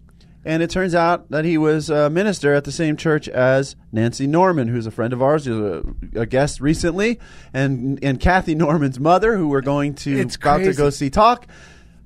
and 0.48 0.62
it 0.62 0.70
turns 0.70 0.94
out 0.94 1.30
that 1.30 1.44
he 1.44 1.58
was 1.58 1.90
a 1.90 2.08
minister 2.08 2.54
at 2.54 2.64
the 2.64 2.72
same 2.72 2.96
church 2.96 3.28
as 3.28 3.76
Nancy 3.92 4.26
Norman, 4.26 4.66
who's 4.68 4.86
a 4.86 4.90
friend 4.90 5.12
of 5.12 5.20
ours, 5.22 5.44
who's 5.44 5.84
a, 6.14 6.20
a 6.22 6.26
guest 6.26 6.60
recently, 6.60 7.20
and 7.52 7.98
and 8.02 8.18
Kathy 8.18 8.54
Norman's 8.54 8.98
mother, 8.98 9.36
who 9.36 9.48
we're 9.48 9.60
going 9.60 9.94
to 9.96 10.18
It's 10.18 10.36
about 10.36 10.58
to 10.58 10.64
crazy. 10.64 10.78
go 10.78 10.90
see 10.90 11.10
talk. 11.10 11.46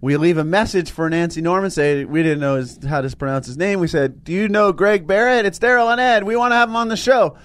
We 0.01 0.17
leave 0.17 0.37
a 0.37 0.45
message 0.45 0.91
for 0.91 1.09
Nancy 1.09 1.41
Norman. 1.41 1.71
Say 1.71 2.05
we 2.05 2.25
didn't 2.25 2.41
know 2.41 2.57
his, 2.57 2.79
how 2.85 3.01
to 3.03 3.17
pronounce 3.17 3.47
his 3.47 3.57
name. 3.57 3.79
We 3.79 3.87
said, 3.87 4.25
"Do 4.25 4.33
you 4.33 4.49
know 4.49 4.73
Greg 4.73 5.07
Barrett? 5.07 5.47
It's 5.47 5.61
Daryl 5.61 5.93
and 5.93 6.01
Ed. 6.01 6.25
We 6.25 6.35
want 6.35 6.51
to 6.51 6.57
have 6.57 6.69
him 6.69 6.75
on 6.77 6.89
the 6.89 6.97
show." 6.97 7.37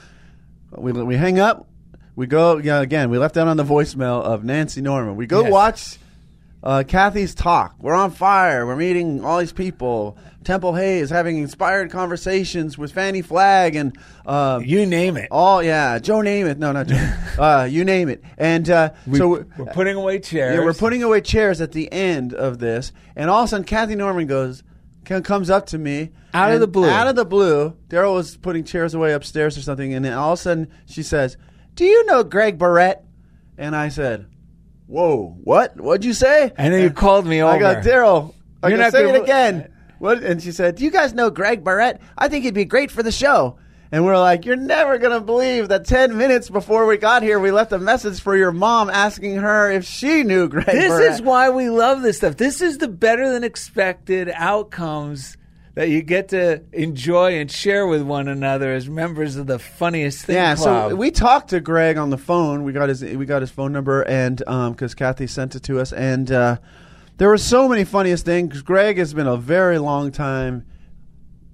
We 0.75 0.91
we 0.91 1.15
hang 1.15 1.39
up. 1.39 1.67
We 2.15 2.25
go 2.25 2.57
yeah, 2.57 2.81
again. 2.81 3.11
We 3.11 3.19
left 3.19 3.37
out 3.37 3.47
on 3.47 3.57
the 3.57 3.63
voicemail 3.63 4.23
of 4.23 4.43
Nancy 4.43 4.81
Norman. 4.81 5.15
We 5.15 5.27
go 5.27 5.43
Yes. 5.43 5.51
watch 5.51 5.97
uh, 6.63 6.83
Kathy's 6.87 7.35
talk. 7.35 7.75
We're 7.79 7.93
on 7.93 8.09
fire. 8.09 8.65
We're 8.65 8.75
meeting 8.75 9.23
all 9.23 9.37
these 9.37 9.53
people. 9.53 10.17
Temple 10.47 10.75
Hayes 10.75 11.09
having 11.09 11.39
inspired 11.39 11.91
conversations 11.91 12.77
with 12.77 12.93
Fannie 12.93 13.21
Flagg 13.21 13.75
and 13.75 13.97
uh, 14.25 14.61
You 14.63 14.85
name 14.85 15.17
it. 15.17 15.27
all 15.29 15.61
yeah, 15.61 15.99
Joe 15.99 16.19
Namath. 16.19 16.57
No, 16.57 16.71
not 16.71 16.87
Joe. 16.87 16.95
uh, 17.37 17.67
you 17.69 17.83
name 17.83 18.07
it. 18.07 18.23
And 18.37 18.69
uh, 18.69 18.91
We, 19.05 19.17
so 19.17 19.43
we're 19.57 19.65
putting 19.73 19.97
away 19.97 20.19
chairs. 20.19 20.57
yeah, 20.57 20.63
we're 20.63 20.73
putting 20.73 21.03
away 21.03 21.19
chairs 21.19 21.59
at 21.59 21.73
the 21.73 21.91
end 21.91 22.33
of 22.33 22.59
this, 22.59 22.93
and 23.17 23.29
all 23.29 23.41
of 23.41 23.45
a 23.45 23.47
sudden, 23.49 23.65
Kathy 23.65 23.95
Norman 23.95 24.25
goes, 24.25 24.63
comes 25.03 25.49
up 25.49 25.65
to 25.67 25.77
me 25.77 26.11
Out 26.33 26.53
of 26.53 26.61
the 26.61 26.67
blue. 26.67 26.87
Out 26.89 27.07
of 27.07 27.17
the 27.17 27.25
blue, 27.25 27.75
Daryl 27.89 28.13
was 28.13 28.37
putting 28.37 28.63
chairs 28.63 28.93
away 28.93 29.11
upstairs 29.11 29.57
or 29.57 29.61
something, 29.61 29.93
and 29.93 30.05
then 30.05 30.13
all 30.13 30.31
of 30.31 30.39
a 30.39 30.41
sudden, 30.41 30.69
she 30.85 31.03
says, 31.03 31.35
"Do 31.75 31.83
you 31.83 32.05
know 32.05 32.23
Greg 32.23 32.57
Barrett?" 32.57 33.03
And 33.57 33.75
I 33.75 33.89
said, 33.89 34.27
"Whoa, 34.85 35.37
what? 35.43 35.77
What'd 35.79 36.05
you 36.05 36.13
say?" 36.13 36.53
And 36.57 36.73
then 36.73 36.83
you 36.83 36.89
called 36.91 37.25
me 37.25 37.41
all. 37.41 37.51
I 37.51 37.55
over. 37.55 37.59
got 37.59 37.83
Daryl. 37.83 38.33
I 38.63 38.69
You're 38.69 38.77
go, 38.77 38.83
not 38.83 38.91
say 38.93 39.01
gonna- 39.03 39.13
say 39.13 39.19
it 39.19 39.23
again. 39.23 39.73
What? 39.99 40.23
And 40.23 40.41
she 40.41 40.51
said, 40.51 40.75
"Do 40.75 40.83
you 40.83 40.91
guys 40.91 41.13
know 41.13 41.29
Greg 41.29 41.63
Barrett? 41.63 41.99
I 42.17 42.27
think 42.27 42.43
he'd 42.43 42.53
be 42.53 42.65
great 42.65 42.91
for 42.91 43.03
the 43.03 43.11
show." 43.11 43.57
And 43.91 44.05
we're 44.05 44.17
like, 44.17 44.45
"You're 44.45 44.57
never 44.57 44.97
gonna 44.97 45.21
believe 45.21 45.69
that 45.69 45.85
ten 45.85 46.17
minutes 46.17 46.49
before 46.49 46.85
we 46.85 46.97
got 46.97 47.23
here, 47.23 47.39
we 47.39 47.51
left 47.51 47.71
a 47.71 47.79
message 47.79 48.19
for 48.19 48.35
your 48.35 48.51
mom 48.51 48.89
asking 48.89 49.37
her 49.37 49.71
if 49.71 49.85
she 49.85 50.23
knew 50.23 50.47
Greg 50.49 50.65
This 50.65 50.89
Barrett." 50.89 51.11
is 51.13 51.21
why 51.21 51.49
we 51.49 51.69
love 51.69 52.01
this 52.01 52.17
stuff. 52.17 52.37
This 52.37 52.61
is 52.61 52.79
the 52.79 52.87
better 52.89 53.31
than 53.31 53.43
expected 53.43 54.29
outcomes 54.33 55.37
that 55.77 55.89
you 55.89 56.01
get 56.01 56.29
to 56.29 56.59
enjoy 56.73 57.39
and 57.39 57.51
share 57.51 57.85
with 57.85 58.01
one 58.01 58.27
another 58.27 58.73
as 58.73 58.89
members 58.89 59.35
of 59.35 59.45
the 59.45 59.59
funniest 59.59 60.25
thing 60.25 60.35
yeah, 60.35 60.55
club. 60.55 60.89
so 60.89 60.95
we 60.95 61.11
talked 61.11 61.51
to 61.51 61.59
Greg 61.59 61.97
on 61.97 62.09
the 62.09 62.17
phone. 62.17 62.63
We 62.63 62.73
got 62.73 62.89
his 62.89 63.03
we 63.03 63.27
got 63.27 63.43
his 63.43 63.51
phone 63.51 63.73
number, 63.73 64.01
and 64.01 64.37
because 64.37 64.95
Kathy 64.95 65.27
sent 65.27 65.55
it 65.55 65.61
to 65.63 65.79
us, 65.79 65.93
and 65.93 66.31
uh, 66.31 66.57
there 67.17 67.29
were 67.29 67.37
so 67.37 67.67
many 67.67 67.83
funniest 67.83 68.25
things. 68.25 68.61
Greg 68.61 68.97
has 68.97 69.13
been 69.13 69.27
a 69.27 69.37
very 69.37 69.79
long 69.79 70.11
time 70.11 70.65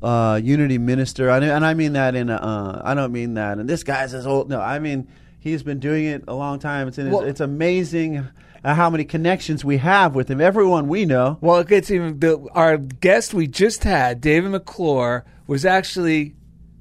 uh, 0.02 0.40
Unity 0.44 0.78
minister, 0.78 1.30
I, 1.30 1.38
and 1.40 1.66
I 1.66 1.74
mean 1.74 1.94
that 1.94 2.14
in 2.16 2.30
a, 2.30 2.36
uh, 2.36 2.82
I 2.84 2.94
don't 2.94 3.14
mean 3.14 3.36
that. 3.36 3.58
And 3.58 3.70
this 3.70 3.84
guy's 3.84 4.14
as 4.14 4.28
old. 4.28 4.50
No, 4.50 4.60
I 4.60 4.80
mean 4.80 5.08
he's 5.40 5.64
been 5.64 5.80
doing 5.80 6.06
it 6.06 6.26
a 6.28 6.34
long 6.34 6.60
time. 6.60 6.88
It's 6.88 6.98
in 6.98 7.06
his, 7.06 7.14
Well- 7.16 7.24
it's 7.24 7.40
amazing 7.40 8.28
how 8.66 8.90
many 8.90 9.04
connections 9.04 9.66
we 9.66 9.78
have 9.78 10.16
with 10.16 10.30
him. 10.30 10.40
Everyone 10.40 10.88
we 10.88 11.06
know. 11.06 11.38
Well, 11.42 11.60
it 11.60 11.68
gets 11.68 11.92
even. 11.92 12.20
The, 12.20 12.48
our 12.54 12.78
guest 12.78 13.34
we 13.34 13.48
just 13.48 13.84
had, 13.84 14.22
David 14.22 14.52
McClure, 14.52 15.26
was 15.48 15.66
actually 15.66 16.36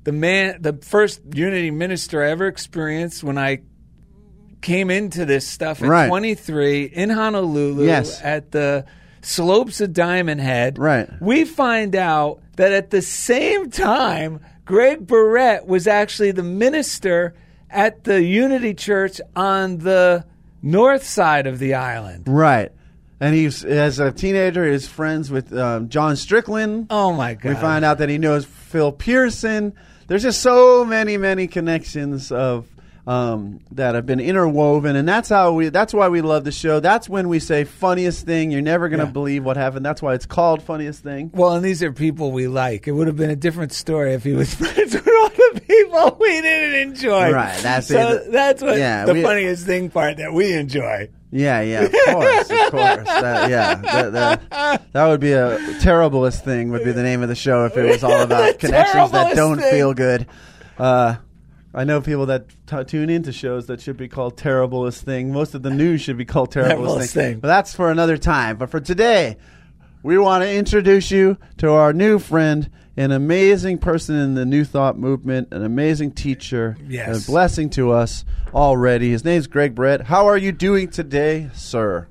the 0.05 0.12
man, 0.12 0.62
the 0.62 0.74
first 0.74 1.20
Unity 1.33 1.70
minister 1.70 2.22
I 2.22 2.30
ever 2.30 2.47
experienced 2.47 3.24
when 3.24 3.37
I 3.37 3.62
came 4.63 4.91
into 4.91 5.25
this 5.25 5.47
stuff 5.47 5.83
at 5.83 5.89
Right. 5.89 6.09
23 6.09 6.85
in 6.85 7.11
Honolulu 7.11 7.85
Yes. 7.85 8.21
at 8.23 8.53
the 8.53 8.85
slopes 9.21 9.81
of 9.81 9.93
Diamond 9.93 10.41
Head. 10.41 10.79
Right. 10.79 11.09
We 11.21 11.45
find 11.45 11.95
out 11.95 12.41
that 12.57 12.73
at 12.73 12.91
the 12.91 13.03
same 13.03 13.71
time, 13.71 14.41
Greg 14.65 15.07
Barrett 15.07 15.67
was 15.67 15.87
actually 15.87 16.31
the 16.33 16.43
minister 16.43 17.35
at 17.71 18.05
the 18.05 18.23
Unity 18.23 18.75
Church 18.75 19.21
on 19.35 19.79
the 19.79 20.25
north 20.63 21.05
side 21.05 21.47
of 21.47 21.59
the 21.59 21.75
island. 21.75 22.25
Right. 22.27 22.71
And 23.21 23.35
he's 23.35 23.65
as 23.65 23.99
a 24.01 24.11
teenager, 24.11 24.69
he's 24.71 24.89
friends 24.89 25.31
with 25.31 25.53
um, 25.57 25.89
John 25.89 26.17
Strickland. 26.17 26.89
Oh 26.91 27.13
my 27.13 27.35
God! 27.35 27.51
We 27.51 27.55
find 27.55 27.85
out 27.85 27.99
that 27.99 28.09
he 28.09 28.19
knows 28.19 28.45
Phil 28.45 28.91
Pearson. 28.91 29.75
There's 30.09 30.25
just 30.25 30.41
so 30.43 30.85
many, 30.85 31.17
many 31.17 31.47
connections 31.47 32.33
of 32.33 32.67
um, 33.07 33.61
that 33.73 33.95
have 33.97 34.07
been 34.07 34.21
interwoven, 34.21 34.95
and 34.97 35.09
that's 35.09 35.29
how 35.29 35.53
we. 35.53 35.69
That's 35.71 35.93
why 35.93 36.09
we 36.09 36.21
love 36.21 36.45
the 36.45 36.53
show. 36.53 36.79
That's 36.81 37.09
when 37.09 37.29
we 37.29 37.41
say 37.41 37.65
funniest 37.65 38.25
thing. 38.27 38.51
You're 38.53 38.63
never 38.63 38.89
gonna 38.89 39.05
Yeah. 39.07 39.11
believe 39.11 39.45
what 39.45 39.57
happened. 39.57 39.85
That's 39.85 40.01
why 40.01 40.15
it's 40.15 40.27
called 40.27 40.63
funniest 40.63 41.03
thing. 41.03 41.31
Well, 41.35 41.55
and 41.55 41.65
these 41.65 41.83
are 41.83 41.91
people 41.93 42.31
we 42.31 42.47
like. 42.47 42.87
It 42.87 42.93
would 42.93 43.09
have 43.09 43.17
been 43.17 43.31
a 43.31 43.37
different 43.37 43.73
story 43.73 44.15
if 44.15 44.23
he 44.23 44.35
was 44.35 44.55
friends 44.55 44.95
with 44.95 45.09
all 45.09 45.29
the 45.31 45.61
people 45.67 46.17
we 46.21 46.41
didn't 46.43 46.91
enjoy. 46.91 47.33
Right, 47.33 47.59
that's 47.61 47.89
so 47.89 48.13
it. 48.13 48.31
That's 48.31 48.63
what 48.63 48.79
Yeah, 48.79 49.05
the 49.05 49.15
we- 49.15 49.23
funniest 49.23 49.67
thing 49.67 49.91
part 49.91 50.19
that 50.19 50.33
we 50.33 50.53
enjoy. 50.53 51.09
Yeah, 51.35 51.63
yeah, 51.63 51.81
of 51.85 51.93
course, 51.93 52.51
of 52.51 52.59
course. 52.71 53.07
That, 53.09 53.49
yeah, 53.51 53.75
that, 53.77 54.13
that, 54.51 54.93
that 54.93 55.07
would 55.09 55.21
be 55.21 55.33
a 55.33 55.59
terriblest 55.81 56.45
thing. 56.45 56.71
Would 56.73 56.85
be 56.85 56.93
the 56.93 57.03
name 57.03 57.23
of 57.23 57.31
the 57.31 57.35
show 57.35 57.65
if 57.65 57.75
it 57.77 57.89
was 57.89 58.05
all 58.05 58.21
about 58.21 58.59
connections 58.59 59.11
that 59.13 59.35
don't 59.35 59.59
thing. 59.59 59.71
feel 59.71 59.95
good. 59.95 60.27
Uh, 60.79 61.15
I 61.75 61.85
know 61.85 62.01
people 62.03 62.27
that 62.27 62.47
t- 62.66 62.85
tune 62.85 63.09
into 63.09 63.33
shows 63.33 63.66
that 63.66 63.81
should 63.81 63.97
be 63.97 64.09
called 64.09 64.37
terriblest 64.37 65.05
thing. 65.05 65.33
Most 65.33 65.55
of 65.55 65.62
the 65.62 65.70
news 65.70 66.03
should 66.03 66.18
be 66.18 66.25
called 66.27 66.51
terriblest 66.53 66.77
Terriblest 66.79 67.14
thing. 67.14 67.33
thing. 67.35 67.41
But 67.41 67.49
that's 67.49 67.75
for 67.75 67.91
another 67.91 68.18
time. 68.18 68.59
But 68.59 68.68
for 68.70 68.79
today, 68.81 69.39
we 70.03 70.18
want 70.18 70.43
to 70.45 70.53
introduce 70.53 71.11
you 71.11 71.39
to 71.59 71.70
our 71.70 71.93
new 71.95 72.18
friend, 72.18 72.70
an 72.99 73.11
amazing 73.11 73.79
person 73.79 74.16
in 74.16 74.35
the 74.35 74.45
New 74.45 74.64
Thought 74.64 74.99
movement, 74.99 75.49
an 75.51 75.64
amazing 75.64 76.12
teacher, 76.12 76.77
Yes. 76.87 77.27
a 77.27 77.31
blessing 77.31 77.70
to 77.70 77.91
us 77.93 78.25
already. 78.55 79.11
His 79.11 79.25
name's 79.25 79.47
Greg 79.47 79.75
Brett. 79.75 80.03
How 80.03 80.27
are 80.27 80.37
you 80.37 80.53
doing 80.53 80.89
today, 80.91 81.49
sir? 81.55 82.09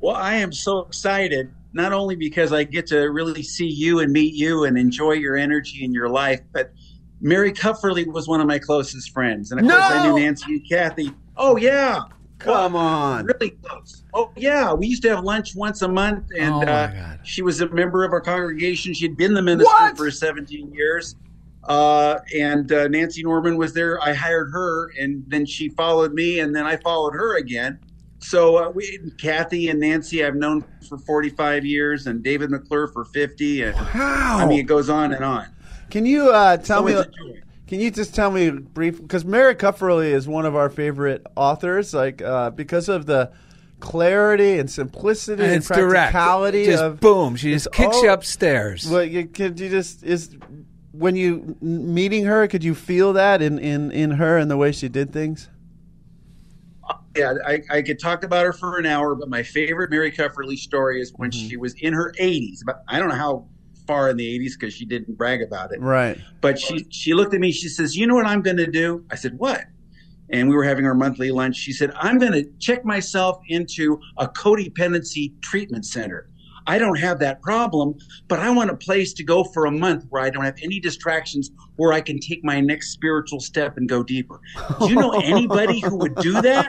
Well, 0.00 0.14
I 0.14 0.34
am 0.34 0.52
so 0.52 0.80
excited, 0.80 1.50
not 1.72 1.94
only 1.94 2.16
because 2.16 2.52
I 2.52 2.64
get 2.64 2.88
to 2.88 2.98
really 3.10 3.42
see 3.42 3.66
you 3.68 4.00
and 4.00 4.12
meet 4.12 4.34
you 4.34 4.64
and 4.64 4.76
enjoy 4.76 5.12
your 5.12 5.36
energy 5.38 5.84
and 5.86 5.94
your 5.94 6.08
life, 6.10 6.40
but 6.52 6.72
Mary 7.20 7.52
Kupferle 7.52 8.06
was 8.06 8.28
one 8.28 8.40
of 8.40 8.46
my 8.46 8.58
closest 8.58 9.10
friends. 9.12 9.50
And 9.50 9.60
of 9.60 9.66
course, 9.66 9.82
I 9.82 10.06
knew 10.06 10.18
Nancy 10.18 10.54
and 10.54 10.68
Kathy. 10.68 11.12
Oh, 11.36 11.56
yeah. 11.56 12.00
Come 12.38 12.76
on. 12.76 13.24
Really 13.24 13.50
close. 13.50 14.04
Oh, 14.14 14.30
yeah. 14.36 14.72
We 14.72 14.86
used 14.86 15.02
to 15.02 15.08
have 15.14 15.24
lunch 15.24 15.56
once 15.56 15.82
a 15.82 15.88
month, 15.88 16.26
and 16.38 16.54
Oh, 16.54 16.60
uh, 16.62 17.16
she 17.24 17.42
was 17.42 17.60
a 17.60 17.68
member 17.70 18.04
of 18.04 18.12
our 18.12 18.20
congregation. 18.20 18.94
She 18.94 19.06
had 19.06 19.16
been 19.16 19.34
the 19.34 19.42
minister 19.42 19.64
What? 19.72 19.96
for 19.96 20.10
17 20.10 20.72
years. 20.72 21.16
Uh, 21.64 22.18
and 22.36 22.70
uh, 22.72 22.86
Nancy 22.88 23.22
Norman 23.24 23.56
was 23.56 23.74
there. 23.74 24.00
I 24.00 24.14
hired 24.14 24.50
her, 24.52 24.90
and 24.98 25.24
then 25.26 25.44
she 25.44 25.68
followed 25.70 26.14
me, 26.14 26.38
and 26.40 26.54
then 26.54 26.64
I 26.64 26.76
followed 26.76 27.14
her 27.14 27.36
again. 27.38 27.80
So 28.20 28.56
uh, 28.56 28.70
we, 28.70 29.00
Kathy 29.18 29.68
and 29.68 29.78
Nancy, 29.80 30.24
I've 30.24 30.34
known 30.36 30.64
for 30.88 30.96
45 30.98 31.64
years, 31.66 32.06
and 32.06 32.22
David 32.22 32.50
McClure 32.50 32.86
for 32.88 33.04
50, 33.04 33.62
and 33.62 33.74
Wow. 33.74 34.38
I 34.40 34.46
mean 34.46 34.60
it 34.60 34.64
goes 34.64 34.88
on 34.88 35.12
and 35.12 35.24
on. 35.24 35.46
Can 35.90 36.06
you 36.06 36.30
uh, 36.30 36.56
tell 36.58 36.82
me? 36.82 36.92
it's 36.92 37.08
a 37.08 37.10
joy. 37.10 37.40
Can 37.66 37.80
you 37.80 37.90
just 37.90 38.14
tell 38.14 38.30
me 38.30 38.50
brief? 38.50 39.00
Because 39.00 39.24
Mary 39.24 39.54
Kupferle 39.54 40.04
is 40.04 40.26
one 40.26 40.46
of 40.46 40.56
our 40.56 40.70
favorite 40.70 41.26
authors, 41.36 41.92
like 41.92 42.22
uh, 42.22 42.50
because 42.50 42.88
of 42.88 43.04
the 43.06 43.30
clarity 43.80 44.58
and 44.58 44.70
simplicity 44.70 45.42
and, 45.42 45.52
And 45.52 45.58
it's 45.58 45.68
direct. 45.68 46.12
Just 46.14 46.82
of 46.82 46.98
boom. 47.00 47.36
She 47.36 47.52
just 47.52 47.66
it's 47.66 47.76
kicks 47.76 47.96
all- 47.96 48.04
you 48.04 48.10
upstairs. 48.10 48.88
Well, 48.88 49.04
you, 49.04 49.26
could 49.26 49.60
you 49.60 49.68
just 49.68 50.02
is 50.02 50.34
when 50.92 51.14
you 51.14 51.56
meeting 51.60 52.24
her? 52.24 52.46
Could 52.48 52.64
you 52.64 52.74
feel 52.74 53.12
that 53.12 53.42
in 53.42 53.58
in 53.58 53.90
in 53.92 54.12
her 54.12 54.38
and 54.38 54.50
the 54.50 54.56
way 54.56 54.72
she 54.72 54.88
did 54.88 55.12
things? 55.12 55.48
Yeah, 57.16 57.34
I, 57.46 57.60
I 57.70 57.82
could 57.82 57.98
talk 57.98 58.22
about 58.24 58.46
her 58.46 58.52
for 58.52 58.78
an 58.78 58.86
hour, 58.86 59.14
but 59.14 59.28
my 59.28 59.42
favorite 59.42 59.90
Mary 59.90 60.10
Kupferle 60.12 60.56
story 60.56 61.00
is 61.02 61.12
when 61.16 61.30
Mm-hmm. 61.30 61.48
she 61.48 61.56
was 61.56 61.74
in 61.74 61.92
her 61.92 62.14
80s. 62.18 62.60
But 62.64 62.82
I 62.88 62.98
don't 62.98 63.08
know 63.08 63.14
how 63.16 63.46
far 63.88 64.10
in 64.10 64.18
the 64.18 64.38
80s 64.38 64.52
because 64.52 64.74
she 64.74 64.84
didn't 64.84 65.16
brag 65.16 65.42
about 65.42 65.72
it. 65.72 65.80
Right. 65.80 66.16
But 66.42 66.60
she 66.60 66.86
she 66.90 67.14
looked 67.14 67.34
at 67.34 67.40
me. 67.40 67.50
She 67.50 67.68
says, 67.68 67.96
"You 67.96 68.06
know 68.06 68.14
what 68.14 68.26
I'm 68.26 68.42
going 68.42 68.58
to 68.58 68.70
do?" 68.70 69.04
I 69.10 69.16
said, 69.16 69.36
"What?" 69.38 69.64
And 70.30 70.48
we 70.48 70.54
were 70.54 70.62
having 70.62 70.84
our 70.84 70.94
monthly 70.94 71.32
lunch. 71.32 71.56
She 71.56 71.72
said, 71.72 71.90
"I'm 71.96 72.18
going 72.18 72.32
to 72.32 72.44
check 72.60 72.84
myself 72.84 73.40
into 73.48 73.98
a 74.18 74.28
codependency 74.28 75.32
treatment 75.40 75.86
center. 75.86 76.28
I 76.66 76.78
don't 76.78 76.98
have 76.98 77.18
that 77.20 77.40
problem, 77.40 77.94
but 78.28 78.40
I 78.40 78.50
want 78.50 78.68
a 78.68 78.76
place 78.76 79.14
to 79.14 79.24
go 79.24 79.42
for 79.42 79.64
a 79.64 79.70
month 79.70 80.04
where 80.10 80.22
I 80.22 80.28
don't 80.28 80.44
have 80.44 80.58
any 80.62 80.78
distractions, 80.80 81.50
where 81.76 81.94
I 81.94 82.02
can 82.02 82.20
take 82.20 82.44
my 82.44 82.60
next 82.60 82.90
spiritual 82.90 83.40
step 83.40 83.78
and 83.78 83.88
go 83.88 84.02
deeper." 84.02 84.38
Do 84.78 84.90
you 84.90 84.96
know 84.96 85.18
anybody 85.24 85.80
who 85.80 85.96
would 85.96 86.14
do 86.16 86.34
that? 86.42 86.68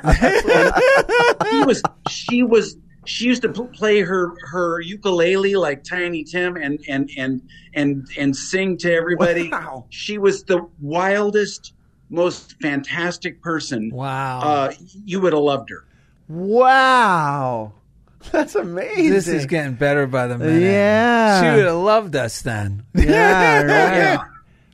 she 1.52 1.64
was 1.66 1.84
she 2.10 2.44
was 2.44 2.78
she 3.10 3.26
used 3.26 3.42
to 3.42 3.50
play 3.50 4.02
her 4.02 4.34
her 4.46 4.80
ukulele 4.82 5.56
like 5.56 5.84
Tiny 5.84 6.24
Tim 6.24 6.56
and 6.56 6.80
and 6.88 7.10
and 7.18 7.42
and 7.74 8.08
and 8.18 8.36
sing 8.36 8.78
to 8.78 8.94
everybody. 8.94 9.50
Wow. 9.50 9.86
She 9.90 10.18
was 10.18 10.44
the 10.44 10.68
wildest, 10.80 11.74
most 12.10 12.56
fantastic 12.62 13.42
person. 13.42 13.90
wow. 13.92 14.40
Uh, 14.40 14.74
you 15.06 15.22
would 15.22 15.34
have 15.34 15.42
loved 15.42 15.70
her. 15.72 15.86
Wow. 16.28 17.74
That's 18.32 18.54
amazing. 18.54 19.12
this 19.12 19.28
is 19.28 19.46
getting 19.46 19.74
better 19.74 20.06
by 20.06 20.28
the 20.28 20.38
minute. 20.38 20.62
Yeah. 20.62 21.42
She 21.42 21.58
would 21.58 21.66
have 21.66 21.78
loved 21.78 22.16
us 22.16 22.42
then. 22.42 22.86
yeah, 22.94 23.62
right. 23.64 23.96
Yeah. 23.96 24.24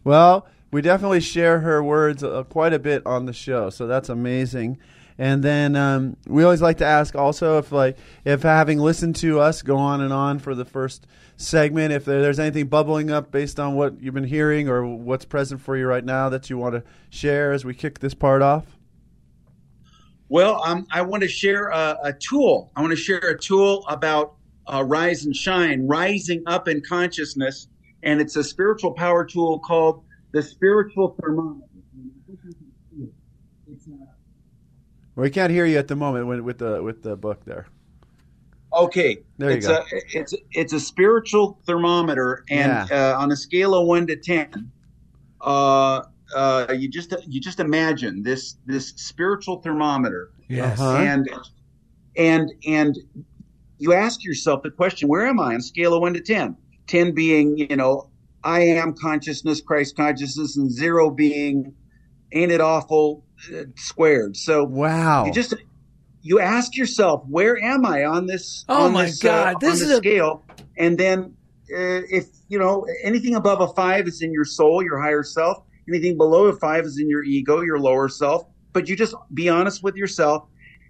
Well, 0.04 0.48
we 0.72 0.82
definitely 0.82 1.22
share 1.22 1.60
her 1.60 1.82
words 1.82 2.24
uh, 2.24 2.44
quite 2.44 2.74
a 2.74 2.80
bit 2.80 3.06
on 3.06 3.26
the 3.26 3.34
show, 3.34 3.70
so 3.70 3.88
that's 3.88 4.10
amazing. 4.10 4.80
And 5.18 5.44
then 5.44 5.76
um, 5.76 6.18
we 6.28 6.44
always 6.44 6.62
like 6.62 6.78
to 6.80 6.86
ask 6.86 7.16
also 7.16 7.58
if 7.58 7.72
like 7.72 7.98
if 8.26 8.42
having 8.44 8.80
listened 8.80 9.16
to 9.18 9.40
us 9.40 9.62
go 9.62 9.78
on 9.78 10.02
and 10.02 10.12
on 10.12 10.40
for 10.40 10.54
the 10.54 10.66
first 10.66 11.08
segment, 11.38 11.94
if 11.94 12.06
there, 12.06 12.22
there's 12.22 12.40
anything 12.40 12.68
bubbling 12.68 13.12
up 13.12 13.32
based 13.32 13.60
on 13.60 13.76
what 13.76 14.02
you've 14.02 14.14
been 14.14 14.26
hearing 14.26 14.68
or 14.68 14.86
what's 14.86 15.26
present 15.26 15.62
for 15.62 15.78
you 15.78 15.88
right 15.88 16.04
now 16.04 16.30
that 16.30 16.50
you 16.50 16.58
want 16.58 16.76
to 16.76 16.84
share 17.10 17.54
as 17.54 17.64
we 17.64 17.74
kick 17.74 18.00
this 18.00 18.14
part 18.14 18.42
off. 18.42 18.78
Well, 20.28 20.62
um, 20.64 20.88
I 20.92 21.02
want 21.04 21.22
to 21.24 21.30
share 21.30 21.68
a, 21.68 21.98
a 22.04 22.14
tool. 22.14 22.72
I 22.76 22.82
want 22.82 22.92
to 22.92 22.98
share 22.98 23.20
a 23.20 23.38
tool 23.38 23.86
about 23.88 24.36
uh, 24.72 24.84
rise 24.84 25.26
and 25.26 25.36
shine, 25.36 25.86
rising 25.88 26.44
up 26.48 26.68
in 26.68 26.82
consciousness, 26.82 27.68
and 28.04 28.20
it's 28.20 28.36
a 28.36 28.44
spiritual 28.44 28.92
power 28.92 29.24
tool 29.24 29.60
called 29.60 30.04
the 30.32 30.42
spiritual 30.42 31.16
thermometer. 31.22 31.68
It's, 33.68 33.88
uh, 33.88 33.92
We 35.16 35.30
can't 35.30 35.52
hear 35.52 35.66
you 35.66 35.78
at 35.78 35.88
the 35.88 35.96
moment 35.96 36.28
with, 36.28 36.42
with 36.42 36.58
the 36.58 36.84
with 36.84 37.02
the 37.02 37.16
book 37.16 37.44
there. 37.46 37.68
Okay, 38.74 39.20
There 39.38 39.52
you 39.52 39.58
it's 39.58 39.68
go. 39.68 39.76
A, 39.76 39.84
it's 40.14 40.34
it's 40.52 40.74
a 40.74 40.80
spiritual 40.80 41.60
thermometer, 41.66 42.44
and 42.50 42.92
uh, 42.92 43.16
on 43.18 43.32
a 43.32 43.36
scale 43.36 43.74
of 43.74 43.88
one 43.88 44.06
to 44.08 44.18
ten, 44.18 44.70
uh, 45.42 46.02
uh, 46.36 46.74
you 46.78 46.90
just 46.90 47.14
you 47.28 47.40
just 47.40 47.62
imagine 47.62 48.22
this 48.24 48.58
this 48.66 48.90
spiritual 48.90 49.62
thermometer, 49.62 50.32
Yes. 50.50 50.80
Uh-huh. 50.80 50.98
and 50.98 51.30
and 52.18 52.52
and 52.68 52.98
you 53.78 53.94
ask 53.94 54.24
yourself 54.26 54.64
the 54.64 54.72
question: 54.72 55.08
Where 55.08 55.26
am 55.26 55.40
I 55.40 55.54
on 55.54 55.56
a 55.56 55.62
scale 55.62 55.94
of 55.94 56.02
one 56.02 56.14
to 56.14 56.22
ten? 56.22 56.58
Ten 56.88 57.14
being 57.14 57.58
you 57.58 57.78
know 57.78 58.10
I 58.44 58.60
am 58.60 58.94
consciousness, 58.94 59.62
Christ 59.62 59.96
consciousness, 59.96 60.58
and 60.58 60.70
zero 60.70 61.10
being 61.10 61.74
ain't 62.34 62.52
it 62.52 62.60
awful 62.62 63.25
squared. 63.78 64.36
So 64.38 64.64
Wow. 64.64 65.26
you 65.26 65.32
just 65.32 65.54
you 66.22 66.40
ask 66.40 66.76
yourself 66.76 67.24
where 67.30 67.56
am 67.62 67.86
i 67.86 68.04
on 68.04 68.26
this 68.26 68.66
Oh 68.68 68.86
on 68.86 68.94
my 68.94 69.06
this, 69.06 69.20
God, 69.22 69.56
uh, 69.56 69.60
this 69.60 69.82
is 69.82 69.92
a- 69.92 69.98
scale 69.98 70.48
and 70.78 70.98
then 70.98 71.36
uh, 71.72 72.02
if 72.10 72.26
you 72.48 72.58
know 72.58 72.86
anything 73.04 73.36
above 73.36 73.62
a 73.62 73.68
five 73.76 74.08
is 74.08 74.22
in 74.24 74.32
your 74.34 74.44
soul 74.46 74.84
your 74.84 75.00
higher 75.00 75.22
self 75.22 75.58
anything 75.88 76.18
below 76.18 76.46
a 76.46 76.54
five 76.54 76.84
is 76.84 76.98
in 77.00 77.08
your 77.10 77.24
ego 77.24 77.62
your 77.62 77.80
lower 77.80 78.10
self 78.10 78.44
but 78.74 78.90
you 78.90 78.96
just 78.96 79.14
be 79.36 79.50
honest 79.50 79.84
with 79.84 79.96
yourself 79.96 80.44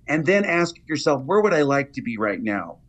and 0.07 0.25
then 0.25 0.45
ask 0.45 0.73
yourself 0.87 1.21
where 1.25 1.41
would 1.41 1.53
i 1.53 1.63
like 1.63 1.91
to 1.91 2.01
be 2.01 2.17
right 2.17 2.41
now 2.41 2.79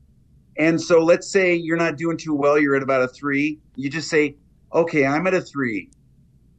and 0.57 0.81
so 0.81 1.03
let's 1.03 1.31
say 1.33 1.53
you're 1.55 1.77
not 1.77 1.97
doing 1.97 2.17
too 2.17 2.35
well 2.35 2.57
you're 2.59 2.77
at 2.77 2.83
about 2.83 3.03
a 3.03 3.09
three 3.09 3.59
you 3.75 3.91
just 3.91 4.09
say 4.09 4.37
okay 4.73 5.05
i'm 5.05 5.27
at 5.27 5.35
a 5.35 5.41
three 5.41 5.91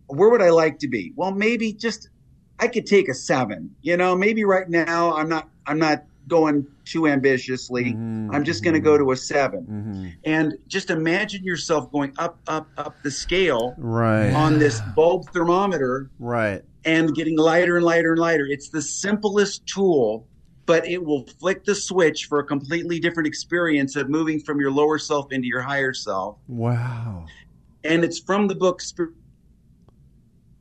where 0.09 0.29
would 0.29 0.41
I 0.41 0.51
like 0.51 0.79
to 0.79 0.87
be? 0.87 1.11
Well, 1.17 1.33
maybe 1.33 1.73
just 1.73 2.07
I 2.59 2.67
could 2.67 2.85
take 2.85 3.07
a 3.09 3.13
seven. 3.13 3.75
You 3.81 3.97
know, 3.97 4.15
maybe 4.15 4.43
right 4.43 4.67
now 4.69 5.15
I'm 5.15 5.29
not 5.29 5.49
I'm 5.65 5.79
not 5.79 6.03
going 6.27 6.65
too 6.85 7.07
ambitiously. 7.07 7.93
Mhm, 7.93 8.33
I'm 8.33 8.43
just 8.43 8.61
going 8.63 8.73
to 8.73 8.79
go 8.81 8.97
to 8.97 9.11
a 9.11 9.15
7 9.15 9.65
Mhm. 9.65 10.13
And 10.25 10.57
just 10.67 10.89
imagine 10.89 11.43
yourself 11.43 11.89
going 11.91 12.11
up, 12.17 12.39
up, 12.47 12.67
up 12.77 12.95
the 13.03 13.11
scale 13.11 13.75
Right. 13.77 14.31
on 14.33 14.59
this 14.59 14.81
bulb 14.95 15.29
thermometer 15.31 16.09
Right. 16.19 16.63
and 16.83 17.13
getting 17.15 17.37
lighter 17.37 17.77
and 17.77 17.85
lighter 17.85 18.11
and 18.11 18.19
lighter. 18.19 18.45
It's 18.45 18.67
the 18.69 18.81
simplest 18.81 19.65
tool, 19.67 20.27
but 20.65 20.85
it 20.85 21.03
will 21.05 21.25
flick 21.39 21.63
the 21.63 21.75
switch 21.75 22.25
for 22.25 22.39
a 22.39 22.43
completely 22.43 22.99
different 22.99 23.27
experience 23.27 23.95
of 23.95 24.09
moving 24.09 24.39
from 24.41 24.59
your 24.59 24.71
lower 24.71 24.97
self 24.97 25.31
into 25.31 25.47
your 25.47 25.61
higher 25.61 25.93
self. 25.93 26.37
Wow. 26.49 27.25
And 27.85 28.03
it's 28.03 28.19
from 28.19 28.47
the 28.49 28.55
book 28.55 28.81
Spir- 28.81 29.13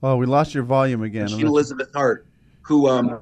Oh, 0.02 0.16
we 0.16 0.26
lost 0.26 0.54
your 0.54 0.62
volume 0.64 1.02
again. 1.02 1.28
Elizabeth 1.28 1.90
Hart, 1.94 2.26
who 2.62 2.88
um 2.88 3.20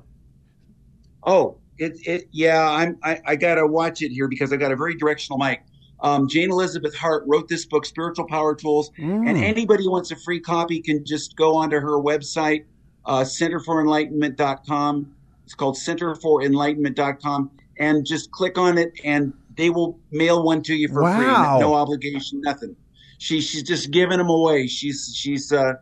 oh 1.25 1.57
it 1.79 1.93
it 2.07 2.29
yeah 2.33 2.69
I'm 2.71 2.99
I, 3.03 3.21
I 3.27 3.37
gotta 3.37 3.67
watch 3.67 4.03
it 4.03 4.11
here 4.11 4.29
because 4.29 4.53
I 4.53 4.57
got 4.57 4.73
a 4.73 4.77
very 4.77 4.95
directional 4.97 5.39
mic. 5.39 5.63
Um, 6.01 6.29
Jane 6.29 6.51
Elizabeth 6.51 6.95
Hart 6.95 7.25
wrote 7.27 7.49
this 7.49 7.65
book, 7.65 7.87
Spiritual 7.87 8.27
Power 8.27 8.55
Tools, 8.55 8.91
Mm. 8.99 9.27
and 9.29 9.39
anybody 9.39 9.85
who 9.85 9.91
wants 9.93 10.11
a 10.11 10.17
free 10.17 10.41
copy 10.41 10.81
can 10.83 11.03
just 11.05 11.35
go 11.37 11.55
onto 11.55 11.77
her 11.81 11.99
website, 12.03 12.65
uh, 13.07 13.21
centerforenlightenment.com. 13.23 15.15
It's 15.45 15.55
called 15.55 15.77
centerforenlightenment.com, 15.77 17.51
and 17.79 18.05
just 18.05 18.31
click 18.33 18.59
on 18.59 18.77
it, 18.77 18.93
and 19.03 19.33
they 19.57 19.71
will 19.71 19.99
mail 20.11 20.43
one 20.45 20.63
to 20.65 20.75
you 20.75 20.89
for 20.89 21.01
free, 21.15 21.27
Wow. 21.27 21.59
no, 21.61 21.69
no 21.69 21.75
obligation, 21.75 22.41
nothing. 22.43 22.77
She 23.19 23.41
she's 23.41 23.63
just 23.63 23.91
giving 23.91 24.19
them 24.19 24.29
away. 24.29 24.67
She's 24.67 25.11
she's 25.17 25.53
uh, 25.53 25.75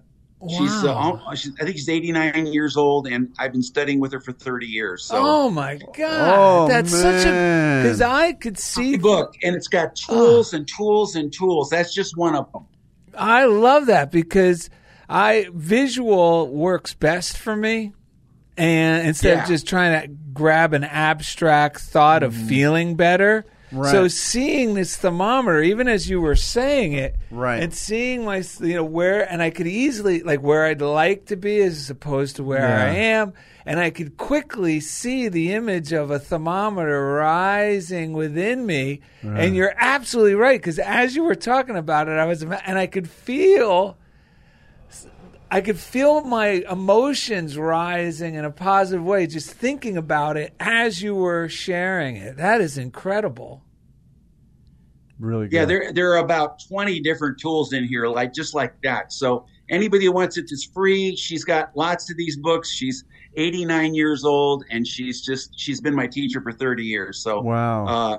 She's, 0.48 0.84
uh, 0.84 0.88
Wow. 0.88 1.22
she's, 1.34 1.52
I 1.60 1.64
think 1.64 1.76
she's 1.76 1.88
89 1.88 2.46
years 2.46 2.76
old, 2.76 3.06
and 3.06 3.28
I've 3.38 3.52
been 3.52 3.62
studying 3.62 4.00
with 4.00 4.12
her 4.12 4.20
for 4.20 4.32
30 4.32 4.66
years. 4.66 5.04
So, 5.04 5.16
Oh 5.18 5.50
my 5.50 5.78
god, 5.96 6.38
Oh, 6.38 6.68
that's 6.68 6.90
such 6.90 7.24
a 7.26 7.30
man. 7.30 7.82
because 7.84 8.00
I 8.00 8.32
could 8.32 8.58
see. 8.58 8.96
book, 8.96 9.34
and 9.44 9.54
it's 9.54 9.68
got 9.68 9.94
tools 9.94 10.52
and 10.52 10.66
tools 10.76 11.14
and 11.14 11.32
tools. 11.32 11.70
That's 11.70 11.94
just 11.94 12.16
one 12.16 12.34
of 12.34 12.50
them. 12.52 12.64
I 13.16 13.44
love 13.44 13.86
that 13.86 14.10
because 14.10 14.68
I 15.08 15.48
visual 15.54 16.48
works 16.48 16.94
best 16.94 17.36
for 17.38 17.54
me, 17.54 17.92
and 18.56 19.06
instead 19.06 19.36
Yeah. 19.36 19.42
of 19.42 19.48
just 19.48 19.66
trying 19.68 20.00
to 20.02 20.08
grab 20.32 20.72
an 20.72 20.84
abstract 20.84 21.78
thought 21.80 22.22
of 22.22 22.34
feeling 22.34 22.96
better. 22.96 23.44
Right. 23.72 23.90
So 23.90 24.06
seeing 24.06 24.74
this 24.74 24.96
thermometer, 24.96 25.62
even 25.62 25.88
as 25.88 26.08
you 26.08 26.20
were 26.20 26.36
saying 26.36 26.92
it, 26.92 27.16
Right. 27.30 27.62
and 27.62 27.72
seeing 27.72 28.24
my, 28.24 28.44
you 28.60 28.74
know, 28.74 28.84
where, 28.84 29.30
and 29.32 29.42
I 29.42 29.50
could 29.50 29.66
easily 29.66 30.22
like 30.22 30.40
where 30.42 30.66
I'd 30.66 30.82
like 30.82 31.26
to 31.26 31.36
be 31.36 31.60
as 31.62 31.88
opposed 31.88 32.36
to 32.36 32.44
where 32.44 32.66
I 32.66 32.88
am, 32.94 33.32
and 33.64 33.80
I 33.80 33.90
could 33.90 34.16
quickly 34.18 34.80
see 34.80 35.28
the 35.28 35.52
image 35.54 35.92
of 35.92 36.10
a 36.10 36.18
thermometer 36.18 37.14
rising 37.14 38.12
within 38.12 38.66
me. 38.66 39.00
And 39.22 39.56
you're 39.56 39.74
absolutely 39.78 40.34
right 40.34 40.60
because 40.60 40.78
as 40.78 41.16
you 41.16 41.24
were 41.24 41.34
talking 41.34 41.76
about 41.76 42.08
it, 42.08 42.18
I 42.18 42.26
was, 42.26 42.42
and 42.42 42.78
I 42.78 42.86
could 42.86 43.08
feel. 43.08 43.96
I 45.52 45.60
could 45.60 45.78
feel 45.78 46.22
my 46.22 46.64
emotions 46.70 47.58
rising 47.58 48.36
in 48.36 48.46
a 48.46 48.50
positive 48.50 49.04
way 49.04 49.26
just 49.26 49.50
thinking 49.50 49.98
about 49.98 50.38
it 50.38 50.54
as 50.58 51.02
you 51.02 51.14
were 51.14 51.46
sharing 51.50 52.16
it. 52.16 52.38
That 52.38 52.62
is 52.62 52.78
incredible. 52.78 53.62
Really 55.18 55.48
good. 55.48 55.54
Yeah, 55.56 55.64
there 55.66 55.92
there 55.92 56.12
are 56.14 56.24
about 56.24 56.58
20 56.66 57.00
different 57.00 57.38
tools 57.38 57.74
in 57.74 57.84
here, 57.84 58.06
like 58.06 58.32
just 58.32 58.54
like 58.54 58.80
that. 58.82 59.12
So 59.12 59.44
anybody 59.68 60.06
who 60.06 60.12
wants 60.12 60.38
it 60.38 60.46
is 60.50 60.64
free. 60.72 61.14
She's 61.16 61.44
got 61.44 61.76
lots 61.76 62.10
of 62.10 62.16
these 62.16 62.38
books. 62.38 62.70
She's 62.70 63.04
89 63.36 63.94
years 63.94 64.24
old, 64.24 64.64
and 64.70 64.86
she's 64.86 65.20
just 65.20 65.52
she's 65.60 65.82
been 65.82 65.94
my 65.94 66.06
teacher 66.06 66.40
for 66.40 66.52
30 66.52 66.82
years. 66.82 67.22
So 67.22 67.42
Wow. 67.42 67.84
uh, 67.84 68.18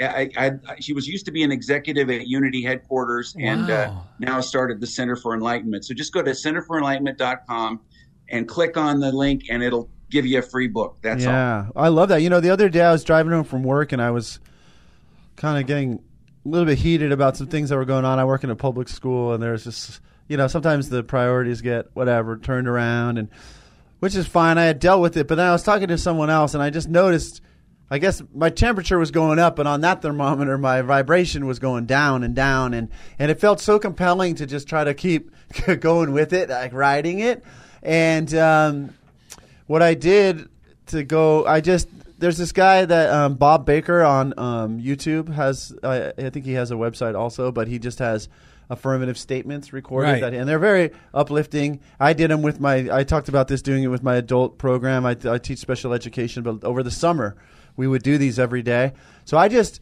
I, 0.00 0.30
I, 0.36 0.50
she 0.80 0.92
was 0.92 1.06
used 1.06 1.26
to 1.26 1.32
be 1.32 1.42
an 1.42 1.52
executive 1.52 2.08
at 2.10 2.26
Unity 2.26 2.62
headquarters, 2.62 3.34
and 3.38 3.70
uh, 3.70 3.92
now 4.18 4.40
started 4.40 4.80
the 4.80 4.86
Center 4.86 5.16
for 5.16 5.34
Enlightenment. 5.34 5.84
So 5.84 5.94
just 5.94 6.12
go 6.12 6.22
to 6.22 6.30
centerforenlightenment.com 6.30 7.80
and 8.28 8.48
click 8.48 8.76
on 8.76 9.00
the 9.00 9.12
link, 9.12 9.44
and 9.50 9.62
it'll 9.62 9.90
give 10.10 10.26
you 10.26 10.38
a 10.38 10.42
free 10.42 10.68
book. 10.68 10.98
That's 11.02 11.24
all. 11.26 11.32
yeah, 11.32 11.66
I 11.76 11.88
love 11.88 12.08
that. 12.08 12.22
You 12.22 12.30
know, 12.30 12.40
the 12.40 12.50
other 12.50 12.68
day 12.68 12.82
I 12.82 12.92
was 12.92 13.04
driving 13.04 13.32
home 13.32 13.44
from 13.44 13.62
work 13.62 13.92
and 13.92 14.02
I 14.02 14.10
was 14.10 14.40
kind 15.36 15.58
of 15.58 15.66
getting 15.66 16.02
a 16.44 16.48
little 16.48 16.66
bit 16.66 16.78
heated 16.78 17.12
about 17.12 17.36
some 17.36 17.46
things 17.46 17.68
that 17.70 17.76
were 17.76 17.84
going 17.84 18.04
on. 18.04 18.18
I 18.18 18.24
work 18.24 18.44
in 18.44 18.50
a 18.50 18.56
public 18.56 18.88
school, 18.88 19.32
and 19.32 19.42
there's 19.42 19.64
just 19.64 20.00
you 20.28 20.36
know 20.36 20.46
sometimes 20.46 20.88
the 20.88 21.02
priorities 21.02 21.60
get 21.60 21.86
whatever 21.94 22.36
turned 22.36 22.68
around, 22.68 23.18
and 23.18 23.28
which 24.00 24.14
is 24.14 24.26
fine. 24.26 24.58
I 24.58 24.64
had 24.64 24.78
dealt 24.78 25.00
with 25.00 25.16
it, 25.16 25.28
but 25.28 25.36
then 25.36 25.46
I 25.46 25.52
was 25.52 25.62
talking 25.62 25.88
to 25.88 25.98
someone 25.98 26.30
else, 26.30 26.54
and 26.54 26.62
I 26.62 26.70
just 26.70 26.88
noticed. 26.88 27.42
I 27.90 27.98
guess 27.98 28.22
my 28.32 28.50
temperature 28.50 28.98
was 28.98 29.10
going 29.10 29.38
up, 29.40 29.58
and 29.58 29.66
on 29.66 29.80
that 29.80 30.00
thermometer, 30.00 30.56
my 30.56 30.80
vibration 30.82 31.46
was 31.46 31.58
going 31.58 31.86
down 31.86 32.22
and 32.22 32.36
down, 32.36 32.72
and, 32.72 32.88
and 33.18 33.30
it 33.30 33.40
felt 33.40 33.60
so 33.60 33.78
compelling 33.80 34.36
to 34.36 34.46
just 34.46 34.68
try 34.68 34.84
to 34.84 34.94
keep 34.94 35.30
going 35.80 36.12
with 36.12 36.32
it, 36.32 36.48
like 36.50 36.72
riding 36.72 37.18
it. 37.18 37.42
And 37.82 38.32
um, 38.34 38.94
what 39.66 39.82
I 39.82 39.94
did 39.94 40.48
to 40.86 41.02
go, 41.02 41.44
I 41.46 41.60
just 41.60 41.88
there's 42.18 42.36
this 42.36 42.52
guy 42.52 42.84
that 42.84 43.10
um, 43.10 43.34
Bob 43.34 43.64
Baker 43.66 44.02
on 44.02 44.34
um, 44.38 44.78
YouTube 44.80 45.28
has. 45.32 45.74
Uh, 45.82 46.12
I 46.16 46.30
think 46.30 46.44
he 46.44 46.52
has 46.52 46.70
a 46.70 46.74
website 46.74 47.18
also, 47.18 47.50
but 47.50 47.66
he 47.66 47.78
just 47.78 47.98
has 47.98 48.28
affirmative 48.68 49.18
statements 49.18 49.72
recorded, 49.72 50.10
Right. 50.12 50.20
that, 50.20 50.34
and 50.34 50.48
they're 50.48 50.60
very 50.60 50.92
uplifting. 51.12 51.80
I 51.98 52.12
did 52.12 52.30
them 52.30 52.42
with 52.42 52.60
my. 52.60 52.88
I 52.92 53.02
talked 53.02 53.28
about 53.28 53.48
this 53.48 53.62
doing 53.62 53.82
it 53.82 53.88
with 53.88 54.02
my 54.04 54.14
adult 54.16 54.58
program. 54.58 55.04
I, 55.06 55.16
I 55.24 55.38
teach 55.38 55.58
special 55.58 55.92
education, 55.92 56.42
but 56.44 56.62
over 56.62 56.82
the 56.84 56.90
summer 56.90 57.36
we 57.80 57.88
would 57.88 58.02
do 58.02 58.18
these 58.18 58.38
every 58.38 58.62
day. 58.62 58.92
So 59.24 59.38
I 59.38 59.48
just 59.48 59.80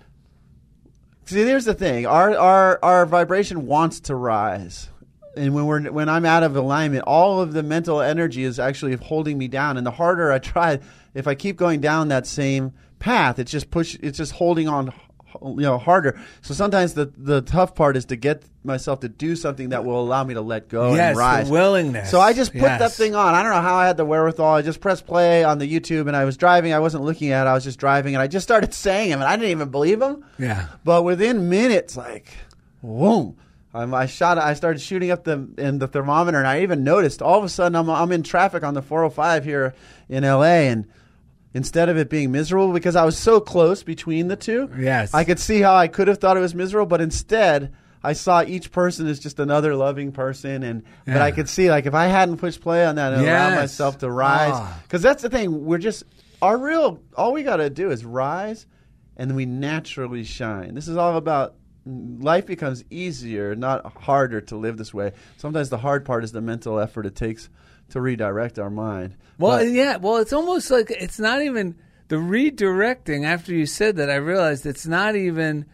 See, 1.26 1.44
here's 1.44 1.66
the 1.66 1.74
thing: 1.74 2.06
our 2.06 2.34
our 2.38 2.78
our 2.82 3.04
vibration 3.04 3.66
wants 3.66 4.00
to 4.00 4.14
rise, 4.14 4.88
and 5.36 5.52
when 5.52 5.66
we're 5.66 5.82
when 5.90 6.08
I'm 6.08 6.24
out 6.24 6.42
of 6.42 6.56
alignment, 6.56 7.04
all 7.06 7.42
of 7.42 7.52
the 7.52 7.62
mental 7.62 8.00
energy 8.00 8.44
is 8.44 8.58
actually 8.58 8.96
holding 8.96 9.36
me 9.36 9.46
down. 9.46 9.76
And 9.76 9.86
the 9.86 9.90
harder 9.90 10.32
I 10.32 10.38
try, 10.38 10.78
if 11.12 11.28
I 11.28 11.34
keep 11.34 11.56
going 11.58 11.82
down 11.82 12.08
that 12.08 12.26
same 12.26 12.72
path, 12.98 13.38
it's 13.38 13.50
just 13.50 13.70
push. 13.70 13.98
It's 14.00 14.16
just 14.16 14.32
holding 14.32 14.68
on, 14.68 14.90
you 15.42 15.56
know, 15.62 15.78
harder. 15.78 16.20
So 16.42 16.54
sometimes 16.54 16.94
the 16.94 17.12
the 17.16 17.42
tough 17.42 17.74
part 17.74 17.96
is 17.96 18.04
to 18.06 18.16
get 18.16 18.42
myself 18.64 19.00
to 19.00 19.08
do 19.08 19.36
something 19.36 19.70
that 19.70 19.84
will 19.84 20.00
allow 20.00 20.24
me 20.24 20.34
to 20.34 20.40
let 20.40 20.68
go 20.68 20.94
Yes, 20.94 21.00
and 21.08 21.16
the 21.16 21.18
rise. 21.18 21.50
willingness. 21.50 22.10
So 22.10 22.20
I 22.20 22.32
just 22.32 22.52
put 22.52 22.62
that 22.62 22.92
thing 22.92 23.14
on. 23.14 23.34
I 23.34 23.42
don't 23.42 23.52
know 23.52 23.60
how 23.62 23.76
I 23.76 23.86
had 23.86 23.96
the 23.96 24.04
wherewithal. 24.04 24.54
I 24.54 24.62
just 24.62 24.80
pressed 24.80 25.06
play 25.06 25.44
on 25.44 25.58
the 25.58 25.70
YouTube, 25.72 26.06
and 26.08 26.16
I 26.16 26.24
was 26.24 26.36
driving. 26.36 26.72
I 26.72 26.78
wasn't 26.80 27.04
looking 27.04 27.30
at. 27.30 27.46
it. 27.46 27.50
I 27.50 27.54
was 27.54 27.64
just 27.64 27.78
driving, 27.78 28.14
and 28.14 28.22
I 28.22 28.26
just 28.26 28.44
started 28.46 28.74
saying 28.86 29.10
them, 29.10 29.20
and 29.20 29.28
I 29.28 29.36
didn't 29.36 29.50
even 29.52 29.68
believe 29.70 30.00
them. 30.00 30.24
Yeah. 30.38 30.68
But 30.84 31.02
within 31.04 31.48
minutes, 31.48 31.96
like, 31.96 32.32
boom, 32.82 33.36
um, 33.74 33.94
I 33.94 34.06
shot. 34.06 34.38
I 34.38 34.54
started 34.54 34.80
shooting 34.80 35.10
up 35.10 35.24
the 35.24 35.46
in 35.58 35.78
the 35.78 35.86
thermometer, 35.86 36.38
and 36.38 36.46
I 36.46 36.62
even 36.62 36.84
noticed 36.84 37.20
all 37.22 37.38
of 37.38 37.44
a 37.44 37.48
sudden 37.48 37.76
I'm 37.76 37.88
I'm 37.90 38.12
in 38.12 38.22
traffic 38.22 38.62
on 38.64 38.74
the 38.74 38.82
405 38.82 39.44
here 39.44 39.74
in 40.08 40.24
LA, 40.24 40.42
and 40.72 40.86
instead 41.54 41.88
of 41.88 41.96
it 41.96 42.10
being 42.10 42.30
miserable 42.32 42.72
because 42.72 42.96
I 42.96 43.04
was 43.04 43.16
so 43.18 43.40
close 43.40 43.82
between 43.82 44.28
the 44.28 44.36
two, 44.36 44.70
Yes. 44.78 45.14
I 45.14 45.24
could 45.24 45.38
see 45.38 45.60
how 45.60 45.74
I 45.74 45.88
could 45.88 46.08
have 46.08 46.18
thought 46.18 46.36
it 46.36 46.40
was 46.40 46.54
miserable, 46.54 46.86
but 46.86 47.00
instead. 47.00 47.72
I 48.00 48.12
saw 48.12 48.44
each 48.44 48.70
person 48.70 49.08
as 49.08 49.18
just 49.18 49.40
another 49.40 49.74
loving 49.74 50.12
person, 50.12 50.62
and 50.62 50.84
but 51.04 51.20
I 51.20 51.32
could 51.32 51.48
see 51.48 51.68
like 51.68 51.84
if 51.84 51.94
I 51.94 52.06
hadn't 52.06 52.36
pushed 52.36 52.60
play 52.60 52.86
on 52.86 52.94
that 52.94 53.12
and 53.12 53.22
allowed 53.22 53.56
myself 53.56 53.98
to 53.98 54.10
rise, 54.10 54.52
Ah. 54.54 54.80
because 54.84 55.02
that's 55.02 55.20
the 55.20 55.28
thing. 55.28 55.64
We're 55.64 55.78
just 55.78 56.04
our 56.40 56.56
real. 56.56 57.00
All 57.16 57.32
we 57.32 57.42
got 57.42 57.56
to 57.56 57.68
do 57.68 57.90
is 57.90 58.04
rise, 58.04 58.66
and 59.16 59.34
we 59.34 59.46
naturally 59.46 60.22
shine. 60.22 60.76
This 60.76 60.86
is 60.86 60.96
all 60.96 61.16
about 61.16 61.56
life 61.84 62.46
becomes 62.46 62.84
easier, 62.88 63.56
not 63.56 63.84
harder 63.96 64.40
to 64.42 64.56
live 64.56 64.76
this 64.76 64.94
way. 64.94 65.10
Sometimes 65.36 65.68
the 65.68 65.78
hard 65.78 66.04
part 66.04 66.22
is 66.22 66.30
the 66.30 66.40
mental 66.40 66.78
effort 66.78 67.04
it 67.04 67.16
takes 67.16 67.48
to 67.90 68.00
redirect 68.00 68.58
our 68.58 68.70
mind. 68.70 69.16
Well, 69.38 69.58
But- 69.58 69.68
yeah. 69.68 69.96
Well, 69.96 70.16
it's 70.16 70.32
almost 70.32 70.70
like 70.70 70.90
it's 70.90 71.18
not 71.18 71.42
even 71.42 71.76
the 72.08 72.16
redirecting. 72.16 73.24
After 73.24 73.54
you 73.54 73.66
said 73.66 73.96
that, 73.96 74.10
I 74.10 74.16
realized 74.16 74.66
it's 74.66 74.86
not 74.86 75.16
even. 75.16 75.66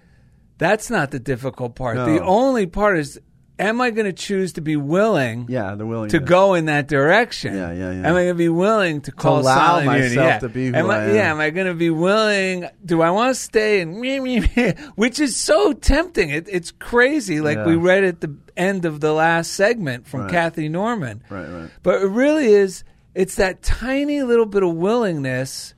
That's 0.58 0.88
not 0.88 1.10
the 1.10 1.18
difficult 1.18 1.74
part. 1.74 1.96
No. 1.96 2.06
The 2.06 2.22
only 2.22 2.66
part 2.66 2.98
is, 2.98 3.20
am 3.58 3.80
I 3.80 3.90
going 3.90 4.06
to 4.06 4.12
choose 4.12 4.54
to 4.54 4.60
be 4.60 4.76
willing 4.76 5.46
yeah, 5.48 5.74
the 5.74 5.86
willingness 5.86 6.12
to 6.12 6.18
go 6.20 6.54
in 6.54 6.64
that 6.66 6.88
direction? 6.88 7.54
Yeah, 7.54 7.72
yeah, 7.72 7.92
yeah. 7.92 8.08
Am 8.08 8.16
I 8.16 8.24
going 8.24 8.28
to 8.28 8.34
be 8.34 8.48
willing 8.48 9.00
to 9.02 9.12
call 9.12 9.40
allow 9.40 9.54
silent 9.54 9.86
myself 9.86 10.14
Yeah. 10.16 10.38
to 10.40 10.48
be 10.48 10.68
who 10.68 10.74
am 10.74 10.90
I 10.90 11.04
am. 11.04 11.14
Yeah. 11.14 11.30
Am 11.30 11.40
I 11.40 11.50
going 11.50 11.66
to 11.68 11.74
be 11.74 11.90
willing? 11.90 12.68
Do 12.84 13.00
I 13.02 13.10
want 13.10 13.34
to 13.34 13.40
stay 13.40 13.80
and 13.80 13.98
me, 14.00 14.18
me, 14.20 14.40
me, 14.40 14.72
which 14.96 15.20
is 15.20 15.36
so 15.36 15.72
tempting. 15.72 16.30
It, 16.30 16.48
it's 16.50 16.70
crazy. 16.72 17.40
Like 17.40 17.58
Yeah. 17.58 17.66
we 17.66 17.76
read 17.76 18.04
at 18.04 18.20
the 18.20 18.34
end 18.56 18.84
of 18.84 19.00
the 19.00 19.12
last 19.12 19.52
segment 19.52 20.06
from 20.06 20.22
Right. 20.22 20.30
Kathy 20.30 20.68
Norman. 20.68 21.22
Right, 21.30 21.48
right. 21.48 21.70
But 21.82 22.02
it 22.02 22.06
really 22.08 22.46
is, 22.46 22.82
it's 23.14 23.36
that 23.36 23.62
tiny 23.62 24.22
little 24.22 24.46
bit 24.46 24.62
of 24.64 24.74
willingness 24.74 25.74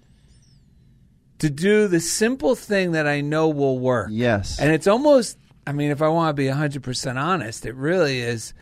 to 1.41 1.51
do 1.51 1.87
the 1.89 2.01
simple 2.01 2.55
thing 2.55 2.93
that 2.93 3.07
I 3.07 3.21
know 3.21 3.49
will 3.51 3.79
work. 3.79 4.09
Yes. 4.11 4.59
And 4.59 4.73
it's 4.73 4.87
almost, 4.87 5.37
I 5.67 5.73
mean, 5.73 5.91
if 5.91 6.01
I 6.03 6.09
want 6.09 6.37
to 6.37 6.41
be 6.41 6.49
100% 6.49 7.17
honest, 7.21 7.67
it 7.67 7.75
really 7.75 8.21
is 8.21 8.55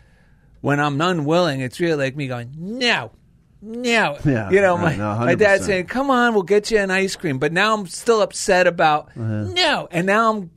when 0.62 0.80
I'm 0.80 0.98
unwilling, 1.00 1.60
it's 1.60 1.78
really 1.80 2.04
like 2.04 2.16
me 2.16 2.26
going, 2.28 2.50
no. 2.56 3.10
No, 3.66 4.18
Yeah, 4.26 4.50
you 4.50 4.60
know, 4.60 4.76
right, 4.76 4.96
my, 4.98 5.14
no, 5.14 5.18
my 5.24 5.34
dad 5.34 5.62
saying, 5.62 5.86
"Come 5.86 6.10
on, 6.10 6.34
we'll 6.34 6.42
get 6.42 6.70
you 6.70 6.76
an 6.78 6.90
ice 6.90 7.16
cream," 7.16 7.38
but 7.38 7.50
now 7.50 7.72
I'm 7.72 7.86
still 7.86 8.20
upset 8.20 8.66
about 8.66 9.06
Uh-huh. 9.18 9.44
no, 9.54 9.88
and 9.90 10.06
now 10.06 10.30
I'm 10.30 10.50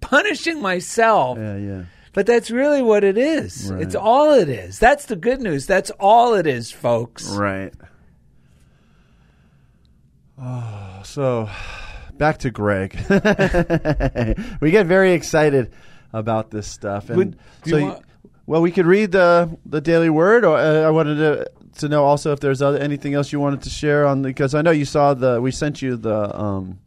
punishing 0.00 0.60
myself. 0.62 1.38
yeah, 1.38 1.56
yeah. 1.56 1.82
But 2.12 2.26
that's 2.26 2.50
really 2.52 2.80
what 2.82 3.02
it 3.02 3.18
is. 3.18 3.68
Right. 3.72 3.82
It's 3.82 3.94
all 3.96 4.32
it 4.34 4.48
is. 4.48 4.78
That's 4.78 5.06
the 5.06 5.16
good 5.16 5.40
news. 5.40 5.66
That's 5.66 5.90
all 5.98 6.34
it 6.34 6.46
is, 6.46 6.70
folks. 6.70 7.28
Right. 7.34 7.72
Oh, 10.40 11.00
so 11.04 11.48
back 12.18 12.38
to 12.38 12.50
Greg. 12.50 12.94
we 14.60 14.70
get 14.70 14.86
very 14.86 15.12
excited 15.12 15.72
about 16.12 16.50
this 16.50 16.66
stuff, 16.66 17.08
and 17.08 17.16
Would- 17.16 17.38
do 17.64 17.70
so 17.70 17.76
you 17.76 17.82
you- 17.84 17.88
want- 17.90 18.04
well, 18.46 18.60
we 18.60 18.70
could 18.72 18.86
read 18.86 19.12
the 19.12 19.56
the 19.64 19.80
daily 19.80 20.10
word, 20.10 20.44
or 20.44 20.56
uh, 20.58 20.82
I 20.82 20.90
wanted 20.90 21.16
to 21.16 21.50
to 21.80 21.88
know 21.88 22.04
also 22.04 22.32
if 22.32 22.40
there's 22.40 22.60
other, 22.60 22.78
anything 22.78 23.14
else 23.14 23.32
you 23.32 23.40
wanted 23.40 23.62
to 23.62 23.70
share 23.70 24.06
on 24.06 24.20
because 24.22 24.54
I 24.54 24.60
know 24.62 24.72
you 24.72 24.84
saw 24.84 25.14
the 25.14 25.40
we 25.40 25.50
sent 25.50 25.80
you 25.80 25.96
the 25.96 26.36
um 26.38 26.78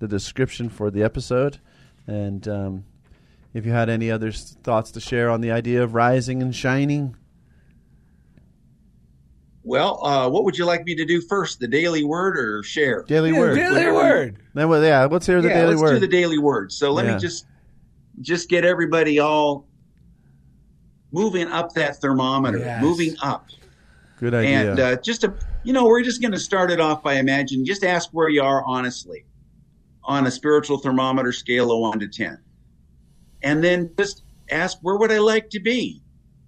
the 0.00 0.08
description 0.08 0.68
for 0.68 0.90
the 0.90 1.02
episode, 1.02 1.58
and 2.06 2.46
um, 2.48 2.84
if 3.52 3.64
you 3.64 3.72
had 3.72 3.88
any 3.88 4.10
other 4.10 4.28
s- 4.28 4.56
thoughts 4.64 4.90
to 4.92 5.00
share 5.00 5.30
on 5.30 5.40
the 5.40 5.52
idea 5.52 5.82
of 5.84 5.94
rising 5.94 6.42
and 6.42 6.54
shining. 6.54 7.14
Well, 9.62 10.04
uh, 10.04 10.28
what 10.28 10.44
would 10.44 10.58
you 10.58 10.66
like 10.66 10.84
me 10.84 10.94
to 10.96 11.06
do 11.06 11.20
first, 11.22 11.58
the 11.58 11.68
daily 11.68 12.04
word 12.04 12.36
or 12.38 12.62
share? 12.62 13.02
Daily 13.08 13.30
Yeah, 13.30 13.38
word. 13.38 13.54
daily 13.54 13.74
Whatever. 13.74 13.94
word. 13.94 14.36
Then, 14.52 14.68
well, 14.68 14.82
yeah, 14.84 15.04
let's 15.04 15.26
hear 15.26 15.40
the 15.40 15.48
yeah, 15.48 15.54
daily 15.54 15.70
let's 15.70 15.82
word. 15.82 15.94
do 15.94 16.00
the 16.00 16.08
daily 16.08 16.38
word. 16.38 16.70
So 16.70 16.92
let 16.92 17.06
Yeah. 17.06 17.14
me 17.14 17.20
just 17.20 17.46
just 18.20 18.48
get 18.48 18.64
everybody 18.64 19.18
all 19.18 19.68
moving 21.12 21.48
up 21.48 21.72
that 21.74 22.00
thermometer, 22.00 22.58
Yes. 22.58 22.82
moving 22.82 23.14
up. 23.22 23.46
Good 24.16 24.34
idea. 24.34 24.70
And 24.70 24.80
uh, 24.80 24.96
just 25.04 25.22
to, 25.22 25.34
you 25.62 25.72
know, 25.72 25.84
we're 25.84 26.02
just 26.02 26.20
going 26.20 26.32
to 26.32 26.38
start 26.38 26.70
it 26.70 26.80
off 26.80 27.02
by 27.02 27.14
imagining, 27.14 27.64
just 27.64 27.84
ask 27.84 28.10
where 28.12 28.28
you 28.28 28.42
are 28.42 28.64
honestly 28.66 29.24
on 30.04 30.26
a 30.26 30.30
spiritual 30.30 30.78
thermometer 30.78 31.32
scale 31.32 31.72
of 31.72 31.80
one 31.80 31.98
to 32.00 32.08
10. 32.08 32.38
And 33.42 33.62
then 33.62 33.90
just 33.98 34.24
ask, 34.50 34.78
where 34.82 34.96
would 34.96 35.12
I 35.12 35.18
like 35.18 35.50
to 35.50 35.60
be? 35.60 36.02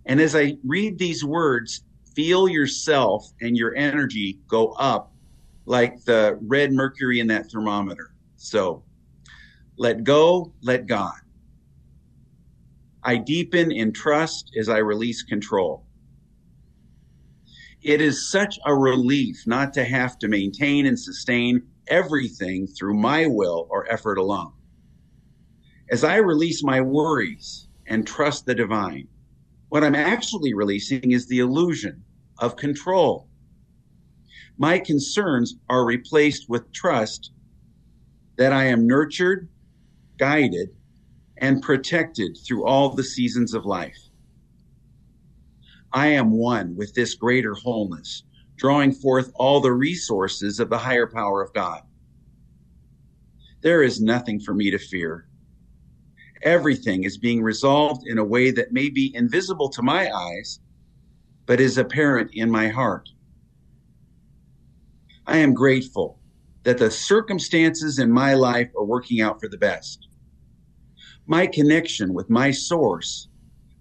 And 0.04 0.20
as 0.20 0.34
I 0.36 0.56
read 0.64 0.98
these 0.98 1.24
words, 1.24 1.82
feel 2.14 2.48
yourself 2.48 3.30
and 3.40 3.56
your 3.56 3.74
energy 3.74 4.40
go 4.48 4.68
up 4.72 5.14
like 5.66 6.04
the 6.04 6.38
red 6.42 6.72
mercury 6.72 7.20
in 7.20 7.26
that 7.28 7.50
thermometer. 7.50 8.10
So 8.36 8.84
let 9.78 10.04
go, 10.04 10.54
let 10.62 10.86
God. 10.86 11.12
I 13.06 13.18
deepen 13.18 13.70
in 13.70 13.92
trust 13.92 14.50
as 14.58 14.68
I 14.68 14.78
release 14.78 15.22
control. 15.22 15.86
It 17.80 18.00
is 18.00 18.28
such 18.32 18.58
a 18.66 18.74
relief 18.74 19.46
not 19.46 19.72
to 19.74 19.84
have 19.84 20.18
to 20.18 20.28
maintain 20.28 20.86
and 20.86 20.98
sustain 20.98 21.62
everything 21.86 22.66
through 22.66 22.94
my 22.94 23.28
will 23.28 23.68
or 23.70 23.90
effort 23.92 24.18
alone. 24.18 24.54
As 25.88 26.02
I 26.02 26.16
release 26.16 26.64
my 26.64 26.80
worries 26.80 27.68
and 27.86 28.04
trust 28.04 28.44
the 28.44 28.56
divine, 28.56 29.06
what 29.68 29.84
I'm 29.84 29.94
actually 29.94 30.52
releasing 30.52 31.12
is 31.12 31.28
the 31.28 31.38
illusion 31.38 32.02
of 32.40 32.56
control. 32.56 33.28
My 34.58 34.80
concerns 34.80 35.54
are 35.68 35.86
replaced 35.86 36.48
with 36.48 36.72
trust 36.72 37.30
that 38.36 38.52
I 38.52 38.64
am 38.64 38.84
nurtured, 38.84 39.48
guided, 40.18 40.70
and 41.38 41.62
protected 41.62 42.36
through 42.46 42.64
all 42.64 42.90
the 42.90 43.04
seasons 43.04 43.54
of 43.54 43.66
life. 43.66 43.98
I 45.92 46.08
am 46.08 46.30
one 46.30 46.76
with 46.76 46.94
this 46.94 47.14
greater 47.14 47.54
wholeness, 47.54 48.24
drawing 48.56 48.92
forth 48.92 49.30
all 49.34 49.60
the 49.60 49.72
resources 49.72 50.60
of 50.60 50.70
the 50.70 50.78
higher 50.78 51.06
power 51.06 51.42
of 51.42 51.52
God. 51.52 51.82
There 53.62 53.82
is 53.82 54.00
nothing 54.00 54.40
for 54.40 54.54
me 54.54 54.70
to 54.70 54.78
fear. 54.78 55.26
Everything 56.42 57.04
is 57.04 57.18
being 57.18 57.42
resolved 57.42 58.06
in 58.06 58.18
a 58.18 58.24
way 58.24 58.50
that 58.50 58.72
may 58.72 58.90
be 58.90 59.14
invisible 59.14 59.68
to 59.70 59.82
my 59.82 60.10
eyes, 60.10 60.60
but 61.46 61.60
is 61.60 61.78
apparent 61.78 62.30
in 62.34 62.50
my 62.50 62.68
heart. 62.68 63.08
I 65.26 65.38
am 65.38 65.54
grateful 65.54 66.20
that 66.64 66.78
the 66.78 66.90
circumstances 66.90 67.98
in 67.98 68.10
my 68.10 68.34
life 68.34 68.70
are 68.76 68.84
working 68.84 69.20
out 69.20 69.40
for 69.40 69.48
the 69.48 69.56
best. 69.56 70.08
My 71.26 71.46
connection 71.46 72.14
with 72.14 72.30
my 72.30 72.52
source 72.52 73.28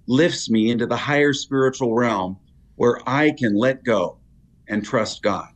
lifts 0.08 0.50
me 0.50 0.72
into 0.72 0.88
the 0.88 0.98
higher 0.98 1.34
spiritual 1.34 1.94
realm 1.94 2.38
where 2.76 3.00
I 3.08 3.32
can 3.32 3.56
let 3.56 3.84
go 3.84 4.20
and 4.68 4.84
trust 4.84 5.22
God. 5.22 5.48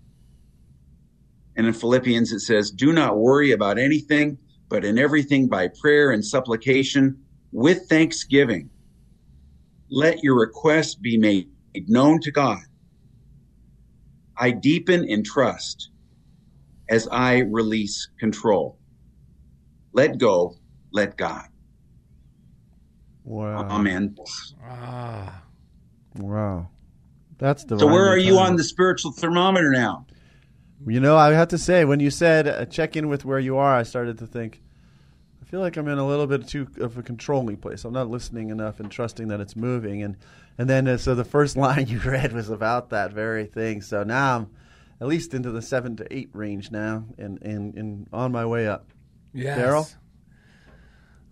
And 1.56 1.68
in 1.68 1.74
Philippians, 1.74 2.32
it 2.32 2.42
says, 2.42 2.72
Do 2.72 2.94
not 2.94 3.18
worry 3.18 3.52
about 3.52 3.80
anything, 3.80 4.38
but 4.70 4.86
in 4.86 5.00
everything 5.00 5.48
by 5.48 5.70
prayer 5.82 6.12
and 6.12 6.24
supplication 6.24 7.24
with 7.52 7.90
thanksgiving. 7.90 8.70
Let 9.90 10.24
your 10.24 10.40
requests 10.40 10.96
be 10.96 11.18
made 11.18 11.48
known 11.88 12.20
to 12.22 12.32
God. 12.32 12.60
I 14.38 14.52
deepen 14.52 15.04
in 15.06 15.24
trust 15.24 15.90
as 16.90 17.08
I 17.12 17.40
release 17.40 18.08
control. 18.20 18.80
Let 19.94 20.18
go, 20.18 20.56
let 20.94 21.18
God. 21.18 21.46
Wow. 23.30 23.68
Amen. 23.70 24.16
Ah, 24.64 25.44
Wow. 26.16 26.70
That's 27.38 27.64
the 27.64 27.80
So 27.80 27.88
where 27.88 28.08
are 28.08 28.18
you 28.18 28.38
on 28.38 28.58
the 28.58 28.64
spiritual 28.64 29.12
thermometer 29.12 29.72
now? 29.72 30.06
You 30.86 31.00
know, 31.00 31.16
I 31.18 31.32
have 31.34 31.50
to 31.50 31.58
say, 31.58 31.86
when 31.86 32.00
you 32.00 32.10
said 32.10 32.48
uh, 32.48 32.66
check 32.66 32.96
in 32.96 33.08
with 33.08 33.24
where 33.26 33.40
you 33.40 33.58
are, 33.58 33.76
I 33.76 33.84
started 33.84 34.18
to 34.20 34.28
think, 34.28 34.62
I 35.42 35.46
feel 35.46 35.60
like 35.62 35.78
I'm 35.78 35.88
in 35.88 35.98
a 35.98 36.08
little 36.08 36.28
bit 36.28 36.48
too 36.48 36.68
of 36.80 36.98
a 36.98 37.04
controlling 37.04 37.58
place. 37.58 37.86
I'm 37.86 37.94
not 37.94 38.10
listening 38.10 38.50
enough 38.50 38.80
and 38.80 38.92
trusting 38.92 39.28
that 39.30 39.40
it's 39.40 39.56
moving. 39.56 40.04
And 40.04 40.18
and 40.58 40.70
then 40.70 40.88
uh, 40.88 40.98
so 40.98 41.16
the 41.16 41.24
first 41.26 41.56
line 41.66 41.88
you 41.88 42.00
read 42.00 42.34
was 42.34 42.50
about 42.50 42.90
that 42.90 43.14
very 43.14 43.46
thing. 43.46 43.82
So 43.82 44.04
now 44.04 44.36
I'm 44.38 44.50
at 45.00 45.08
least 45.08 45.34
into 45.34 45.52
the 45.52 45.62
seven 45.62 45.96
to 45.98 46.14
eight 46.14 46.30
range 46.34 46.72
now, 46.72 47.06
and 47.18 47.42
and, 47.42 47.74
and 47.76 48.08
on 48.12 48.32
my 48.32 48.46
way 48.46 48.68
up. 48.68 48.88
yes. 49.34 49.58
Daryl? 49.58 49.96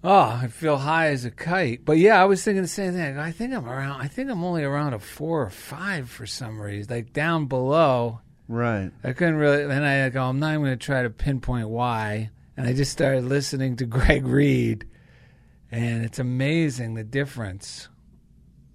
Oh, 0.10 0.40
I 0.42 0.48
feel 0.48 0.78
high 0.78 1.08
as 1.08 1.26
a 1.26 1.32
kite. 1.32 1.84
But 1.84 1.98
yeah, 1.98 2.22
I 2.22 2.26
was 2.26 2.42
thinking 2.42 2.62
the 2.62 2.68
same 2.70 2.94
thing. 2.94 3.18
I 3.18 3.32
think 3.32 3.54
I'm 3.54 3.68
around. 3.68 4.00
I 4.00 4.08
think 4.08 4.30
I'm 4.30 4.42
only 4.44 4.64
around 4.64 4.94
a 4.94 5.00
four 5.00 5.42
or 5.42 5.50
five 5.50 6.10
for 6.10 6.26
some 6.26 6.62
reason. 6.62 6.96
Like 6.96 7.12
down 7.12 7.48
below, 7.48 8.22
Right. 8.48 8.92
I 9.04 9.12
couldn't 9.12 9.36
really. 9.36 9.66
Then 9.66 9.84
I 9.84 10.08
go, 10.08 10.24
I'm 10.24 10.40
not 10.40 10.52
even 10.52 10.62
going 10.64 10.80
to 10.80 10.86
try 10.86 11.04
to 11.04 11.10
pinpoint 11.10 11.68
why. 11.68 12.30
And 12.56 12.66
I 12.66 12.72
just 12.72 12.94
started 12.94 13.26
listening 13.26 13.76
to 13.78 13.86
Greg 13.98 14.26
read, 14.26 14.86
and 15.72 16.06
it's 16.06 16.20
amazing 16.20 16.94
the 16.94 17.04
difference. 17.04 17.90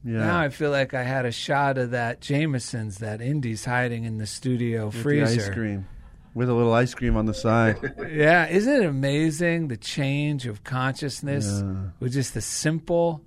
Yeah. 0.05 0.19
Now 0.19 0.41
I 0.41 0.51
feel 0.51 0.71
like 0.71 0.93
I 0.95 1.03
had 1.05 1.25
a 1.25 1.33
shot 1.33 1.79
of 1.79 1.93
that 1.93 2.21
Jameson's 2.21 2.99
that 2.99 3.23
Indy's 3.23 3.65
hiding 3.65 4.05
in 4.05 4.19
the 4.19 4.27
studio 4.27 4.87
With 4.87 4.95
the 4.97 5.01
freezer. 5.03 5.41
ice 5.41 5.49
cream. 5.49 5.89
With 6.35 6.49
a 6.49 6.55
little 6.55 6.73
ice 6.73 6.95
cream 6.95 7.17
on 7.17 7.27
the 7.27 7.35
side. 7.35 7.77
Yeah, 8.11 8.47
isn't 8.49 8.83
it 8.83 8.87
amazing 8.87 9.69
the 9.69 9.77
change 9.77 10.47
of 10.47 10.65
consciousness 10.65 11.61
Yeah. 11.63 11.91
with 12.01 12.13
just 12.15 12.33
the 12.35 12.41
simple, 12.41 13.23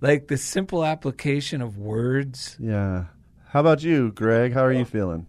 like 0.00 0.26
the 0.28 0.36
simple 0.36 0.84
application 0.84 1.62
of 1.62 1.78
words? 1.78 2.56
yeah. 2.58 3.04
How 3.50 3.60
about 3.60 3.82
you, 3.82 4.12
Greg? 4.12 4.52
How 4.52 4.62
are 4.64 4.72
you 4.72 4.84
feeling? 4.84 5.26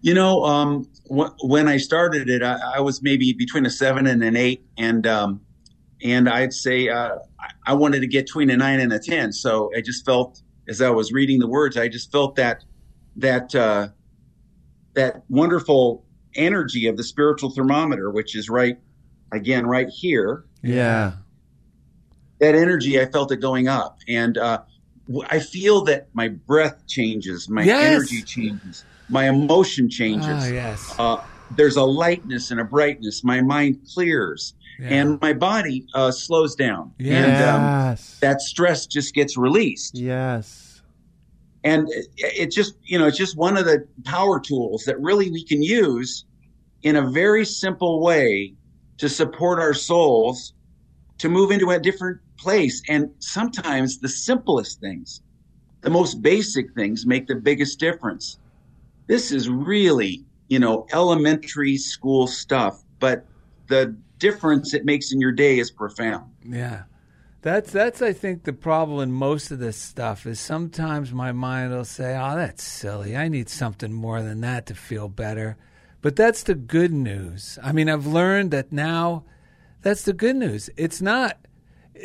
You 0.00 0.14
know, 0.14 0.44
um, 0.44 0.88
wh- 1.08 1.30
when 1.42 1.66
I 1.68 1.76
started 1.78 2.28
it, 2.28 2.42
I, 2.42 2.58
I 2.76 2.80
was 2.80 3.02
maybe 3.02 3.32
between 3.32 3.66
a 3.66 3.70
seven 3.70 4.06
and 4.06 4.22
an 4.22 4.36
eight, 4.36 4.64
and 4.76 5.04
um, 5.06 5.40
and 6.04 6.28
I'd 6.28 6.52
say 6.52 6.88
uh, 6.88 7.16
I- 7.40 7.50
I 7.66 7.74
wanted 7.74 8.00
to 8.00 8.06
get 8.06 8.26
between 8.26 8.50
a 8.50 8.56
nine 8.56 8.78
and 8.80 8.92
a 8.92 8.98
ten. 9.00 9.32
So 9.32 9.70
I 9.76 9.80
just 9.80 10.04
felt, 10.04 10.40
as 10.68 10.80
I 10.80 10.90
was 10.90 11.12
reading 11.12 11.38
the 11.40 11.48
words, 11.48 11.76
I 11.76 11.88
just 11.88 12.12
felt 12.12 12.36
that 12.36 12.64
that 13.16 13.54
uh, 13.54 13.88
that 14.94 15.22
wonderful 15.28 16.04
energy 16.34 16.86
of 16.86 16.96
the 16.96 17.04
spiritual 17.04 17.50
thermometer, 17.50 18.10
which 18.10 18.36
is 18.36 18.48
right 18.50 18.78
again 19.32 19.66
right 19.66 19.88
here. 19.88 20.44
Yeah. 20.62 21.12
That 22.40 22.54
energy, 22.54 23.00
I 23.00 23.06
felt 23.06 23.30
it 23.32 23.36
going 23.36 23.68
up, 23.68 23.98
and 24.08 24.36
uh, 24.36 24.62
I 25.28 25.38
feel 25.38 25.82
that 25.84 26.08
my 26.12 26.28
breath 26.28 26.82
changes, 26.88 27.48
my 27.48 27.62
Yes. 27.62 27.92
energy 27.94 28.22
changes, 28.22 28.84
my 29.08 29.28
emotion 29.28 29.88
changes. 29.88 30.44
Oh, 30.44 30.46
yes. 30.52 30.94
uh, 30.98 31.22
there's 31.54 31.76
a 31.76 31.84
lightness 31.84 32.50
and 32.50 32.58
a 32.60 32.64
brightness. 32.64 33.22
My 33.22 33.42
mind 33.42 33.78
clears 33.94 34.54
Yeah. 34.80 34.88
and 34.88 35.20
my 35.20 35.34
body 35.34 35.86
uh, 35.94 36.10
slows 36.10 36.56
down. 36.56 36.92
Yeah. 36.98 37.24
And 37.24 37.44
um, 37.44 37.62
yes. 37.90 38.18
that 38.20 38.40
stress 38.40 38.86
just 38.86 39.14
gets 39.14 39.36
released. 39.36 39.96
yes. 39.96 40.61
And 41.64 41.88
it, 41.90 42.06
it 42.16 42.50
just, 42.50 42.74
you 42.84 42.98
know, 42.98 43.06
it's 43.06 43.18
just 43.18 43.36
one 43.36 43.56
of 43.56 43.64
the 43.64 43.86
power 44.04 44.40
tools 44.40 44.84
that 44.84 45.00
really 45.00 45.30
we 45.30 45.44
can 45.44 45.62
use 45.62 46.24
in 46.82 46.96
a 46.96 47.10
very 47.10 47.44
simple 47.44 48.00
way 48.02 48.54
to 48.98 49.08
support 49.08 49.58
our 49.58 49.74
souls 49.74 50.54
to 51.18 51.28
move 51.28 51.50
into 51.50 51.70
a 51.70 51.78
different 51.78 52.20
place. 52.36 52.82
And 52.88 53.10
sometimes 53.20 53.98
the 53.98 54.08
simplest 54.08 54.80
things, 54.80 55.22
the 55.82 55.90
most 55.90 56.20
basic 56.20 56.74
things 56.74 57.06
make 57.06 57.28
the 57.28 57.36
biggest 57.36 57.78
difference. 57.78 58.38
This 59.06 59.30
is 59.30 59.48
really, 59.48 60.24
you 60.48 60.58
know, 60.58 60.86
elementary 60.92 61.76
school 61.76 62.26
stuff, 62.26 62.82
but 62.98 63.24
the 63.68 63.96
difference 64.18 64.74
it 64.74 64.84
makes 64.84 65.12
in 65.12 65.20
your 65.20 65.32
day 65.32 65.58
is 65.58 65.70
profound. 65.70 66.30
Yeah. 66.44 66.82
That's 67.42 67.72
that's 67.72 68.00
I 68.00 68.12
think 68.12 68.44
the 68.44 68.52
problem 68.52 69.00
in 69.00 69.12
most 69.12 69.50
of 69.50 69.58
this 69.58 69.76
stuff 69.76 70.26
is 70.26 70.38
sometimes 70.38 71.12
my 71.12 71.32
mind 71.32 71.72
will 71.72 71.84
say, 71.84 72.16
"Oh, 72.16 72.36
that's 72.36 72.62
silly. 72.62 73.16
I 73.16 73.26
need 73.28 73.48
something 73.48 73.92
more 73.92 74.22
than 74.22 74.40
that 74.42 74.66
to 74.66 74.74
feel 74.74 75.08
better." 75.08 75.56
But 76.02 76.14
that's 76.16 76.44
the 76.44 76.54
good 76.54 76.92
news. 76.92 77.58
I 77.62 77.72
mean, 77.72 77.88
I've 77.88 78.06
learned 78.06 78.52
that 78.52 78.72
now 78.72 79.24
that's 79.82 80.04
the 80.04 80.12
good 80.12 80.36
news. 80.36 80.70
It's 80.76 81.02
not 81.02 81.36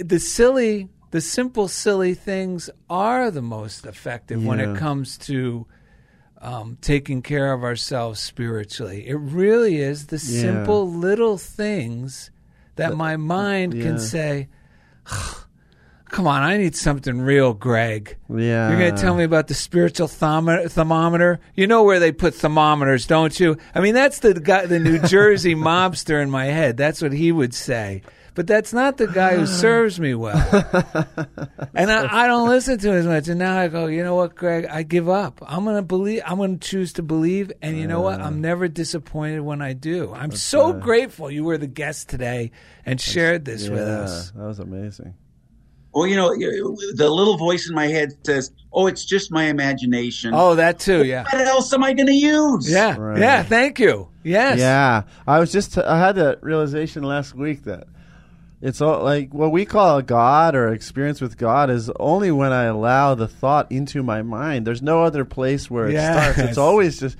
the 0.03 0.19
silly, 0.19 0.89
the 1.11 1.21
simple 1.21 1.67
silly 1.67 2.15
things 2.15 2.69
are 2.89 3.29
the 3.29 3.41
most 3.41 3.85
effective 3.85 4.43
when 4.43 4.59
it 4.59 4.77
comes 4.77 5.17
to 5.19 5.67
um, 6.41 6.77
taking 6.81 7.21
care 7.21 7.53
of 7.53 7.63
ourselves 7.63 8.19
spiritually. 8.19 9.07
It 9.07 9.15
really 9.17 9.77
is 9.77 10.07
the 10.07 10.17
Yeah. 10.17 10.41
simple 10.41 10.91
little 10.91 11.37
things 11.37 12.29
that 12.75 12.95
my 12.95 13.17
mind 13.17 13.73
yeah. 13.73 13.83
can 13.83 13.99
say, 13.99 14.47
Come 16.09 16.25
on, 16.25 16.41
I 16.41 16.55
need 16.57 16.75
something 16.75 17.19
real, 17.19 17.53
Greg. 17.53 18.15
Yeah. 18.29 18.69
You're 18.69 18.79
going 18.79 18.95
to 18.95 19.01
tell 19.01 19.13
me 19.13 19.25
about 19.25 19.47
the 19.47 19.53
spiritual 19.53 20.07
thermo- 20.07 20.67
thermometer? 20.69 21.39
You 21.53 21.67
know 21.67 21.83
where 21.83 21.99
they 21.99 22.13
put 22.13 22.33
thermometers, 22.33 23.05
don't 23.05 23.37
you? 23.37 23.57
I 23.75 23.81
mean, 23.81 23.93
that's 23.93 24.19
the 24.19 24.33
guy, 24.33 24.65
the 24.65 24.79
New 24.79 24.99
Jersey 25.07 25.53
mobster 25.53 26.23
in 26.23 26.29
my 26.31 26.45
head. 26.45 26.77
That's 26.77 27.01
what 27.01 27.11
he 27.11 27.31
would 27.33 27.53
say. 27.53 28.03
But 28.37 28.45
that's 28.45 28.71
not 28.71 28.97
the 28.97 29.07
guy 29.07 29.35
who 29.35 29.47
serves 29.47 29.99
me 29.99 30.13
well. 30.13 30.37
and 31.73 31.91
I, 31.91 32.25
I 32.25 32.27
don't 32.27 32.47
listen 32.47 32.77
to 32.77 32.89
him 32.91 32.93
as 32.93 33.07
much. 33.07 33.27
And 33.29 33.39
now 33.39 33.57
I 33.57 33.67
go, 33.67 33.87
you 33.87 34.03
know 34.03 34.13
what, 34.13 34.35
Greg? 34.35 34.67
I 34.67 34.83
give 34.83 35.09
up. 35.09 35.41
I'm 35.43 35.63
going 35.63 35.77
to 35.77 35.81
believe. 35.81 36.21
I'm 36.23 36.37
going 36.37 36.59
to 36.59 36.67
choose 36.69 36.93
to 36.93 37.01
believe. 37.01 37.51
And 37.63 37.79
you 37.79 37.87
know 37.87 38.01
what? 38.01 38.21
I'm 38.21 38.39
never 38.39 38.67
disappointed 38.67 39.39
when 39.39 39.63
I 39.63 39.73
do. 39.73 40.13
I'm 40.13 40.29
so 40.29 40.71
grateful 40.71 41.31
you 41.31 41.45
were 41.45 41.57
the 41.57 41.65
guest 41.65 42.09
today 42.09 42.51
and 42.85 43.01
shared 43.01 43.43
this 43.43 43.65
Yeah, 43.65 43.71
with 43.71 43.81
us. 43.81 44.29
that 44.29 44.45
was 44.45 44.59
amazing. 44.59 45.15
Well, 45.91 46.05
you 46.05 46.15
know, 46.15 46.29
the 46.29 47.09
little 47.09 47.37
voice 47.37 47.67
in 47.67 47.73
my 47.73 47.87
head 47.87 48.13
says, 48.23 48.51
"Oh, 48.71 48.85
it's 48.85 49.03
just 49.03 49.31
my 49.31 49.45
imagination." 49.45 50.31
Oh, 50.35 50.53
that 50.53 50.77
too. 50.77 51.03
Yeah. 51.03 51.23
What 51.23 51.41
else 51.47 51.73
am 51.73 51.83
I 51.83 51.93
going 51.93 52.05
to 52.05 52.13
use? 52.13 52.69
Yeah. 52.69 52.95
Right. 52.95 53.19
Yeah. 53.19 53.41
Thank 53.41 53.79
you. 53.79 54.09
Yes. 54.21 54.59
Yeah, 54.59 55.03
I 55.25 55.39
was 55.39 55.51
just 55.51 55.75
I 55.75 55.97
had 55.97 56.17
that 56.17 56.43
realization 56.43 57.01
last 57.01 57.33
week 57.33 57.63
that 57.63 57.87
it's 58.61 58.81
all 58.81 59.03
like 59.03 59.33
what 59.33 59.51
we 59.51 59.65
call 59.65 59.97
a 59.99 60.03
God 60.03 60.55
or 60.55 60.73
experience 60.73 61.21
with 61.21 61.37
God 61.37 61.69
is 61.69 61.89
only 61.99 62.31
when 62.31 62.51
I 62.51 62.63
allow 62.63 63.13
the 63.15 63.27
thought 63.27 63.71
into 63.71 64.01
my 64.03 64.21
mind. 64.23 64.65
There's 64.65 64.81
no 64.81 65.03
other 65.03 65.25
place 65.25 65.69
where 65.69 65.87
it 65.87 65.93
Yes. 65.93 66.13
starts. 66.35 66.49
It's 66.49 66.57
always 66.57 66.99
just. 66.99 67.17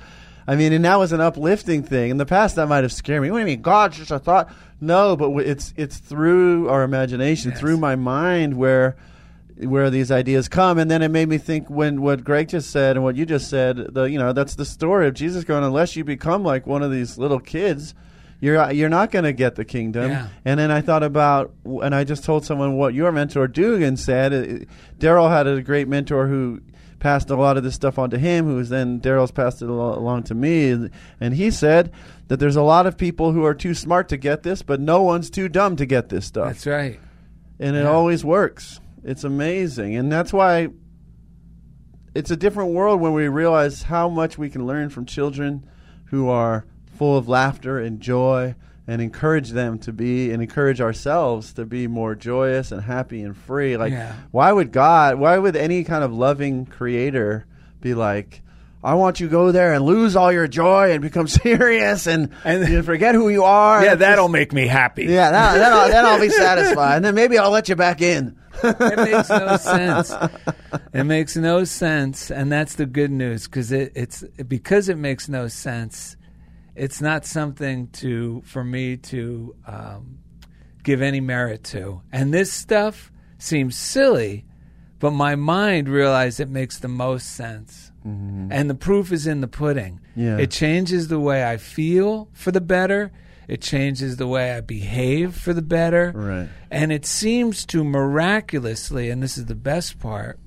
I 0.50 0.56
mean, 0.56 0.72
and 0.72 0.86
that 0.86 0.98
was 0.98 1.12
an 1.12 1.20
uplifting 1.20 1.84
thing. 1.84 2.10
In 2.10 2.16
the 2.18 2.26
past, 2.26 2.56
that 2.56 2.68
might 2.70 2.84
have 2.86 2.94
scared 2.94 3.22
me. 3.22 3.30
What 3.30 3.38
do 3.38 3.42
you 3.42 3.46
mean, 3.48 3.62
God's 3.62 3.98
just 3.98 4.12
a 4.12 4.18
thought? 4.20 4.50
No, 4.80 5.16
but 5.18 5.30
it's 5.46 5.74
it's 5.76 5.98
through 5.98 6.70
our 6.70 6.84
imagination, 6.84 7.52
Yes. 7.52 7.60
through 7.60 7.78
my 7.78 7.96
mind, 7.98 8.56
where 8.56 8.96
where 9.60 9.90
these 9.90 10.12
ideas 10.12 10.48
come 10.48 10.78
and 10.78 10.90
then 10.90 11.02
it 11.02 11.10
made 11.10 11.28
me 11.28 11.40
think 11.40 11.68
when 11.68 12.00
what 12.00 12.24
greg 12.24 12.48
just 12.48 12.70
said 12.70 12.96
and 12.96 13.04
what 13.04 13.16
you 13.16 13.26
just 13.26 13.50
said 13.50 13.76
the 13.92 14.04
you 14.04 14.20
know 14.20 14.32
that's 14.32 14.54
the 14.54 14.64
story 14.64 15.08
of 15.08 15.16
jesus 15.16 15.44
going 15.44 15.64
unless 15.64 15.96
you 15.96 16.04
become 16.04 16.44
like 16.44 16.68
one 16.68 16.84
of 16.84 16.92
these 16.92 17.18
little 17.18 17.40
kids 17.40 17.96
you're 18.40 18.72
you're 18.72 18.90
not 18.90 19.12
going 19.12 19.24
to 19.26 19.34
get 19.34 19.56
the 19.56 19.66
kingdom 19.66 20.12
Yeah. 20.12 20.28
and 20.46 20.60
then 20.60 20.70
i 20.72 20.82
thought 20.82 21.04
about 21.04 21.54
and 21.66 21.94
i 21.96 22.04
just 22.04 22.24
told 22.24 22.46
someone 22.46 22.76
what 22.78 22.94
your 22.94 23.12
mentor 23.12 23.48
dugan 23.48 23.98
said 23.98 24.34
Uh, 24.34 24.66
daryl 25.00 25.30
had 25.30 25.48
a 25.48 25.62
great 25.62 25.88
mentor 25.88 26.28
who 26.28 26.62
passed 27.00 27.30
a 27.30 27.36
lot 27.36 27.58
of 27.58 27.64
this 27.64 27.76
stuff 27.76 27.98
on 28.00 28.10
to 28.12 28.18
him 28.18 28.46
who 28.46 28.56
was 28.56 28.70
then 28.70 29.00
daryl's 29.00 29.32
passed 29.32 29.62
it 29.62 29.70
along 29.70 30.24
to 30.24 30.36
me 30.36 30.70
and, 30.70 30.90
and 31.20 31.34
he 31.36 31.50
said 31.52 31.92
that 32.28 32.40
there's 32.40 32.56
a 32.56 32.62
lot 32.62 32.86
of 32.88 32.98
people 32.98 33.32
who 33.32 33.44
are 33.46 33.54
too 33.56 33.74
smart 33.74 34.10
to 34.10 34.18
get 34.18 34.44
this 34.44 34.62
but 34.62 34.80
no 34.80 35.02
one's 35.02 35.30
too 35.30 35.48
dumb 35.50 35.76
to 35.76 35.86
get 35.86 36.10
this 36.10 36.26
stuff 36.26 36.48
That's 36.48 36.68
right. 36.68 37.00
and 37.60 37.76
it 37.76 37.82
Yeah. 37.84 37.90
always 37.92 38.24
works. 38.26 38.80
It's 39.04 39.24
amazing, 39.24 39.96
and 39.96 40.12
that's 40.12 40.34
why 40.34 40.68
it's 42.16 42.32
a 42.32 42.36
different 42.36 42.72
world 42.74 43.00
when 43.00 43.14
we 43.14 43.28
realize 43.28 43.84
how 43.84 44.10
much 44.10 44.38
we 44.38 44.50
can 44.50 44.66
learn 44.66 44.90
from 44.90 45.06
children 45.06 45.66
who 46.06 46.28
are 46.30 46.66
full 46.98 47.18
of 47.18 47.28
laughter 47.28 47.80
and 47.80 48.00
joy, 48.00 48.56
and 48.88 49.02
encourage 49.02 49.50
them 49.52 49.78
to 49.80 49.92
be, 49.92 50.32
and 50.32 50.42
encourage 50.42 50.80
ourselves 50.82 51.54
to 51.54 51.66
be 51.66 51.88
more 51.88 52.16
joyous 52.16 52.72
and 52.72 52.82
happy 52.82 53.22
and 53.22 53.36
free. 53.36 53.78
Like, 53.78 53.92
Yeah. 53.92 54.14
why 54.32 54.52
would 54.52 54.72
God? 54.72 55.16
Why 55.20 55.38
would 55.38 55.56
any 55.56 55.84
kind 55.84 56.04
of 56.04 56.14
loving 56.14 56.66
creator 56.66 57.46
be 57.82 57.94
like? 57.94 58.42
I 58.84 58.94
want 58.94 59.20
you 59.20 59.28
to 59.28 59.32
go 59.32 59.52
there 59.52 59.74
and 59.74 59.84
lose 59.84 60.16
all 60.16 60.32
your 60.32 60.48
joy 60.48 60.92
and 60.92 61.02
become 61.02 61.28
serious 61.44 62.08
and, 62.08 62.30
And- 62.46 62.68
you 62.70 62.84
forget 62.84 63.16
who 63.16 63.28
you 63.30 63.44
are. 63.44 63.84
Yeah, 63.84 63.96
that'll 63.96 64.26
just- 64.28 64.34
make 64.34 64.54
me 64.54 64.68
happy. 64.68 65.06
yeah, 65.06 65.32
that, 65.32 65.54
then, 65.58 65.74
I'll, 65.74 65.88
then 65.90 66.06
I'll 66.06 66.22
be 66.22 66.30
satisfied, 66.30 66.98
and 66.98 67.06
then 67.06 67.16
maybe 67.16 67.38
I'll 67.38 67.52
let 67.52 67.68
you 67.70 67.76
back 67.76 68.02
in. 68.02 68.38
it 68.64 68.98
makes 68.98 69.30
no 69.30 69.58
sense. 69.58 70.14
It 70.94 71.04
makes 71.04 71.36
no 71.36 71.64
sense, 71.64 72.32
and 72.32 72.52
that's 72.52 72.76
the 72.76 72.86
good 72.88 73.12
news 73.12 73.46
because 73.48 73.72
it, 73.72 73.92
it's 73.96 74.24
because 74.48 74.90
it 74.90 74.98
makes 74.98 75.30
no 75.30 75.48
sense. 75.48 76.16
It's 76.78 77.02
not 77.02 77.26
something 77.26 77.88
to 77.94 78.42
for 78.46 78.64
me 78.64 78.98
to 78.98 79.56
um, 79.66 80.20
give 80.84 81.02
any 81.02 81.20
merit 81.20 81.64
to, 81.66 82.02
and 82.12 82.34
this 82.34 82.52
stuff 82.52 83.12
seems 83.40 83.76
silly, 83.76 84.46
but 85.00 85.12
my 85.12 85.36
mind 85.36 85.90
realized 85.90 86.40
it 86.40 86.50
makes 86.50 86.80
the 86.80 86.88
most 86.88 87.36
sense. 87.36 87.92
And 88.10 88.70
the 88.70 88.76
proof 88.76 89.12
is 89.12 89.28
in 89.28 89.42
the 89.42 89.50
pudding. 89.50 90.00
Yeah. 90.16 90.38
It 90.38 90.50
changes 90.50 91.10
the 91.10 91.20
way 91.20 91.44
I 91.44 91.58
feel 91.58 92.30
for 92.32 92.54
the 92.54 92.62
better. 92.62 93.12
It 93.50 93.62
changes 93.62 94.16
the 94.16 94.28
way 94.28 94.54
I 94.54 94.62
behave 94.62 95.36
for 95.36 95.52
the 95.52 95.62
better. 95.62 96.14
Right. 96.16 96.48
And 96.72 96.94
it 96.94 97.06
seems 97.06 97.66
to 97.66 97.84
miraculously, 97.84 99.10
and 99.10 99.22
this 99.22 99.38
is 99.38 99.48
the 99.48 99.56
best 99.56 100.00
part, 100.00 100.40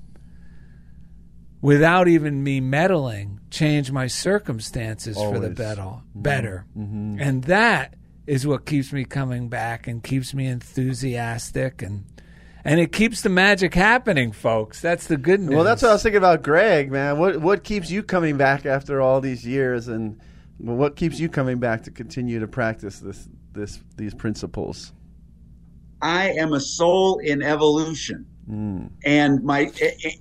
without 1.61 2.07
even 2.07 2.43
me 2.43 2.59
meddling, 2.59 3.40
change 3.51 3.91
my 3.91 4.07
circumstances 4.07 5.15
for 5.15 5.33
the 5.33 5.35
Always. 5.35 5.57
better. 5.57 5.81
Mm-hmm. 5.81 6.21
Better. 6.21 6.65
Mm-hmm. 6.77 7.17
And 7.19 7.43
that 7.43 7.95
is 8.25 8.47
what 8.47 8.65
keeps 8.65 8.91
me 8.91 9.03
coming 9.03 9.49
back 9.49 9.87
and 9.87 10.03
keeps 10.03 10.33
me 10.33 10.47
enthusiastic 10.47 11.81
and 11.81 12.05
and 12.63 12.79
it 12.79 12.91
keeps 12.91 13.21
the 13.21 13.29
magic 13.29 13.73
happening, 13.73 14.31
folks. 14.31 14.81
That's 14.81 15.07
the 15.07 15.17
good 15.17 15.39
news. 15.39 15.55
Well, 15.55 15.63
that's 15.63 15.81
what 15.81 15.89
I 15.89 15.93
was 15.93 16.03
thinking 16.03 16.19
about 16.19 16.43
Greg, 16.43 16.91
man. 16.91 17.17
What 17.17 17.41
what 17.41 17.63
keeps 17.63 17.89
you 17.89 18.03
coming 18.03 18.37
back 18.37 18.67
after 18.67 19.01
all 19.01 19.19
these 19.19 19.45
years, 19.45 19.87
and 19.87 20.21
what 20.57 20.95
keeps 20.95 21.19
you 21.19 21.27
coming 21.27 21.59
back 21.59 21.83
to 21.83 21.91
continue 21.91 22.39
to 22.39 22.47
practice 22.47 22.99
this 22.99 23.27
this 23.53 23.79
these 23.97 24.13
principles? 24.13 24.93
I 26.03 26.33
am 26.33 26.53
a 26.53 26.59
soul 26.59 27.17
in 27.17 27.41
evolution. 27.41 28.27
And 28.49 29.43
my 29.43 29.71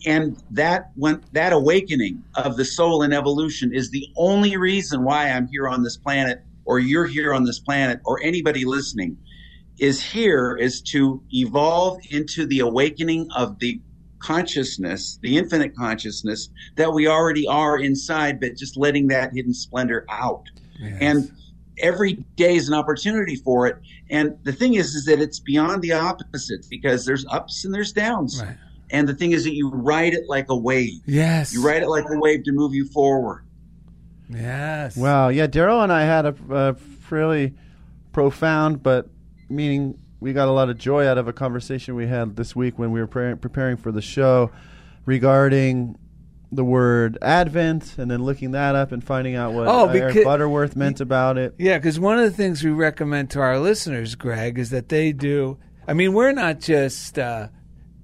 and 0.07 0.41
that 0.51 0.91
when 0.95 1.23
that 1.33 1.53
awakening 1.53 2.23
of 2.37 2.57
the 2.57 2.64
soul 2.64 3.03
in 3.03 3.12
evolution 3.12 3.73
is 3.75 3.91
the 3.91 4.07
only 4.16 4.57
reason 4.57 5.05
why 5.05 5.31
I'm 5.31 5.49
here 5.49 5.68
on 5.68 5.83
this 5.83 5.97
planet 5.97 6.43
or 6.64 6.79
you're 6.79 7.07
here 7.07 7.35
on 7.35 7.45
this 7.45 7.59
planet 7.59 8.01
or 8.05 8.21
anybody 8.23 8.64
listening 8.64 9.16
is 9.79 10.03
here 10.03 10.57
is 10.57 10.81
to 10.83 11.23
evolve 11.33 11.99
into 12.11 12.47
the 12.47 12.61
awakening 12.61 13.29
of 13.35 13.59
the 13.59 13.81
consciousness, 14.18 15.18
the 15.23 15.39
infinite 15.39 15.75
consciousness 15.75 16.51
that 16.77 16.93
we 16.93 17.09
already 17.09 17.47
are 17.47 17.79
inside, 17.79 18.39
but 18.39 18.55
just 18.55 18.77
letting 18.77 19.09
that 19.09 19.33
hidden 19.35 19.55
splendor 19.55 20.05
out. 20.11 20.45
Yes. 20.79 20.99
And 21.01 21.33
every 21.81 22.14
day 22.37 22.57
is 22.57 22.68
an 22.68 22.74
opportunity 22.74 23.37
for 23.37 23.66
it. 23.66 23.76
And 24.09 24.37
the 24.45 24.53
thing 24.53 24.74
is, 24.74 24.95
is 24.95 25.05
that 25.07 25.20
it's 25.20 25.41
beyond 25.41 25.83
the 25.83 25.93
opposites 25.93 26.66
because 26.66 27.05
there's 27.05 27.26
ups 27.26 27.64
and 27.64 27.74
there's 27.74 27.93
downs. 27.93 28.43
Right. 28.43 28.57
And 28.91 29.09
the 29.09 29.14
thing 29.14 29.33
is 29.33 29.45
that 29.45 29.55
you 29.55 29.70
ride 29.70 30.14
it 30.14 30.28
like 30.28 30.47
a 30.49 30.57
wave. 30.57 31.01
Yes. 31.07 31.55
You 31.55 31.64
ride 31.64 31.83
it 31.83 31.89
like 31.89 32.05
a 32.09 32.18
wave 32.18 32.45
to 32.45 32.53
move 32.53 32.74
you 32.74 32.87
forward. 32.87 33.45
Yes. 34.28 34.97
Wow, 34.97 35.28
yeah, 35.28 35.47
Daryl 35.47 35.83
and 35.83 35.93
I 35.93 36.03
had 36.05 36.26
a, 36.26 36.35
a 36.51 36.74
fairly 36.74 37.55
profound, 38.12 38.83
but 38.83 39.09
meaning 39.49 39.99
we 40.20 40.33
got 40.33 40.49
a 40.49 40.53
lot 40.53 40.70
of 40.70 40.78
joy 40.78 41.07
out 41.07 41.18
of 41.18 41.26
a 41.26 41.33
conversation 41.33 41.95
we 41.95 42.07
had 42.07 42.37
this 42.37 42.55
week 42.55 42.78
when 42.78 42.93
we 42.93 43.01
were 43.01 43.07
pre- 43.07 43.35
preparing 43.35 43.76
for 43.76 43.91
the 43.91 44.03
show 44.03 44.51
regarding 45.05 45.99
the 46.53 46.65
word 46.65 47.17
Advent, 47.23 47.97
and 47.99 48.11
then 48.11 48.23
looking 48.25 48.51
that 48.53 48.75
up 48.75 48.91
and 48.93 49.03
finding 49.05 49.37
out 49.37 49.53
what 49.53 49.69
Oh, 49.69 49.89
uh, 49.89 49.93
Eric 49.93 50.25
Butterworth 50.25 50.75
meant 50.77 51.01
about 51.01 51.39
it. 51.39 51.55
Yeah, 51.59 51.79
because 51.79 52.01
one 52.01 52.19
of 52.19 52.25
the 52.25 52.31
things 52.37 52.65
we 52.65 52.71
recommend 52.71 53.31
to 53.31 53.41
our 53.41 53.59
listeners, 53.59 54.15
Greg, 54.17 54.59
is 54.59 54.71
that 54.71 54.89
they 54.89 55.13
do. 55.13 55.59
I 55.87 55.93
mean, 55.95 56.13
we're 56.13 56.33
not 56.33 56.61
just 56.61 57.19
uh, 57.19 57.49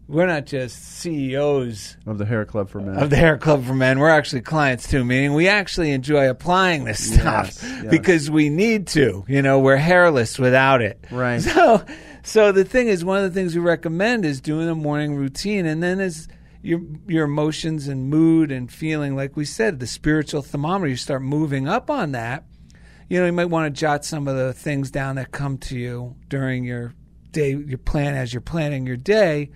we're 0.09 0.27
not 0.27 0.47
just 0.47 0.81
CEOs 1.01 1.97
Of 2.07 2.19
the 2.19 2.25
Hair 2.27 2.45
Club 2.45 2.69
for 2.69 2.81
Men. 2.81 2.97
of 2.97 3.11
the 3.11 3.17
Hair 3.17 3.39
Club 3.39 3.65
for 3.65 3.75
Men. 3.75 3.99
We're 3.99 4.09
actually 4.11 4.43
clients 4.43 4.89
too. 4.89 5.05
Meaning, 5.05 5.35
we 5.35 5.49
actually 5.49 5.91
enjoy 5.91 6.29
applying 6.31 6.85
this 6.85 7.15
stuff 7.15 7.59
Yes, 7.63 7.63
yes. 7.65 7.85
because 7.91 8.31
we 8.31 8.49
need 8.49 8.87
to. 8.89 9.25
You 9.27 9.43
know, 9.43 9.59
we're 9.59 9.77
hairless 9.77 10.39
without 10.39 10.83
it. 10.83 10.99
Right. 11.11 11.41
So, 11.57 11.85
so 12.23 12.51
the 12.53 12.65
thing 12.65 12.89
is, 12.89 13.05
one 13.05 13.23
of 13.25 13.33
the 13.33 13.39
things 13.41 13.55
we 13.55 13.61
recommend 13.61 14.25
is 14.25 14.41
doing 14.41 14.69
a 14.69 14.75
morning 14.75 15.15
routine, 15.17 15.65
and 15.67 15.81
then 15.83 16.01
as 16.01 16.27
your 16.67 16.81
your 17.07 17.25
emotions 17.25 17.87
and 17.87 18.11
mood 18.11 18.51
and 18.51 18.71
feeling, 18.71 19.15
like 19.15 19.37
we 19.37 19.45
said, 19.45 19.79
the 19.79 19.87
spiritual 19.87 20.43
thermometer, 20.43 20.89
you 20.89 20.97
start 20.97 21.23
moving 21.23 21.69
up 21.69 21.89
on 21.91 22.13
that. 22.13 22.45
You 23.09 23.21
know, 23.21 23.27
you 23.27 23.33
might 23.33 23.47
want 23.47 23.73
to 23.73 23.81
jot 23.81 24.05
some 24.05 24.27
of 24.27 24.37
the 24.37 24.53
things 24.53 24.91
down 24.91 25.15
that 25.15 25.31
come 25.31 25.59
to 25.59 25.79
you 25.79 26.17
during 26.29 26.65
your 26.65 26.93
day, 27.31 27.55
your 27.55 27.79
plan 27.79 28.15
as 28.15 28.35
you're 28.35 28.41
planning 28.41 28.85
your 28.85 28.97
day. 28.97 29.51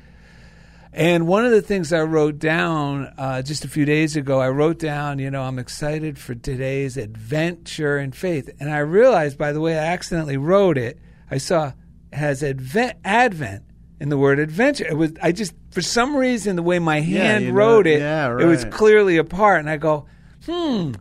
And 0.93 1.27
one 1.27 1.45
of 1.45 1.51
the 1.51 1.63
things 1.63 1.93
I 1.93 2.03
wrote 2.03 2.39
down 2.39 3.13
uh, 3.19 3.43
just 3.43 3.65
a 3.65 3.69
few 3.69 3.85
days 3.85 4.17
ago, 4.17 4.41
I 4.41 4.49
wrote 4.49 4.79
down, 4.79 5.19
you 5.19 5.31
know, 5.31 5.43
I'm 5.43 5.59
excited 5.59 6.19
for 6.19 6.35
today's 6.35 6.97
adventure 6.97 7.99
in 7.99 8.13
faith. 8.13 8.51
And 8.61 8.71
I 8.71 8.79
realized, 8.79 9.37
by 9.37 9.53
the 9.53 9.61
way, 9.61 9.79
I 9.79 9.85
accidentally 9.87 10.37
wrote 10.37 10.79
it. 10.79 10.99
I 11.31 11.39
saw 11.39 11.73
has 12.13 12.43
advent, 12.43 12.99
Advent 13.05 13.65
in 14.01 14.09
the 14.09 14.17
word 14.19 14.39
adventure. 14.39 14.87
It 14.89 14.97
was 14.97 15.13
I 15.23 15.31
just 15.33 15.55
for 15.71 15.83
some 15.83 16.17
reason 16.17 16.57
the 16.57 16.63
way 16.63 16.79
my 16.79 17.01
hand 17.01 17.49
know- 17.49 17.53
wrote 17.55 17.87
it, 17.87 18.01
yeah, 18.01 18.37
it 18.39 18.45
was 18.47 18.65
right. 18.65 18.73
clearly 18.73 19.17
apart. 19.19 19.61
And 19.61 19.71
I 19.71 19.77
go, 19.77 20.07
hmm, 20.47 20.93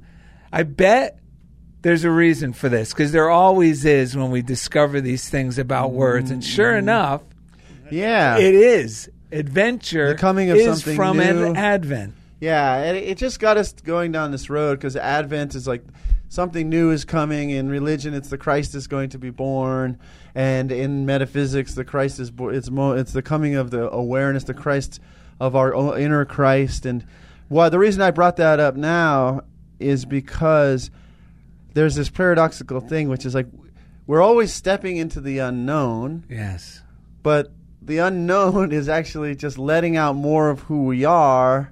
I 0.52 0.64
bet 0.64 1.18
there's 1.82 2.04
a 2.04 2.12
reason 2.12 2.52
for 2.54 2.68
this 2.70 2.90
because 2.94 3.12
there 3.14 3.30
always 3.30 3.86
is 3.86 4.16
when 4.18 4.32
we 4.32 4.42
discover 4.42 5.00
these 5.02 5.30
things 5.30 5.58
about 5.58 5.92
words. 5.94 6.30
And 6.30 6.44
sure 6.44 6.72
Mm-hmm. 6.74 6.80
enough, 6.80 7.22
yeah. 7.90 8.38
it 8.38 8.54
is. 8.54 9.10
adventure 9.32 10.10
The 10.10 10.16
coming 10.16 10.50
of 10.50 10.58
is 10.58 10.66
something 10.66 10.96
from 10.96 11.18
new. 11.18 11.24
an 11.46 11.56
Advent. 11.56 12.16
Yeah, 12.42 12.84
it, 12.84 12.96
it 12.96 13.18
just 13.18 13.40
got 13.40 13.58
us 13.58 13.74
going 13.74 14.12
down 14.12 14.32
this 14.32 14.50
road 14.50 14.76
because 14.80 14.96
Advent 14.96 15.56
is 15.56 15.68
like 15.68 15.84
something 16.30 16.70
new 16.70 16.92
is 16.92 17.04
coming. 17.06 17.50
In 17.50 17.70
religion, 17.70 18.14
it's 18.14 18.30
the 18.30 18.38
Christ 18.38 18.74
is 18.76 18.88
going 18.88 19.10
to 19.10 19.20
be 19.20 19.30
born, 19.30 20.00
and 20.34 20.72
in 20.72 21.06
metaphysics, 21.06 21.74
the 21.74 21.84
Christ 21.84 22.20
is 22.20 22.32
bo- 22.32 22.50
it's 22.50 22.70
mo- 22.70 22.94
it's 22.94 23.12
the 23.12 23.22
coming 23.22 23.56
of 23.56 23.72
the 23.72 23.90
awareness, 23.92 24.46
the 24.46 24.54
Christ 24.54 25.02
of 25.40 25.56
our 25.56 25.98
inner 26.00 26.24
Christ. 26.26 26.86
And 26.86 27.06
why 27.50 27.70
the 27.70 27.80
reason 27.80 28.02
I 28.02 28.12
brought 28.12 28.38
that 28.38 28.60
up 28.60 28.76
now 28.76 29.42
is 29.80 30.06
because 30.06 30.92
there's 31.74 31.96
this 31.96 32.10
paradoxical 32.10 32.80
thing, 32.80 33.10
which 33.10 33.26
is 33.26 33.34
like 33.36 33.48
we're 34.08 34.22
always 34.22 34.52
stepping 34.54 34.98
into 34.98 35.22
the 35.22 35.38
unknown 35.38 36.26
Yes. 36.30 36.82
but 37.22 37.52
the 37.82 38.00
unknown 38.00 38.72
is 38.74 38.90
actually 38.90 39.36
just 39.36 39.58
letting 39.58 39.96
out 39.96 40.16
more 40.16 40.50
of 40.50 40.62
who 40.62 40.86
we 40.86 41.06
are 41.06 41.72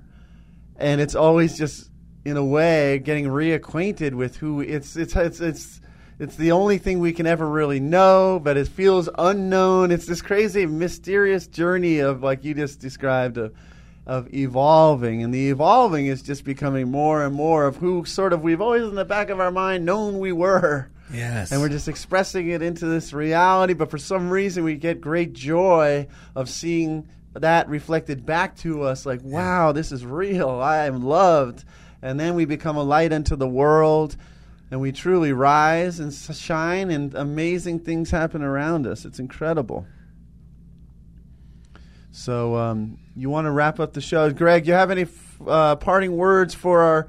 and 0.77 1.01
it's 1.01 1.15
always 1.15 1.57
just 1.57 1.89
in 2.27 2.35
a 2.35 2.43
way 2.43 2.99
getting 2.99 3.25
reacquainted 3.25 4.13
with 4.13 4.35
who 4.35 4.59
it's 4.59 4.97
it's 4.97 5.15
it's 5.15 5.39
it's 5.39 5.81
it's 6.19 6.35
the 6.35 6.51
only 6.51 6.77
thing 6.77 6.99
we 6.99 7.13
can 7.13 7.25
ever 7.25 7.47
really 7.47 7.79
know 7.79 8.39
but 8.43 8.57
it 8.57 8.67
feels 8.67 9.07
unknown. 9.17 9.91
It's 9.91 10.05
this 10.07 10.21
crazy 10.21 10.65
mysterious 10.65 11.47
journey 11.47 11.99
of 11.99 12.21
like 12.23 12.43
you 12.43 12.53
just 12.53 12.81
described 12.81 13.37
of 13.37 13.53
of 14.05 14.33
evolving. 14.33 15.23
And 15.23 15.33
the 15.33 15.49
evolving 15.49 16.07
is 16.07 16.21
just 16.21 16.43
becoming 16.43 16.91
more 16.91 17.23
and 17.23 17.33
more 17.33 17.65
of 17.65 17.77
who 17.77 18.03
sort 18.03 18.33
of 18.33 18.41
we've 18.41 18.61
always 18.61 18.83
in 18.83 18.95
the 18.95 19.05
back 19.05 19.29
of 19.29 19.39
our 19.39 19.51
mind 19.51 19.85
known 19.85 20.19
we 20.19 20.33
were. 20.33 20.89
Yes. 21.13 21.53
and 21.53 21.61
we're 21.61 21.69
just 21.69 21.87
expressing 21.87 22.49
it 22.49 22.61
into 22.61 22.85
this 22.85 23.13
reality 23.13 23.73
but 23.73 23.89
for 23.89 23.97
some 23.97 24.29
reason 24.29 24.65
we 24.65 24.75
get 24.75 24.99
great 24.99 25.31
joy 25.31 26.05
of 26.35 26.49
seeing 26.49 27.07
that 27.31 27.69
reflected 27.69 28.25
back 28.25 28.57
to 28.57 28.81
us 28.83 29.05
like 29.05 29.21
wow 29.23 29.71
this 29.71 29.93
is 29.93 30.05
real. 30.05 30.49
I 30.49 30.85
am 30.87 31.01
loved 31.03 31.63
and 32.01 32.19
then 32.19 32.35
we 32.35 32.45
become 32.45 32.77
a 32.77 32.83
light 32.83 33.11
unto 33.11 33.35
the 33.35 33.47
world 33.47 34.15
and 34.69 34.81
we 34.81 34.91
truly 34.91 35.31
rise 35.31 35.99
and 35.99 36.13
shine 36.13 36.91
and 36.91 37.15
amazing 37.15 37.79
things 37.79 38.11
happen 38.11 38.41
around 38.41 38.85
us. 38.85 39.05
It's 39.05 39.19
incredible. 39.19 39.85
So 42.11 42.55
um, 42.55 42.97
you 43.15 43.29
want 43.29 43.45
to 43.45 43.51
wrap 43.51 43.79
up 43.79 43.93
the 43.93 44.01
show? 44.01 44.31
Greg 44.31 44.67
you 44.67 44.73
have 44.73 44.91
any 44.91 45.03
f- 45.03 45.41
uh, 45.45 45.75
parting 45.75 46.17
words 46.17 46.53
for 46.53 46.81
our 46.81 47.07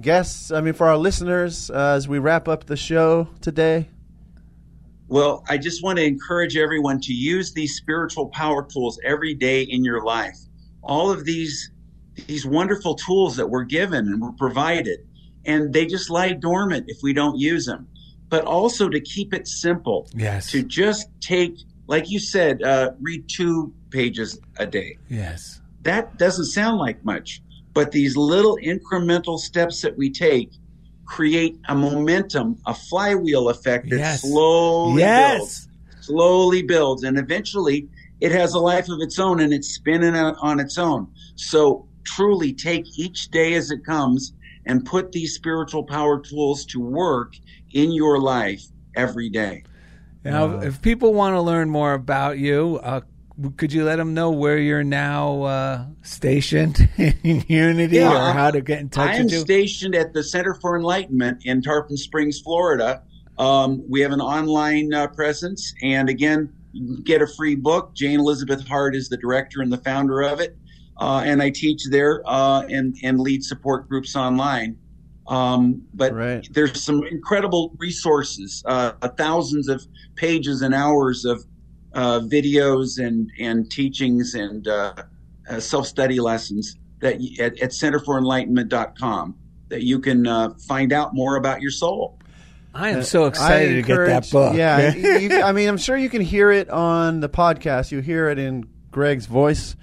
guests 0.00 0.50
i 0.50 0.60
mean 0.60 0.74
for 0.74 0.86
our 0.86 0.98
listeners 0.98 1.70
uh, 1.70 1.94
as 1.96 2.06
we 2.06 2.18
wrap 2.18 2.48
up 2.48 2.64
the 2.64 2.76
show 2.76 3.28
today? 3.40 3.88
Well, 5.08 5.44
I 5.48 5.56
just 5.56 5.84
want 5.84 5.98
to 5.98 6.04
encourage 6.04 6.56
everyone 6.56 7.00
to 7.02 7.12
use 7.12 7.52
these 7.52 7.76
spiritual 7.76 8.28
power 8.30 8.66
tools 8.66 8.98
every 9.04 9.34
day 9.34 9.62
in 9.62 9.84
your 9.84 10.04
life. 10.04 10.36
All 10.82 11.12
of 11.12 11.24
these 11.24 11.70
these 12.26 12.46
wonderful 12.46 12.94
tools 12.94 13.36
that 13.36 13.48
we're 13.48 13.64
given 13.64 14.06
and 14.06 14.20
we're 14.20 14.32
provided, 14.32 15.00
and 15.44 15.72
they 15.72 15.86
just 15.86 16.10
lie 16.10 16.32
dormant 16.32 16.86
if 16.88 16.98
we 17.02 17.12
don't 17.12 17.38
use 17.38 17.66
them. 17.66 17.86
But 18.28 18.44
also 18.44 18.88
to 18.88 19.00
keep 19.00 19.32
it 19.32 19.46
simple, 19.46 20.08
yes. 20.14 20.50
to 20.50 20.62
just 20.62 21.08
take, 21.20 21.56
like 21.86 22.10
you 22.10 22.18
said, 22.18 22.62
uh, 22.62 22.92
read 23.00 23.24
two 23.28 23.72
pages 23.90 24.38
a 24.58 24.66
day. 24.66 24.98
yes. 25.08 25.60
That 25.82 26.18
doesn't 26.18 26.46
sound 26.46 26.78
like 26.78 27.04
much, 27.04 27.40
but 27.72 27.92
these 27.92 28.16
little 28.16 28.58
incremental 28.60 29.38
steps 29.38 29.82
that 29.82 29.96
we 29.96 30.10
take 30.10 30.50
create 31.04 31.56
a 31.68 31.74
momentum, 31.76 32.58
a 32.66 32.74
flywheel 32.74 33.48
effect 33.50 33.88
that 33.90 33.98
Yes. 33.98 34.22
slowly 34.22 35.04
builds 35.04 35.68
Yes. 35.68 35.68
slowly 36.00 36.62
builds 36.62 37.04
and 37.04 37.16
eventually 37.18 37.88
it 38.20 38.32
has 38.32 38.54
a 38.54 38.58
life 38.58 38.88
of 38.88 39.00
its 39.00 39.18
own 39.20 39.38
and 39.40 39.52
it's 39.52 39.74
spinning 39.74 40.16
out 40.16 40.34
on 40.42 40.58
its 40.58 40.76
own. 40.78 41.06
So 41.36 41.86
truly 42.06 42.52
take 42.52 42.98
each 42.98 43.28
day 43.30 43.54
as 43.54 43.70
it 43.70 43.84
comes 43.84 44.32
and 44.64 44.84
put 44.84 45.12
these 45.12 45.34
spiritual 45.34 45.84
power 45.84 46.20
tools 46.20 46.64
to 46.66 46.80
work 46.80 47.34
in 47.72 47.92
your 47.92 48.18
life 48.18 48.62
every 48.94 49.28
day. 49.28 49.62
Now, 50.24 50.60
if 50.60 50.82
people 50.82 51.14
want 51.14 51.34
to 51.34 51.40
learn 51.40 51.70
more 51.70 51.92
about 51.92 52.38
you, 52.38 52.80
uh, 52.82 53.02
could 53.56 53.72
you 53.72 53.84
let 53.84 53.96
them 53.96 54.14
know 54.14 54.30
where 54.30 54.58
you're 54.58 54.82
now 54.82 55.42
uh, 55.42 55.86
stationed 56.02 56.88
in 56.96 57.44
Unity 57.46 57.96
Yeah, 57.96 58.30
or 58.30 58.32
how 58.32 58.50
to 58.50 58.60
get 58.60 58.80
in 58.80 58.88
touch 58.88 59.10
I 59.10 59.14
am 59.16 59.24
with 59.24 59.34
you? 59.34 59.38
stationed 59.40 59.94
at 59.94 60.14
the 60.14 60.24
Center 60.24 60.54
for 60.54 60.76
Enlightenment 60.76 61.44
in 61.44 61.62
Tarpon 61.62 61.96
Springs, 61.96 62.40
Florida. 62.40 63.02
Um, 63.38 63.84
we 63.88 64.00
have 64.00 64.12
an 64.12 64.20
online 64.20 64.92
uh, 64.94 65.08
presence, 65.08 65.74
and 65.82 66.08
again, 66.08 66.52
you 66.72 66.94
can 66.94 67.04
get 67.04 67.22
a 67.22 67.26
free 67.26 67.54
book. 67.54 67.94
Jane 67.94 68.18
Elizabeth 68.18 68.66
Hart 68.66 68.96
is 68.96 69.08
the 69.08 69.18
director 69.18 69.60
and 69.60 69.70
the 69.70 69.78
founder 69.78 70.22
of 70.22 70.40
it, 70.40 70.56
uh, 70.98 71.22
and 71.24 71.42
I 71.42 71.50
teach 71.50 71.82
there 71.90 72.22
uh, 72.26 72.62
and 72.62 72.96
and 73.02 73.20
lead 73.20 73.42
support 73.44 73.88
groups 73.88 74.16
online. 74.16 74.78
Um, 75.28 75.82
but 75.92 76.14
Right. 76.14 76.48
there's 76.52 76.80
some 76.82 77.02
incredible 77.04 77.74
resources, 77.78 78.62
uh, 78.64 78.92
thousands 79.16 79.68
of 79.68 79.84
pages 80.14 80.62
and 80.62 80.72
hours 80.72 81.24
of 81.24 81.44
uh, 81.94 82.20
videos 82.20 83.04
and 83.04 83.30
and 83.40 83.70
teachings 83.70 84.34
and 84.34 84.68
uh, 84.68 84.94
uh, 85.48 85.60
self 85.60 85.86
study 85.86 86.20
lessons 86.20 86.76
that 87.00 87.20
you, 87.20 87.42
at, 87.44 87.58
at 87.60 87.70
centerforenlightenment.com 87.70 89.34
that 89.68 89.82
you 89.82 89.98
can 89.98 90.26
uh, 90.26 90.50
find 90.68 90.92
out 90.92 91.14
more 91.14 91.36
about 91.36 91.60
your 91.60 91.70
soul. 91.70 92.18
I 92.72 92.90
am 92.90 93.02
so 93.02 93.24
excited 93.24 93.74
to 93.76 93.82
get 93.82 93.96
that 94.06 94.30
book. 94.30 94.54
Yeah, 94.54 94.94
you, 95.18 95.40
I 95.40 95.52
mean, 95.52 95.68
I'm 95.68 95.78
sure 95.78 95.96
you 95.96 96.10
can 96.10 96.20
hear 96.20 96.50
it 96.50 96.68
on 96.68 97.20
the 97.20 97.28
podcast. 97.28 97.90
You 97.90 98.00
hear 98.00 98.28
it 98.28 98.38
in 98.38 98.68
Greg's 98.90 99.26
voice. 99.26 99.76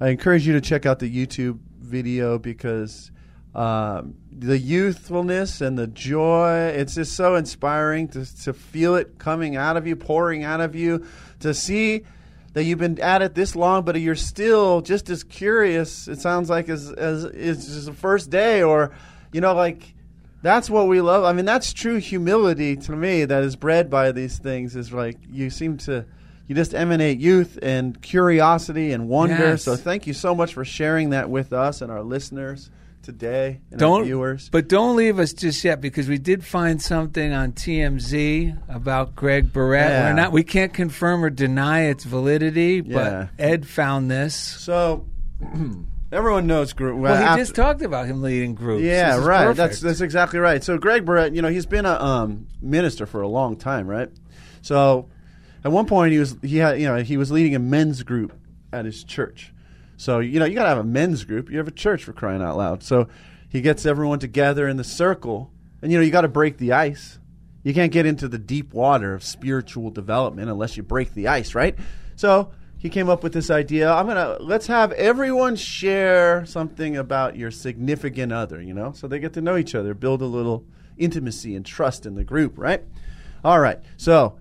I 0.00 0.08
encourage 0.08 0.46
you 0.46 0.52
to 0.52 0.60
check 0.60 0.86
out 0.86 0.98
the 0.98 1.10
YouTube 1.10 1.58
video 1.80 2.38
because 2.38 3.10
um, 3.54 4.14
the 4.30 4.58
youthfulness 4.58 5.60
and 5.60 5.76
the 5.76 5.86
joy, 5.88 6.68
it's 6.68 6.94
just 6.94 7.16
so 7.16 7.34
inspiring 7.34 8.08
to, 8.08 8.42
to 8.44 8.52
feel 8.52 8.94
it 8.94 9.18
coming 9.18 9.56
out 9.56 9.76
of 9.76 9.86
you, 9.86 9.96
pouring 9.96 10.44
out 10.44 10.60
of 10.60 10.76
you, 10.76 11.04
to 11.40 11.52
see 11.52 12.04
that 12.52 12.64
you've 12.64 12.78
been 12.78 13.00
at 13.00 13.22
it 13.22 13.34
this 13.34 13.56
long, 13.56 13.84
but 13.84 14.00
you're 14.00 14.14
still 14.14 14.80
just 14.80 15.10
as 15.10 15.24
curious. 15.24 16.08
It 16.08 16.20
sounds 16.20 16.48
like 16.48 16.68
as 16.68 16.90
as 16.92 17.84
the 17.84 17.92
first 17.92 18.30
day, 18.30 18.62
or 18.62 18.92
you 19.32 19.40
know, 19.40 19.54
like 19.54 19.94
that's 20.42 20.70
what 20.70 20.86
we 20.86 21.00
love. 21.00 21.24
I 21.24 21.32
mean, 21.32 21.44
that's 21.44 21.72
true 21.72 21.96
humility 21.96 22.76
to 22.76 22.92
me 22.92 23.24
that 23.24 23.42
is 23.42 23.56
bred 23.56 23.90
by 23.90 24.12
these 24.12 24.38
things. 24.38 24.76
Is 24.76 24.92
like 24.92 25.16
you 25.30 25.50
seem 25.50 25.78
to, 25.78 26.06
you 26.48 26.54
just 26.54 26.74
emanate 26.74 27.18
youth 27.20 27.58
and 27.62 28.00
curiosity 28.02 28.92
and 28.92 29.08
wonder. 29.08 29.34
Yes. 29.36 29.62
So 29.64 29.76
thank 29.76 30.06
you 30.06 30.14
so 30.14 30.34
much 30.34 30.54
for 30.54 30.64
sharing 30.64 31.10
that 31.10 31.30
with 31.30 31.52
us 31.52 31.80
and 31.82 31.92
our 31.92 32.02
listeners 32.02 32.70
today 33.02 33.60
and 33.70 33.78
Don't 33.78 34.04
viewers. 34.04 34.48
but 34.50 34.68
don't 34.68 34.96
leave 34.96 35.18
us 35.18 35.32
just 35.32 35.62
yet 35.64 35.80
because 35.80 36.08
we 36.08 36.18
did 36.18 36.44
find 36.44 36.82
something 36.82 37.32
on 37.32 37.52
TMZ 37.52 38.58
about 38.68 39.14
Greg 39.14 39.52
Barrett. 39.52 39.88
Yeah. 39.90 40.08
We're 40.08 40.14
not 40.14 40.32
we 40.32 40.42
can't 40.42 40.74
confirm 40.74 41.24
or 41.24 41.30
deny 41.30 41.84
its 41.84 42.04
validity, 42.04 42.82
Yeah. 42.84 43.28
but 43.38 43.42
Ed 43.42 43.66
found 43.66 44.10
this. 44.10 44.34
So 44.34 45.06
everyone 46.12 46.46
knows 46.46 46.72
group. 46.72 46.98
Well, 46.98 47.16
he 47.16 47.22
after- 47.22 47.42
just 47.42 47.54
talked 47.54 47.82
about 47.82 48.06
him 48.06 48.20
leading 48.22 48.54
groups. 48.54 48.82
Yeah, 48.82 49.16
right. 49.18 49.44
perfect. 49.46 49.56
That's 49.56 49.80
that's 49.80 50.00
exactly 50.00 50.38
right. 50.38 50.62
So 50.62 50.76
Greg 50.78 51.04
Barrett, 51.06 51.34
you 51.34 51.42
know, 51.42 51.48
he's 51.48 51.66
been 51.66 51.86
a 51.86 51.92
um, 52.02 52.46
minister 52.60 53.06
for 53.06 53.22
a 53.22 53.28
long 53.28 53.56
time, 53.56 53.86
right? 53.86 54.08
So 54.60 55.08
at 55.64 55.72
one 55.72 55.86
point 55.86 56.12
he 56.12 56.18
was 56.18 56.36
he 56.42 56.58
had 56.58 56.80
you 56.80 56.86
know 56.86 56.96
he 57.02 57.16
was 57.16 57.30
leading 57.30 57.54
a 57.54 57.58
men's 57.58 58.02
group 58.02 58.32
at 58.72 58.84
his 58.84 59.04
church. 59.04 59.52
So 59.96 60.20
you 60.20 60.38
know 60.38 60.44
you 60.44 60.54
got 60.54 60.64
to 60.64 60.68
have 60.70 60.78
a 60.78 60.84
men's 60.84 61.24
group. 61.24 61.50
You 61.50 61.58
have 61.58 61.68
a 61.68 61.72
church 61.72 62.04
for 62.04 62.12
crying 62.12 62.42
out 62.42 62.56
loud. 62.56 62.82
So 62.82 63.08
he 63.48 63.60
gets 63.60 63.86
everyone 63.86 64.18
together 64.18 64.68
in 64.68 64.76
the 64.76 64.84
circle, 64.84 65.50
and 65.82 65.90
you 65.90 65.98
know 65.98 66.04
you 66.04 66.10
got 66.10 66.22
to 66.22 66.28
break 66.28 66.58
the 66.58 66.72
ice. 66.72 67.18
You 67.62 67.74
can't 67.74 67.92
get 67.92 68.06
into 68.06 68.28
the 68.28 68.38
deep 68.38 68.72
water 68.72 69.14
of 69.14 69.24
spiritual 69.24 69.90
development 69.90 70.48
unless 70.48 70.76
you 70.76 70.82
break 70.82 71.14
the 71.14 71.28
ice, 71.28 71.54
right? 71.54 71.76
So 72.16 72.52
he 72.78 72.88
came 72.88 73.08
up 73.08 73.24
with 73.24 73.32
this 73.32 73.50
idea. 73.50 73.90
I'm 73.92 74.06
gonna 74.06 74.36
let's 74.40 74.68
have 74.68 74.92
everyone 74.92 75.56
share 75.56 76.46
something 76.46 76.96
about 76.96 77.36
your 77.36 77.50
significant 77.50 78.32
other, 78.32 78.62
you 78.62 78.72
know, 78.72 78.92
so 78.92 79.08
they 79.08 79.18
get 79.18 79.32
to 79.34 79.40
know 79.40 79.56
each 79.56 79.74
other, 79.74 79.94
build 79.94 80.22
a 80.22 80.26
little 80.26 80.64
intimacy 80.96 81.56
and 81.56 81.66
trust 81.66 82.06
in 82.06 82.14
the 82.14 82.24
group, 82.24 82.56
right? 82.56 82.82
All 83.44 83.58
right. 83.58 83.80
So 83.96 84.38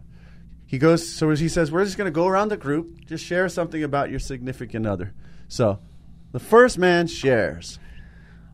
he 0.67 0.77
goes. 0.77 1.07
So 1.07 1.29
he 1.31 1.49
says, 1.49 1.71
we're 1.71 1.83
just 1.83 1.97
gonna 1.97 2.11
go 2.11 2.27
around 2.27 2.49
the 2.49 2.57
group, 2.57 3.05
just 3.05 3.25
share 3.25 3.49
something 3.49 3.83
about 3.83 4.11
your 4.11 4.19
significant 4.19 4.85
other. 4.85 5.13
So 5.47 5.79
the 6.31 6.39
first 6.39 6.77
man 6.77 7.07
shares. 7.07 7.79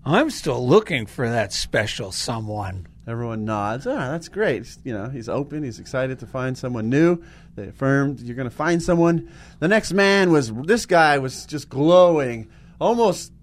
I'm 0.06 0.30
still 0.30 0.66
looking 0.68 1.06
for 1.06 1.30
that 1.30 1.54
special 1.54 2.12
someone. 2.12 2.88
Everyone 3.08 3.44
nods. 3.44 3.86
Ah, 3.88 4.12
that's 4.12 4.30
great. 4.30 4.78
You 4.84 4.94
know, 4.94 5.10
he's 5.10 5.28
open. 5.28 5.64
He's 5.64 5.80
excited 5.80 6.20
to 6.20 6.28
find 6.28 6.58
someone 6.58 6.90
new. 6.90 7.22
They 7.56 7.68
affirmed 7.68 8.22
you're 8.22 8.36
going 8.36 8.50
to 8.50 8.56
find 8.56 8.82
someone. 8.82 9.30
The 9.60 9.68
next 9.68 9.92
man 9.92 10.32
was 10.32 10.52
this 10.54 10.86
guy 10.86 11.20
was 11.20 11.46
just 11.46 11.70
glowing, 11.70 12.50
almost 12.80 13.34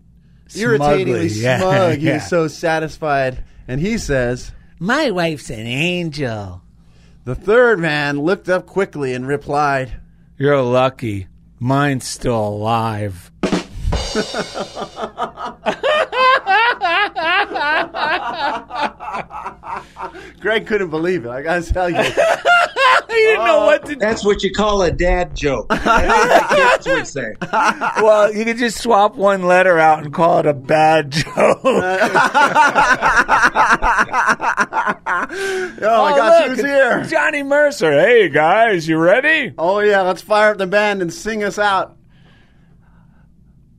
irritatingly 0.55 1.29
yeah, 1.29 1.59
smug. 1.59 1.99
He 1.99 2.07
yeah. 2.07 2.15
was 2.15 2.29
so 2.29 2.49
satisfied, 2.49 3.45
and 3.69 3.81
he 3.81 3.99
says. 3.99 4.53
My 4.79 5.11
wife's 5.11 5.51
an 5.51 5.67
angel. 5.67 6.63
The 7.25 7.35
third 7.35 7.79
man 7.79 8.21
looked 8.21 8.49
up 8.49 8.65
quickly 8.67 9.13
and 9.13 9.27
replied, 9.27 10.01
You're 10.39 10.63
lucky. 10.63 11.27
Mine's 11.59 12.07
still 12.07 12.49
alive. 12.49 13.31
Greg 20.41 20.67
couldn't 20.67 20.91
believe 20.91 21.27
it. 21.27 21.31
I 21.31 21.43
gotta 21.43 21.73
tell 21.73 21.89
you. 21.91 21.97
I 21.99 23.03
didn't 23.09 23.45
know 23.45 23.67
what 23.67 23.85
to 23.87 23.95
do. 23.95 23.99
That's 23.99 24.25
what 24.25 24.43
you 24.43 24.53
call 24.53 24.83
a 24.83 24.91
dad 24.91 25.37
joke. 25.37 25.69
That's 25.85 25.87
what 26.17 26.49
the 26.49 26.57
kids 26.57 26.87
would 26.87 27.07
say. 27.07 27.35
Well, 28.03 28.35
you 28.35 28.45
could 28.45 28.57
just 28.57 28.79
swap 28.79 29.17
one 29.17 29.43
letter 29.43 29.79
out 29.79 30.03
and 30.05 30.15
call 30.15 30.39
it 30.39 30.47
a 30.47 30.55
bad 30.55 31.11
joke. 31.11 31.61
Oh, 35.33 35.77
oh 35.83 36.11
my 36.11 36.17
gosh, 36.17 36.49
who's 36.49 36.61
here? 36.61 37.05
Johnny 37.05 37.43
Mercer. 37.43 37.93
Hey 37.93 38.29
guys, 38.29 38.87
you 38.89 38.99
ready? 38.99 39.55
Oh 39.57 39.81
yeah, 39.81 40.03
let's 40.03 40.21
fire 40.23 40.53
up 40.53 40.59
the 40.59 40.67
band 40.67 41.01
and 41.03 41.13
sing 41.13 41.43
us 41.43 41.59
out. 41.59 41.97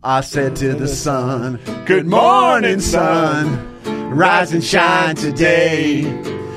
I 0.04 0.22
said 0.22 0.56
to 0.58 0.74
the 0.74 0.88
sun, 0.88 1.60
Good 1.86 2.08
morning, 2.08 2.80
sun. 2.80 3.68
Rise 4.10 4.52
and 4.54 4.64
shine 4.64 5.16
today. 5.16 6.00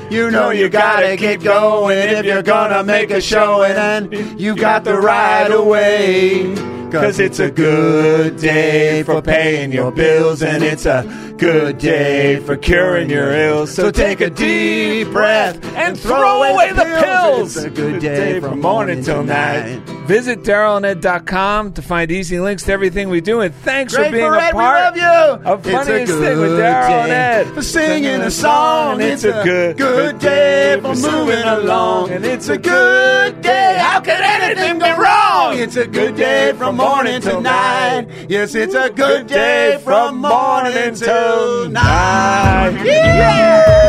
You 0.09 0.31
know 0.31 0.49
you 0.49 0.69
gotta 0.69 1.15
keep 1.17 1.41
going 1.41 1.97
if 1.97 2.25
you're 2.25 2.43
gonna 2.43 2.83
make 2.83 3.11
a 3.11 3.21
showing, 3.21 3.71
and 3.73 4.39
you 4.39 4.55
got 4.55 4.83
the 4.83 4.97
right 4.97 5.51
away. 5.51 6.74
Cause 6.91 7.19
it's 7.19 7.39
a 7.39 7.51
good 7.51 8.37
day 8.37 9.03
for 9.03 9.21
paying 9.21 9.71
your 9.71 9.91
bills, 9.91 10.41
and 10.41 10.63
it's 10.63 10.85
a 10.85 11.03
good 11.37 11.77
day 11.77 12.37
for 12.37 12.55
curing 12.55 13.09
your 13.09 13.31
ills. 13.31 13.73
So 13.73 13.91
take 13.91 14.21
a 14.21 14.29
deep 14.29 15.09
breath 15.11 15.63
And 15.75 15.99
throw 15.99 16.43
away 16.43 16.71
the 16.71 16.85
pills. 16.85 17.57
It's 17.57 17.65
a 17.65 17.69
good 17.69 18.01
day 18.01 18.39
from 18.39 18.61
morning 18.61 19.03
till 19.03 19.23
night. 19.23 19.79
Visit 20.07 20.43
DarylNet.com 20.43 21.73
to 21.73 21.81
find 21.81 22.11
easy 22.11 22.39
links 22.39 22.63
to 22.63 22.71
everything 22.71 23.09
we 23.09 23.21
do. 23.21 23.41
And 23.41 23.53
thanks 23.53 23.93
for 23.95 24.03
being 24.03 24.13
for 24.23 24.35
a 24.35 24.51
part 24.51 24.93
we 24.93 25.01
love 25.01 25.41
you. 25.41 25.51
of 25.51 25.59
It's 25.59 25.67
a 25.67 25.71
Funniest 25.71 26.13
Thing 26.13 26.39
with 26.39 26.51
Daryl 26.51 27.03
and 27.03 27.11
Ed. 27.11 27.47
For 27.53 27.61
singing 27.63 28.21
a 28.21 28.31
song, 28.31 29.01
it's 29.01 29.23
a 29.23 29.43
good, 29.43 29.77
good 29.77 30.19
day 30.19 30.79
for 30.79 30.95
moving 30.95 31.43
along. 31.43 32.11
And 32.11 32.23
it's 32.23 32.49
a 32.49 32.57
good 32.57 33.41
day. 33.41 33.77
How 33.79 33.99
could 33.99 34.13
anything 34.13 34.79
go 34.79 34.95
wrong? 34.97 35.24
It's 35.57 35.77
a 35.77 35.87
good 35.87 36.15
day 36.15 36.53
from 36.57 36.77
morning 36.77 37.21
till 37.21 37.41
night. 37.41 38.07
Yes, 38.29 38.55
it's 38.55 38.75
a 38.75 38.89
good 38.89 39.25
day 39.27 39.79
from 39.83 40.17
morning 40.17 40.93
till 40.93 41.69
night. 41.69 42.81
Yeah! 42.83 43.85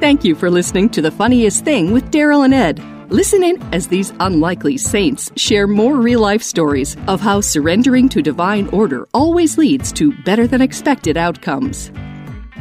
Thank 0.00 0.24
you 0.24 0.34
for 0.34 0.50
listening 0.50 0.88
to 0.90 1.02
The 1.02 1.10
Funniest 1.10 1.64
Thing 1.64 1.92
with 1.92 2.10
Daryl 2.10 2.44
and 2.44 2.54
Ed. 2.54 2.82
Listen 3.10 3.42
in 3.42 3.62
as 3.74 3.88
these 3.88 4.12
unlikely 4.20 4.76
saints 4.76 5.30
share 5.36 5.66
more 5.66 5.96
real 5.96 6.20
life 6.20 6.42
stories 6.42 6.96
of 7.08 7.20
how 7.20 7.40
surrendering 7.40 8.08
to 8.10 8.22
divine 8.22 8.68
order 8.68 9.08
always 9.12 9.58
leads 9.58 9.92
to 9.92 10.12
better 10.22 10.46
than 10.46 10.62
expected 10.62 11.16
outcomes. 11.16 11.90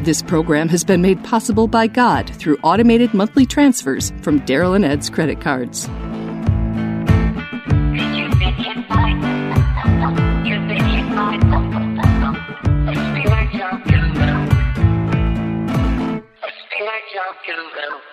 This 0.02 0.22
program 0.22 0.70
has 0.70 0.86
been 0.86 1.02
made 1.02 1.22
possible 1.26 1.68
by 1.68 1.88
God 1.88 2.30
through 2.30 2.58
automated 2.64 3.14
monthly 3.14 3.46
transfers 3.46 4.14
from 4.22 4.40
Daryl 4.40 4.74
and 4.74 4.86
Ed's 4.86 5.10
credit 5.10 5.42
cards. 5.42 5.90
You've 17.52 18.09